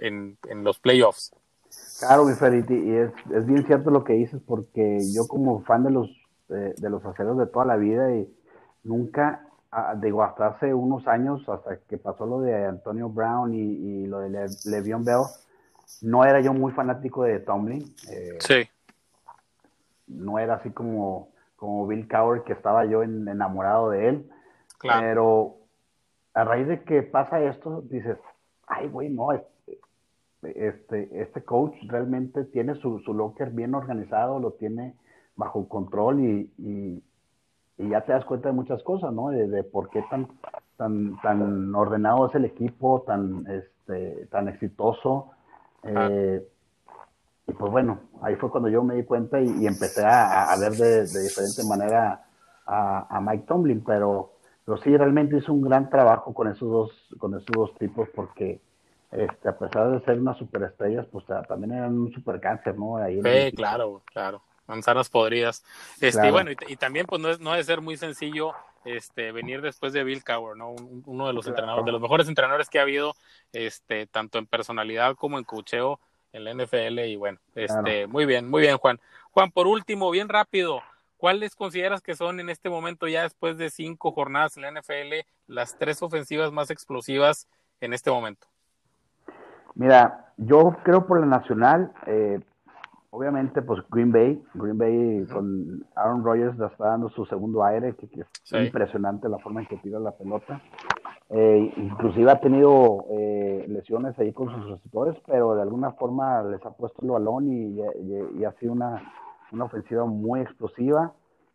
en, 0.00 0.38
en, 0.48 0.64
los 0.64 0.78
playoffs. 0.78 1.34
Claro, 1.98 2.24
mi 2.24 2.34
Feriti, 2.34 2.74
y 2.74 2.90
es, 2.90 3.10
es, 3.32 3.46
bien 3.46 3.64
cierto 3.64 3.90
lo 3.90 4.04
que 4.04 4.14
dices, 4.14 4.40
porque 4.46 4.98
yo 5.14 5.26
como 5.28 5.62
fan 5.62 5.84
de 5.84 5.90
los, 5.90 6.10
de 6.48 6.90
los 6.90 7.04
aceros 7.04 7.38
de 7.38 7.46
toda 7.46 7.64
la 7.64 7.76
vida 7.76 8.14
y 8.14 8.28
nunca, 8.82 9.46
ah, 9.70 9.94
digo, 9.96 10.22
hasta 10.22 10.48
hace 10.48 10.74
unos 10.74 11.06
años, 11.06 11.48
hasta 11.48 11.78
que 11.88 11.96
pasó 11.96 12.26
lo 12.26 12.40
de 12.40 12.66
Antonio 12.66 13.08
Brown 13.08 13.54
y, 13.54 13.60
y 13.60 14.06
lo 14.06 14.20
de 14.20 14.30
Le, 14.30 14.46
Le'Veon 14.66 15.04
Bell, 15.04 15.22
no 16.00 16.24
era 16.24 16.40
yo 16.40 16.52
muy 16.52 16.72
fanático 16.72 17.24
de 17.24 17.40
Tomlin. 17.40 17.94
Eh, 18.10 18.38
sí. 18.40 18.68
No 20.06 20.38
era 20.38 20.54
así 20.54 20.70
como, 20.70 21.28
como 21.56 21.86
Bill 21.86 22.08
Cowher, 22.08 22.42
que 22.42 22.52
estaba 22.52 22.84
yo 22.84 23.02
enamorado 23.02 23.90
de 23.90 24.08
él. 24.08 24.30
Claro. 24.78 25.00
Pero 25.00 25.56
a 26.34 26.44
raíz 26.44 26.66
de 26.66 26.82
que 26.82 27.02
pasa 27.02 27.40
esto, 27.42 27.82
dices, 27.82 28.18
ay, 28.66 28.88
güey, 28.88 29.10
no, 29.10 29.32
este, 29.32 29.78
este, 30.42 31.20
este 31.20 31.44
coach 31.44 31.74
realmente 31.86 32.44
tiene 32.44 32.74
su, 32.76 32.98
su, 33.00 33.14
locker 33.14 33.50
bien 33.50 33.74
organizado, 33.74 34.40
lo 34.40 34.52
tiene 34.52 34.94
bajo 35.36 35.68
control 35.68 36.20
y, 36.20 36.52
y, 36.58 37.02
ya 37.78 38.02
te 38.02 38.12
das 38.12 38.24
cuenta 38.24 38.48
de 38.48 38.54
muchas 38.54 38.82
cosas, 38.84 39.12
¿no? 39.12 39.30
De, 39.30 39.64
por 39.64 39.90
qué 39.90 40.04
tan, 40.08 40.28
tan, 40.76 41.20
tan 41.20 41.74
ordenado 41.74 42.28
es 42.28 42.34
el 42.34 42.44
equipo, 42.44 43.02
tan, 43.02 43.44
este, 43.48 44.26
tan 44.26 44.48
exitoso. 44.48 45.30
Eh, 45.84 46.46
y 47.46 47.52
pues 47.52 47.72
bueno, 47.72 48.00
ahí 48.22 48.36
fue 48.36 48.50
cuando 48.50 48.68
yo 48.68 48.82
me 48.84 48.94
di 48.94 49.04
cuenta 49.04 49.40
y, 49.40 49.66
empecé 49.66 50.04
a, 50.04 50.54
ver 50.58 50.72
de, 50.72 51.02
diferente 51.22 51.64
manera 51.64 52.24
a, 52.66 53.20
Mike 53.20 53.44
Tomlin, 53.48 53.82
pero, 53.84 54.34
pero 54.64 54.78
sí, 54.78 54.96
realmente 54.96 55.36
hizo 55.36 55.52
un 55.52 55.62
gran 55.62 55.90
trabajo 55.90 56.32
con 56.32 56.48
esos 56.48 56.70
dos, 56.70 56.90
con 57.18 57.34
esos 57.34 57.50
dos 57.52 57.74
tipos 57.78 58.08
porque 58.14 58.60
este, 59.10 59.48
a 59.48 59.58
pesar 59.58 59.90
de 59.90 60.04
ser 60.04 60.18
unas 60.18 60.38
superestrellas, 60.38 61.06
pues 61.10 61.24
también 61.48 61.72
eran 61.72 61.98
un 61.98 62.12
super 62.12 62.40
cáncer, 62.40 62.78
¿no? 62.78 62.96
sí, 63.06 63.52
claro, 63.54 64.02
claro. 64.06 64.42
manzanas 64.66 65.10
podridas. 65.10 65.64
Este, 66.00 66.28
y 66.28 66.30
bueno, 66.30 66.50
y, 66.68 66.76
también 66.76 67.06
pues 67.06 67.20
no, 67.20 67.28
es, 67.28 67.40
no 67.40 67.50
debe 67.50 67.64
ser 67.64 67.80
muy 67.80 67.96
sencillo 67.96 68.52
este, 68.84 69.32
venir 69.32 69.60
después 69.62 69.92
de 69.92 70.04
Bill 70.04 70.24
Cowher, 70.24 70.56
¿no? 70.56 70.70
uno 71.06 71.26
de 71.26 71.32
los 71.32 71.46
entrenadores, 71.46 71.84
de 71.84 71.92
los 71.92 72.00
mejores 72.00 72.28
entrenadores 72.28 72.68
que 72.68 72.78
ha 72.78 72.82
habido, 72.82 73.14
este, 73.52 74.06
tanto 74.06 74.38
en 74.38 74.46
personalidad 74.46 75.16
como 75.16 75.38
en 75.38 75.44
cocheo 75.44 76.00
en 76.32 76.44
la 76.44 76.54
NFL. 76.54 76.98
Y 77.00 77.16
bueno, 77.16 77.38
este, 77.54 78.06
muy 78.06 78.26
bien, 78.26 78.48
muy 78.48 78.62
bien, 78.62 78.78
Juan. 78.78 79.00
Juan, 79.30 79.50
por 79.50 79.66
último, 79.66 80.10
bien 80.10 80.28
rápido, 80.28 80.82
¿cuáles 81.16 81.54
consideras 81.54 82.02
que 82.02 82.16
son 82.16 82.40
en 82.40 82.50
este 82.50 82.68
momento, 82.68 83.08
ya 83.08 83.22
después 83.22 83.56
de 83.56 83.70
cinco 83.70 84.12
jornadas 84.12 84.56
en 84.56 84.62
la 84.62 84.70
NFL, 84.70 85.26
las 85.46 85.78
tres 85.78 86.02
ofensivas 86.02 86.52
más 86.52 86.70
explosivas 86.70 87.48
en 87.80 87.92
este 87.92 88.10
momento? 88.10 88.46
Mira, 89.74 90.32
yo 90.36 90.76
creo 90.84 91.06
por 91.06 91.20
la 91.20 91.26
nacional, 91.26 91.92
eh, 92.06 92.40
obviamente, 93.12 93.60
pues 93.60 93.80
Green 93.90 94.10
Bay, 94.10 94.42
Green 94.54 94.78
Bay 94.78 95.26
con 95.26 95.84
Aaron 95.94 96.24
Rodgers 96.24 96.58
está 96.58 96.88
dando 96.88 97.10
su 97.10 97.24
segundo 97.26 97.62
aire, 97.62 97.94
que, 97.94 98.06
es 98.06 98.52
impresionante 98.52 99.28
la 99.28 99.38
forma 99.38 99.60
en 99.60 99.66
que 99.68 99.76
tira 99.76 100.00
la 100.00 100.12
pelota. 100.12 100.60
Eh, 101.28 101.72
inclusive 101.76 102.30
ha 102.30 102.40
tenido 102.40 103.04
eh, 103.10 103.66
lesiones 103.68 104.18
ahí 104.18 104.32
con 104.32 104.50
sus 104.50 104.70
receptores, 104.70 105.16
pero 105.26 105.54
de 105.54 105.62
alguna 105.62 105.92
forma 105.92 106.42
les 106.42 106.64
ha 106.64 106.70
puesto 106.70 107.02
el 107.02 107.10
balón 107.10 107.52
y, 107.52 108.44
ha 108.44 108.52
sido 108.52 108.72
una, 108.72 109.02
una, 109.52 109.64
ofensiva 109.64 110.06
muy 110.06 110.40
explosiva. 110.40 111.12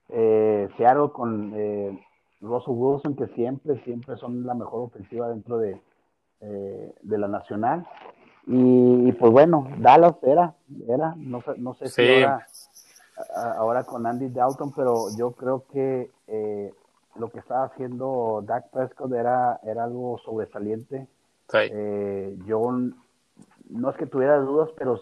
Eh, 0.10 0.70
Seattle 0.78 1.10
con 1.12 1.54
eh, 1.56 2.00
Russell 2.40 2.76
Wilson, 2.76 3.16
que 3.16 3.28
siempre, 3.34 3.84
siempre 3.84 4.16
son 4.18 4.46
la 4.46 4.54
mejor 4.54 4.82
ofensiva 4.82 5.28
dentro 5.28 5.58
de, 5.58 5.82
de 6.40 7.18
la 7.18 7.28
nacional. 7.28 7.88
Y, 8.50 9.12
pues 9.14 9.32
bueno, 9.32 9.68
Dallas 9.80 10.16
era, 10.24 10.56
era, 10.88 11.14
no, 11.18 11.44
no 11.58 11.74
sé 11.74 11.90
si 11.90 12.24
ahora, 12.24 12.48
ahora, 13.58 13.84
con 13.84 14.06
Andy 14.06 14.30
Dalton, 14.30 14.72
pero 14.74 15.08
yo 15.18 15.32
creo 15.34 15.66
que 15.74 16.10
eh, 16.28 16.74
lo 17.18 17.30
que 17.30 17.40
estaba 17.40 17.66
haciendo 17.66 18.42
Dak 18.46 18.70
Prescott 18.70 19.12
era, 19.12 19.60
era 19.64 19.84
algo 19.84 20.18
sobresaliente. 20.20 21.08
Eh, 21.54 22.38
yo 22.46 22.72
no 23.70 23.90
es 23.90 23.98
que 23.98 24.06
tuviera 24.06 24.38
dudas, 24.38 24.70
pero 24.78 25.02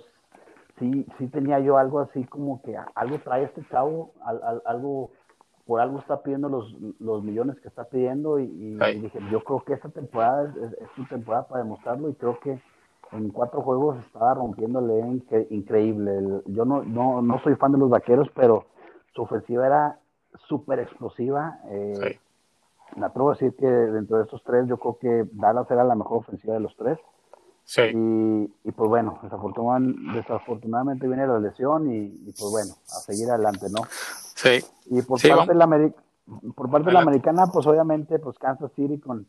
sí, 0.79 1.05
sí 1.19 1.27
tenía 1.27 1.59
yo 1.59 1.77
algo 1.77 1.99
así 1.99 2.23
como 2.23 2.63
que 2.63 2.75
algo 2.95 3.19
trae 3.19 3.43
este 3.43 3.63
chavo, 3.69 4.11
algo, 4.65 5.11
por 5.67 5.81
algo 5.81 5.99
está 5.99 6.23
pidiendo 6.23 6.49
los, 6.49 6.75
los 6.99 7.23
millones 7.23 7.59
que 7.59 7.67
está 7.67 7.83
pidiendo 7.83 8.39
y, 8.39 8.47
dije, 8.47 9.19
yo 9.31 9.43
creo 9.43 9.63
que 9.63 9.73
esta 9.73 9.89
temporada 9.89 10.49
es, 10.49 10.73
es, 10.73 10.89
es 10.97 11.09
temporada 11.09 11.47
para 11.47 11.63
demostrarlo 11.63 12.09
y 12.09 12.15
creo 12.15 12.39
que 12.39 12.59
en 13.11 13.29
cuatro 13.29 13.61
juegos 13.61 13.97
estaba 14.05 14.33
rompiéndole 14.33 15.21
increíble. 15.49 16.41
Yo 16.47 16.65
no, 16.65 16.83
no, 16.83 17.21
no 17.21 17.39
soy 17.43 17.55
fan 17.55 17.71
de 17.71 17.77
los 17.77 17.89
vaqueros, 17.89 18.29
pero 18.35 18.65
su 19.13 19.21
ofensiva 19.21 19.65
era 19.65 19.99
súper 20.47 20.79
explosiva. 20.79 21.59
Eh, 21.67 22.19
Me 22.97 23.05
atrevo 23.05 23.29
a 23.29 23.33
decir 23.33 23.55
que 23.55 23.67
dentro 23.67 24.17
de 24.17 24.23
estos 24.23 24.43
tres, 24.43 24.67
yo 24.67 24.77
creo 24.77 24.97
que 24.99 25.27
Dallas 25.33 25.69
era 25.71 25.83
la 25.83 25.95
mejor 25.95 26.19
ofensiva 26.19 26.53
de 26.53 26.59
los 26.59 26.75
tres. 26.77 26.99
Sí. 27.63 27.81
Y, 28.63 28.71
pues 28.71 28.89
bueno, 28.89 29.19
desafortunadamente, 29.23 31.07
viene 31.07 31.25
la 31.25 31.39
lesión 31.39 31.91
y, 31.91 32.09
pues 32.37 32.51
bueno, 32.51 32.73
a 32.73 32.99
seguir 33.01 33.29
adelante, 33.29 33.67
¿no? 33.71 33.81
Sí. 34.35 34.63
Y 34.85 35.01
por 35.01 35.19
parte, 35.19 35.51
de 35.51 35.57
la, 35.57 35.91
por 36.55 36.69
parte 36.69 36.87
de 36.87 36.93
la 36.93 37.01
americana, 37.01 37.47
pues 37.47 37.65
obviamente, 37.65 38.19
pues 38.19 38.37
Kansas 38.37 38.71
City 38.75 38.99
con, 38.99 39.25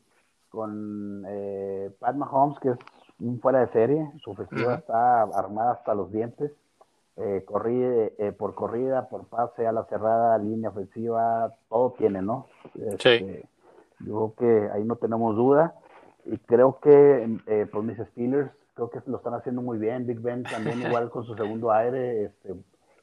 con 0.51 1.25
eh, 1.27 1.91
Pat 1.99 2.15
Mahomes, 2.15 2.59
que 2.59 2.71
es 2.71 2.79
un 3.21 3.41
fuera 3.41 3.61
de 3.61 3.73
serie, 3.73 4.11
su 4.23 4.31
ofensiva 4.33 4.75
está 4.75 5.23
armada 5.23 5.73
hasta 5.73 5.95
los 5.95 6.13
dientes, 6.13 6.53
eh, 7.19 7.45
eh, 7.49 8.33
por 8.33 8.55
corrida, 8.55 9.09
por 9.09 9.27
pase 9.27 9.67
a 9.67 9.73
la 9.73 9.85
cerrada, 9.85 10.37
línea 10.37 10.69
ofensiva, 10.69 11.55
todo 11.71 11.95
tiene, 11.97 12.21
¿no? 12.21 12.47
Este, 12.75 13.49
yo 14.01 14.35
creo 14.35 14.35
que 14.37 14.71
ahí 14.73 14.85
no 14.85 14.97
tenemos 14.97 15.35
duda 15.35 15.75
y 16.27 16.37
creo 16.37 16.79
que 16.81 17.39
eh, 17.47 17.67
pues 17.73 17.85
mis 17.85 17.97
Steelers 18.09 18.51
creo 18.75 18.91
que 18.91 19.01
lo 19.07 19.17
están 19.17 19.33
haciendo 19.33 19.63
muy 19.63 19.79
bien, 19.79 20.07
Big 20.07 20.21
Ben 20.21 20.43
también 20.43 20.83
igual 20.87 21.09
con 21.09 21.25
su 21.25 21.35
segundo 21.37 21.73
aire, 21.73 22.25
este, 22.25 22.55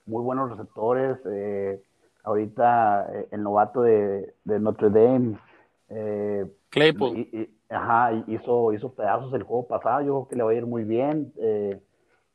muy 0.05 0.21
buenos 0.21 0.51
receptores, 0.51 1.17
eh, 1.25 1.81
ahorita 2.23 3.11
el 3.31 3.41
novato 3.41 3.81
de, 3.81 4.31
Notre 4.45 4.91
Dame, 4.91 5.39
Claypool. 6.69 7.17
Y, 7.17 7.49
Ajá, 7.73 8.23
hizo, 8.27 8.71
hizo 8.73 8.93
pedazos 8.93 9.33
el 9.33 9.43
juego 9.43 9.67
pasado, 9.67 10.01
yo 10.01 10.13
creo 10.13 10.27
que 10.27 10.35
le 10.35 10.43
va 10.43 10.51
a 10.51 10.55
ir 10.55 10.65
muy 10.65 10.83
bien. 10.83 11.33
Eh, 11.37 11.81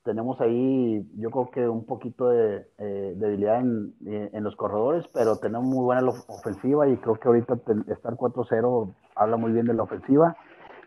tenemos 0.04 0.40
ahí, 0.40 1.06
yo 1.16 1.30
creo 1.30 1.50
que 1.50 1.68
un 1.68 1.84
poquito 1.84 2.30
de 2.30 2.66
eh, 2.78 3.14
debilidad 3.16 3.60
en, 3.60 3.94
en, 4.06 4.42
los 4.42 4.56
corredores, 4.56 5.06
pero 5.12 5.36
tenemos 5.36 5.66
muy 5.66 5.84
buena 5.84 6.08
ofensiva 6.28 6.88
y 6.88 6.96
creo 6.96 7.16
que 7.16 7.28
ahorita 7.28 7.58
estar 7.88 8.14
4-0 8.14 8.94
habla 9.14 9.36
muy 9.36 9.52
bien 9.52 9.66
de 9.66 9.74
la 9.74 9.82
ofensiva. 9.82 10.36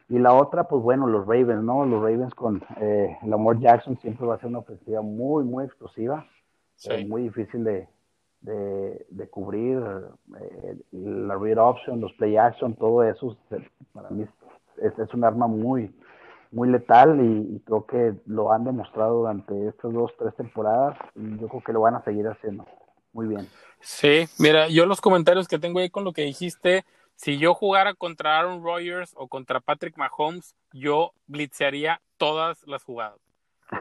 Y 0.09 0.17
la 0.19 0.33
otra, 0.33 0.65
pues 0.65 0.81
bueno, 0.81 1.07
los 1.07 1.25
Ravens, 1.25 1.63
¿no? 1.63 1.85
Los 1.85 2.01
Ravens 2.01 2.33
con 2.33 2.61
eh, 2.81 3.17
Lamar 3.23 3.59
Jackson 3.59 3.97
siempre 3.99 4.25
va 4.25 4.35
a 4.35 4.39
ser 4.39 4.49
una 4.49 4.59
ofensiva 4.59 5.01
muy, 5.01 5.43
muy 5.43 5.65
explosiva, 5.65 6.25
eh, 6.89 7.05
muy 7.05 7.23
difícil 7.23 7.63
de, 7.63 7.87
de, 8.41 9.05
de 9.09 9.29
cubrir, 9.29 9.79
la 10.91 11.37
read 11.37 11.57
option, 11.57 12.01
los 12.01 12.11
play 12.13 12.37
action, 12.37 12.73
todo 12.73 13.03
eso, 13.03 13.37
para 13.93 14.09
mí 14.09 14.25
es, 14.77 14.97
es 14.97 15.13
un 15.13 15.23
arma 15.23 15.47
muy, 15.47 15.93
muy 16.51 16.69
letal 16.69 17.19
y, 17.21 17.59
creo 17.65 17.85
que 17.85 18.13
lo 18.25 18.51
han 18.51 18.65
demostrado 18.65 19.19
durante 19.19 19.67
estas 19.67 19.93
dos, 19.93 20.11
tres 20.17 20.35
temporadas 20.35 20.97
y 21.15 21.39
yo 21.39 21.47
creo 21.47 21.63
que 21.65 21.73
lo 21.73 21.81
van 21.81 21.95
a 21.95 22.03
seguir 22.03 22.27
haciendo 22.27 22.65
muy 23.13 23.27
bien. 23.27 23.47
Sí, 23.79 24.27
mira, 24.37 24.67
yo 24.67 24.85
los 24.85 25.01
comentarios 25.01 25.47
que 25.47 25.59
tengo 25.59 25.79
ahí 25.79 25.89
con 25.89 26.03
lo 26.03 26.13
que 26.13 26.23
dijiste, 26.23 26.85
si 27.15 27.37
yo 27.37 27.53
jugara 27.53 27.93
contra 27.93 28.39
Aaron 28.39 28.63
Rodgers 28.63 29.13
o 29.15 29.27
contra 29.27 29.59
Patrick 29.59 29.97
Mahomes, 29.97 30.55
yo 30.71 31.13
blitzearía 31.27 32.01
todas 32.17 32.65
las 32.67 32.83
jugadas. 32.83 33.19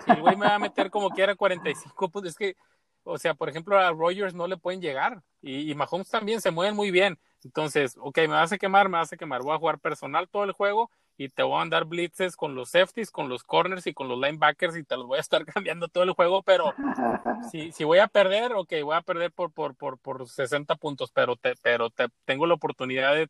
Si 0.05 0.13
el 0.13 0.21
güey 0.21 0.37
me 0.37 0.47
va 0.47 0.55
a 0.55 0.61
meter 0.61 0.91
como 0.91 1.11
quiera 1.11 1.35
45, 1.35 2.09
pues 2.11 2.27
es 2.27 2.37
que, 2.37 2.57
o 3.03 3.19
sea, 3.19 3.35
por 3.35 3.49
ejemplo, 3.49 3.79
a 3.79 3.91
Rodgers 3.91 4.35
no 4.35 4.47
le 4.47 4.57
pueden 4.57 4.81
llegar 4.81 5.23
y, 5.43 5.71
y 5.71 5.75
Mahomes 5.75 6.09
también 6.09 6.41
se 6.41 6.51
mueven 6.51 6.77
muy 6.77 6.91
bien. 6.91 7.19
Entonces, 7.45 7.97
ok, 7.99 8.19
me 8.19 8.29
vas 8.29 8.53
a 8.53 8.59
quemar, 8.59 8.89
me 8.89 8.99
vas 8.99 9.13
a 9.13 9.17
quemar. 9.17 9.43
Voy 9.43 9.55
a 9.55 9.59
jugar 9.59 9.79
personal 9.79 10.29
todo 10.29 10.45
el 10.45 10.53
juego 10.53 10.91
y 11.17 11.29
te 11.29 11.43
voy 11.43 11.55
a 11.55 11.59
mandar 11.59 11.85
blitzes 11.85 12.35
con 12.35 12.55
los 12.55 12.71
safeties, 12.71 13.11
con 13.11 13.29
los 13.29 13.45
corners 13.45 13.87
y 13.87 13.93
con 13.93 14.09
los 14.09 14.19
linebackers 14.19 14.77
y 14.77 14.85
te 14.85 14.97
los 14.97 15.07
voy 15.07 15.19
a 15.19 15.21
estar 15.21 15.45
cambiando 15.47 15.89
todo 15.89 16.05
el 16.05 16.13
juego, 16.13 16.43
pero 16.43 16.73
si, 17.51 17.73
si 17.73 17.85
voy 17.85 17.99
a 17.99 18.09
perder, 18.09 18.53
ok, 18.55 18.73
voy 18.83 18.97
a 18.97 19.03
perder 19.03 19.31
por, 19.31 19.53
por, 19.53 19.75
por, 19.75 19.99
por 19.99 20.29
60 20.29 20.77
puntos, 20.77 21.13
pero, 21.13 21.37
te, 21.37 21.55
pero 21.63 21.91
te, 21.91 22.07
tengo 22.25 22.47
la 22.47 22.55
oportunidad 22.55 23.15
de, 23.15 23.29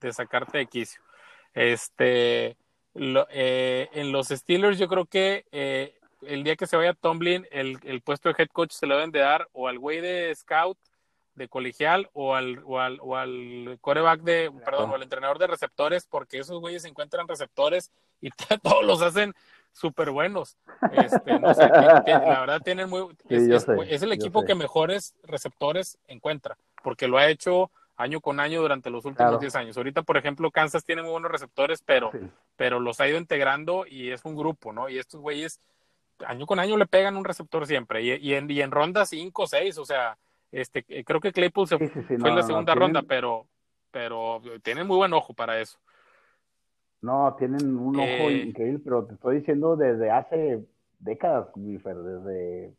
de 0.00 0.12
sacarte 0.12 0.58
de 0.58 0.66
quicio. 0.66 1.02
Este, 1.52 2.56
eh, 2.94 3.88
en 3.92 4.12
los 4.12 4.28
Steelers 4.28 4.78
yo 4.78 4.88
creo 4.88 5.06
que 5.06 5.44
eh, 5.50 5.98
el 6.22 6.44
día 6.44 6.54
que 6.56 6.66
se 6.66 6.76
vaya 6.76 6.94
Tomlin, 6.94 7.46
el, 7.50 7.78
el 7.82 8.02
puesto 8.02 8.28
de 8.28 8.36
head 8.38 8.48
coach 8.52 8.70
se 8.70 8.86
lo 8.86 8.94
deben 8.94 9.10
de 9.10 9.20
dar 9.20 9.48
o 9.52 9.66
al 9.66 9.78
güey 9.78 10.00
de 10.00 10.32
scout 10.34 10.78
de 11.34 11.48
colegial 11.48 12.10
o 12.12 12.34
al, 12.34 12.62
o 12.64 12.78
al, 12.78 12.98
o 13.00 13.16
al 13.16 13.78
coreback 13.80 14.20
de, 14.22 14.50
perdón, 14.64 14.90
o 14.90 14.94
al 14.94 15.02
entrenador 15.02 15.38
de 15.38 15.46
receptores, 15.46 16.06
porque 16.06 16.38
esos 16.38 16.60
güeyes 16.60 16.84
encuentran 16.84 17.28
receptores 17.28 17.90
y 18.20 18.30
todos 18.62 18.84
los 18.84 19.02
hacen 19.02 19.34
súper 19.72 20.10
buenos. 20.10 20.56
Este, 20.92 21.38
no 21.38 21.54
sé, 21.54 21.68
la 21.68 22.40
verdad 22.40 22.60
tienen 22.62 22.88
muy, 22.88 23.08
es, 23.28 24.02
el 24.02 24.12
equipo 24.12 24.44
que 24.44 24.54
mejores 24.54 25.14
receptores 25.22 25.98
encuentra, 26.06 26.56
porque 26.82 27.08
lo 27.08 27.18
ha 27.18 27.28
hecho 27.28 27.70
año 27.96 28.20
con 28.20 28.40
año 28.40 28.60
durante 28.60 28.90
los 28.90 29.04
últimos 29.04 29.40
10 29.40 29.54
años. 29.54 29.76
Ahorita, 29.76 30.02
por 30.02 30.16
ejemplo, 30.16 30.50
Kansas 30.50 30.84
tiene 30.84 31.02
muy 31.02 31.12
buenos 31.12 31.30
receptores, 31.30 31.82
pero, 31.84 32.10
pero 32.56 32.80
los 32.80 33.00
ha 33.00 33.08
ido 33.08 33.18
integrando 33.18 33.86
y 33.86 34.10
es 34.10 34.24
un 34.24 34.36
grupo, 34.36 34.72
¿no? 34.72 34.88
Y 34.88 34.98
estos 34.98 35.20
güeyes 35.20 35.60
año 36.26 36.46
con 36.46 36.58
año 36.58 36.76
le 36.76 36.86
pegan 36.86 37.16
un 37.16 37.24
receptor 37.24 37.66
siempre, 37.66 38.02
y, 38.02 38.12
y 38.14 38.34
en, 38.34 38.50
y 38.50 38.60
en 38.60 38.70
ronda 38.70 39.04
5 39.06 39.42
o 39.42 39.46
6, 39.46 39.78
o 39.78 39.84
sea, 39.84 40.16
este, 40.52 40.84
eh, 40.88 41.02
creo 41.04 41.20
que 41.20 41.32
Claypool 41.32 41.66
se 41.66 41.78
fue 41.78 42.16
en 42.16 42.36
la 42.36 42.42
segunda 42.42 42.74
ronda, 42.74 43.02
pero, 43.02 43.46
pero 43.90 44.40
tienen 44.62 44.86
muy 44.86 44.96
buen 44.96 45.12
ojo 45.12 45.34
para 45.34 45.58
eso. 45.60 45.78
No, 47.00 47.34
tienen 47.36 47.76
un 47.76 47.96
ojo 47.96 48.06
eh, 48.06 48.44
increíble, 48.46 48.80
pero 48.84 49.04
te 49.06 49.14
estoy 49.14 49.38
diciendo 49.38 49.76
desde 49.76 50.10
hace 50.10 50.64
décadas, 51.00 51.48
desde 51.56 52.72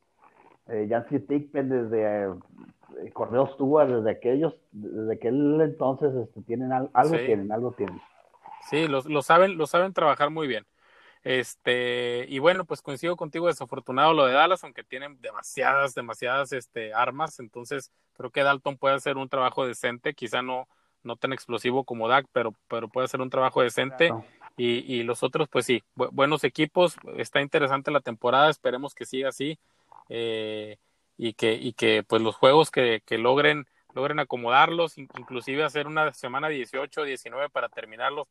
eh, 0.68 0.88
Jancy 0.90 1.20
Tickpen, 1.20 1.68
desde 1.68 2.24
eh, 2.24 3.12
Cordero 3.12 3.48
Stewart, 3.48 3.90
desde 3.90 4.12
aquellos, 4.12 4.56
desde 4.72 5.16
aquel 5.16 5.60
entonces 5.60 6.16
este, 6.16 6.42
tienen 6.44 6.72
algo, 6.72 7.18
tienen, 7.18 7.52
algo 7.52 7.74
tienen. 7.74 8.00
Sí, 8.70 8.88
lo, 8.88 9.02
lo, 9.02 9.22
saben, 9.22 9.58
lo 9.58 9.68
saben 9.68 9.92
trabajar 9.92 10.30
muy 10.30 10.48
bien. 10.48 10.66
Este, 11.24 12.26
y 12.28 12.40
bueno, 12.40 12.66
pues 12.66 12.82
coincido 12.82 13.16
contigo, 13.16 13.48
desafortunado 13.48 14.14
lo 14.14 14.26
de 14.26 14.34
Dallas, 14.34 14.64
aunque 14.64 14.84
tienen 14.84 15.22
demasiadas, 15.22 15.96
demasiadas 15.96 16.52
este, 16.52 16.94
armas, 16.94 17.40
entonces 17.40 17.92
creo 18.14 18.30
que 18.30 18.44
Dalton 18.44 18.78
puede 18.78 18.96
hacer 18.96 19.18
un 19.18 19.30
trabajo 19.30 19.66
decente, 19.66 20.14
quizá 20.14 20.42
no, 20.42 20.68
no 21.02 21.16
tan 21.16 21.32
explosivo 21.32 21.86
como 21.86 22.08
Dak, 22.08 22.26
pero, 22.34 22.54
pero 22.68 22.90
puede 22.90 23.06
hacer 23.06 23.22
un 23.22 23.30
trabajo 23.30 23.62
decente. 23.62 24.12
Y, 24.56 24.86
y, 24.94 25.02
los 25.02 25.24
otros, 25.24 25.48
pues 25.50 25.66
sí, 25.66 25.84
buenos 25.96 26.44
equipos, 26.44 26.98
está 27.18 27.42
interesante 27.42 27.90
la 27.90 28.02
temporada, 28.02 28.52
esperemos 28.52 28.94
que 28.94 29.06
siga 29.06 29.30
así. 29.30 29.58
Eh, 30.10 30.78
y 31.18 31.34
que, 31.34 31.54
y 31.54 31.74
que 31.74 32.04
pues 32.04 32.22
los 32.22 32.36
juegos 32.36 32.70
que, 32.70 33.02
que 33.06 33.18
logren, 33.18 33.66
logren 33.94 34.20
acomodarlos, 34.20 34.98
inclusive 34.98 35.64
hacer 35.64 35.88
una 35.88 36.14
semana 36.14 36.50
18 36.50 37.04
19 37.04 37.50
para 37.50 37.70
terminar 37.70 38.12
los, 38.12 38.28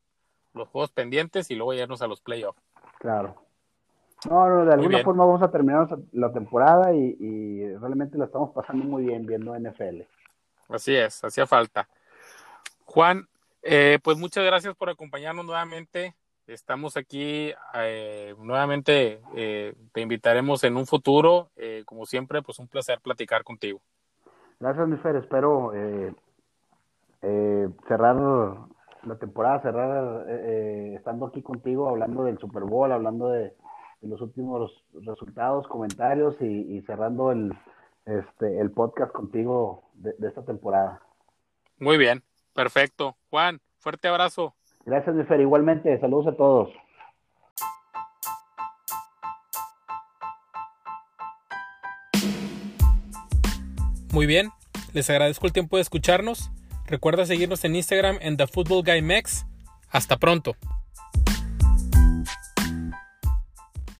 los 0.53 0.69
juegos 0.69 0.91
pendientes 0.91 1.49
y 1.51 1.55
luego 1.55 1.73
irnos 1.73 2.01
a 2.01 2.07
los 2.07 2.21
playoffs. 2.21 2.61
Claro. 3.03 3.35
No, 4.29 4.47
no, 4.47 4.65
de 4.65 4.73
alguna 4.73 5.03
forma 5.03 5.25
vamos 5.25 5.41
a 5.41 5.51
terminar 5.51 5.89
la 6.13 6.31
temporada 6.31 6.93
y, 6.93 7.75
realmente 7.75 8.17
la 8.17 8.25
estamos 8.25 8.51
pasando 8.51 8.85
muy 8.85 9.03
bien 9.03 9.25
viendo 9.25 9.53
NFL. 9.53 10.03
Así 10.69 10.95
es, 10.95 11.21
hacía 11.21 11.45
falta. 11.45 11.89
Juan, 12.85 13.27
eh, 13.61 13.99
pues 14.01 14.17
muchas 14.17 14.45
gracias 14.45 14.73
por 14.75 14.89
acompañarnos 14.89 15.45
nuevamente. 15.45 16.15
Estamos 16.47 16.95
aquí 16.95 17.51
eh, 17.73 18.33
nuevamente. 18.39 19.19
Eh, 19.35 19.73
te 19.91 19.99
invitaremos 19.99 20.63
en 20.63 20.77
un 20.77 20.85
futuro. 20.87 21.49
como 21.83 22.05
siempre, 22.05 22.41
pues 22.41 22.57
un 22.59 22.69
placer 22.69 23.01
platicar 23.01 23.43
contigo. 23.43 23.81
Gracias, 24.61 24.87
mi 24.87 24.95
Fer. 24.95 25.17
Espero 25.17 25.73
cerrar 27.85 28.15
la 29.05 29.17
temporada, 29.17 29.61
cerrar 29.61 30.29
estando 30.29 31.27
aquí 31.27 31.41
contigo, 31.41 31.89
hablando 31.89 32.23
del 32.23 32.37
Super 32.37 32.63
Bowl, 32.63 32.91
hablando 32.91 33.29
de, 33.29 33.53
los 34.01 34.19
últimos 34.21 34.83
resultados, 34.93 35.65
comentarios 35.67 36.35
y, 36.41 36.81
cerrando 36.81 37.31
el, 37.31 37.53
este, 38.05 38.59
el 38.59 38.71
podcast 38.71 39.13
contigo 39.13 39.83
de, 39.93 40.13
esta 40.27 40.43
temporada. 40.43 41.01
Muy 41.79 41.97
bien, 41.97 42.21
perfecto. 42.53 43.15
Juan, 43.29 43.61
fuerte 43.77 44.07
abrazo. 44.07 44.53
Gracias, 44.85 45.15
Nefer. 45.15 45.39
Igualmente, 45.39 45.97
saludos 45.99 46.27
a 46.27 46.35
todos. 46.35 46.69
Muy 54.11 54.27
bien, 54.27 54.49
les 54.93 55.09
agradezco 55.09 55.47
el 55.47 55.53
tiempo 55.53 55.77
de 55.77 55.81
escucharnos. 55.81 56.51
Recuerda 56.93 57.25
seguirnos 57.25 57.63
en 57.63 57.75
Instagram 57.75 58.19
en 58.21 58.37
The 58.37 58.45
Football 58.45 58.83
Guy 58.83 59.01
Mex. 59.01 59.47
Hasta 59.89 60.17
pronto. 60.17 60.55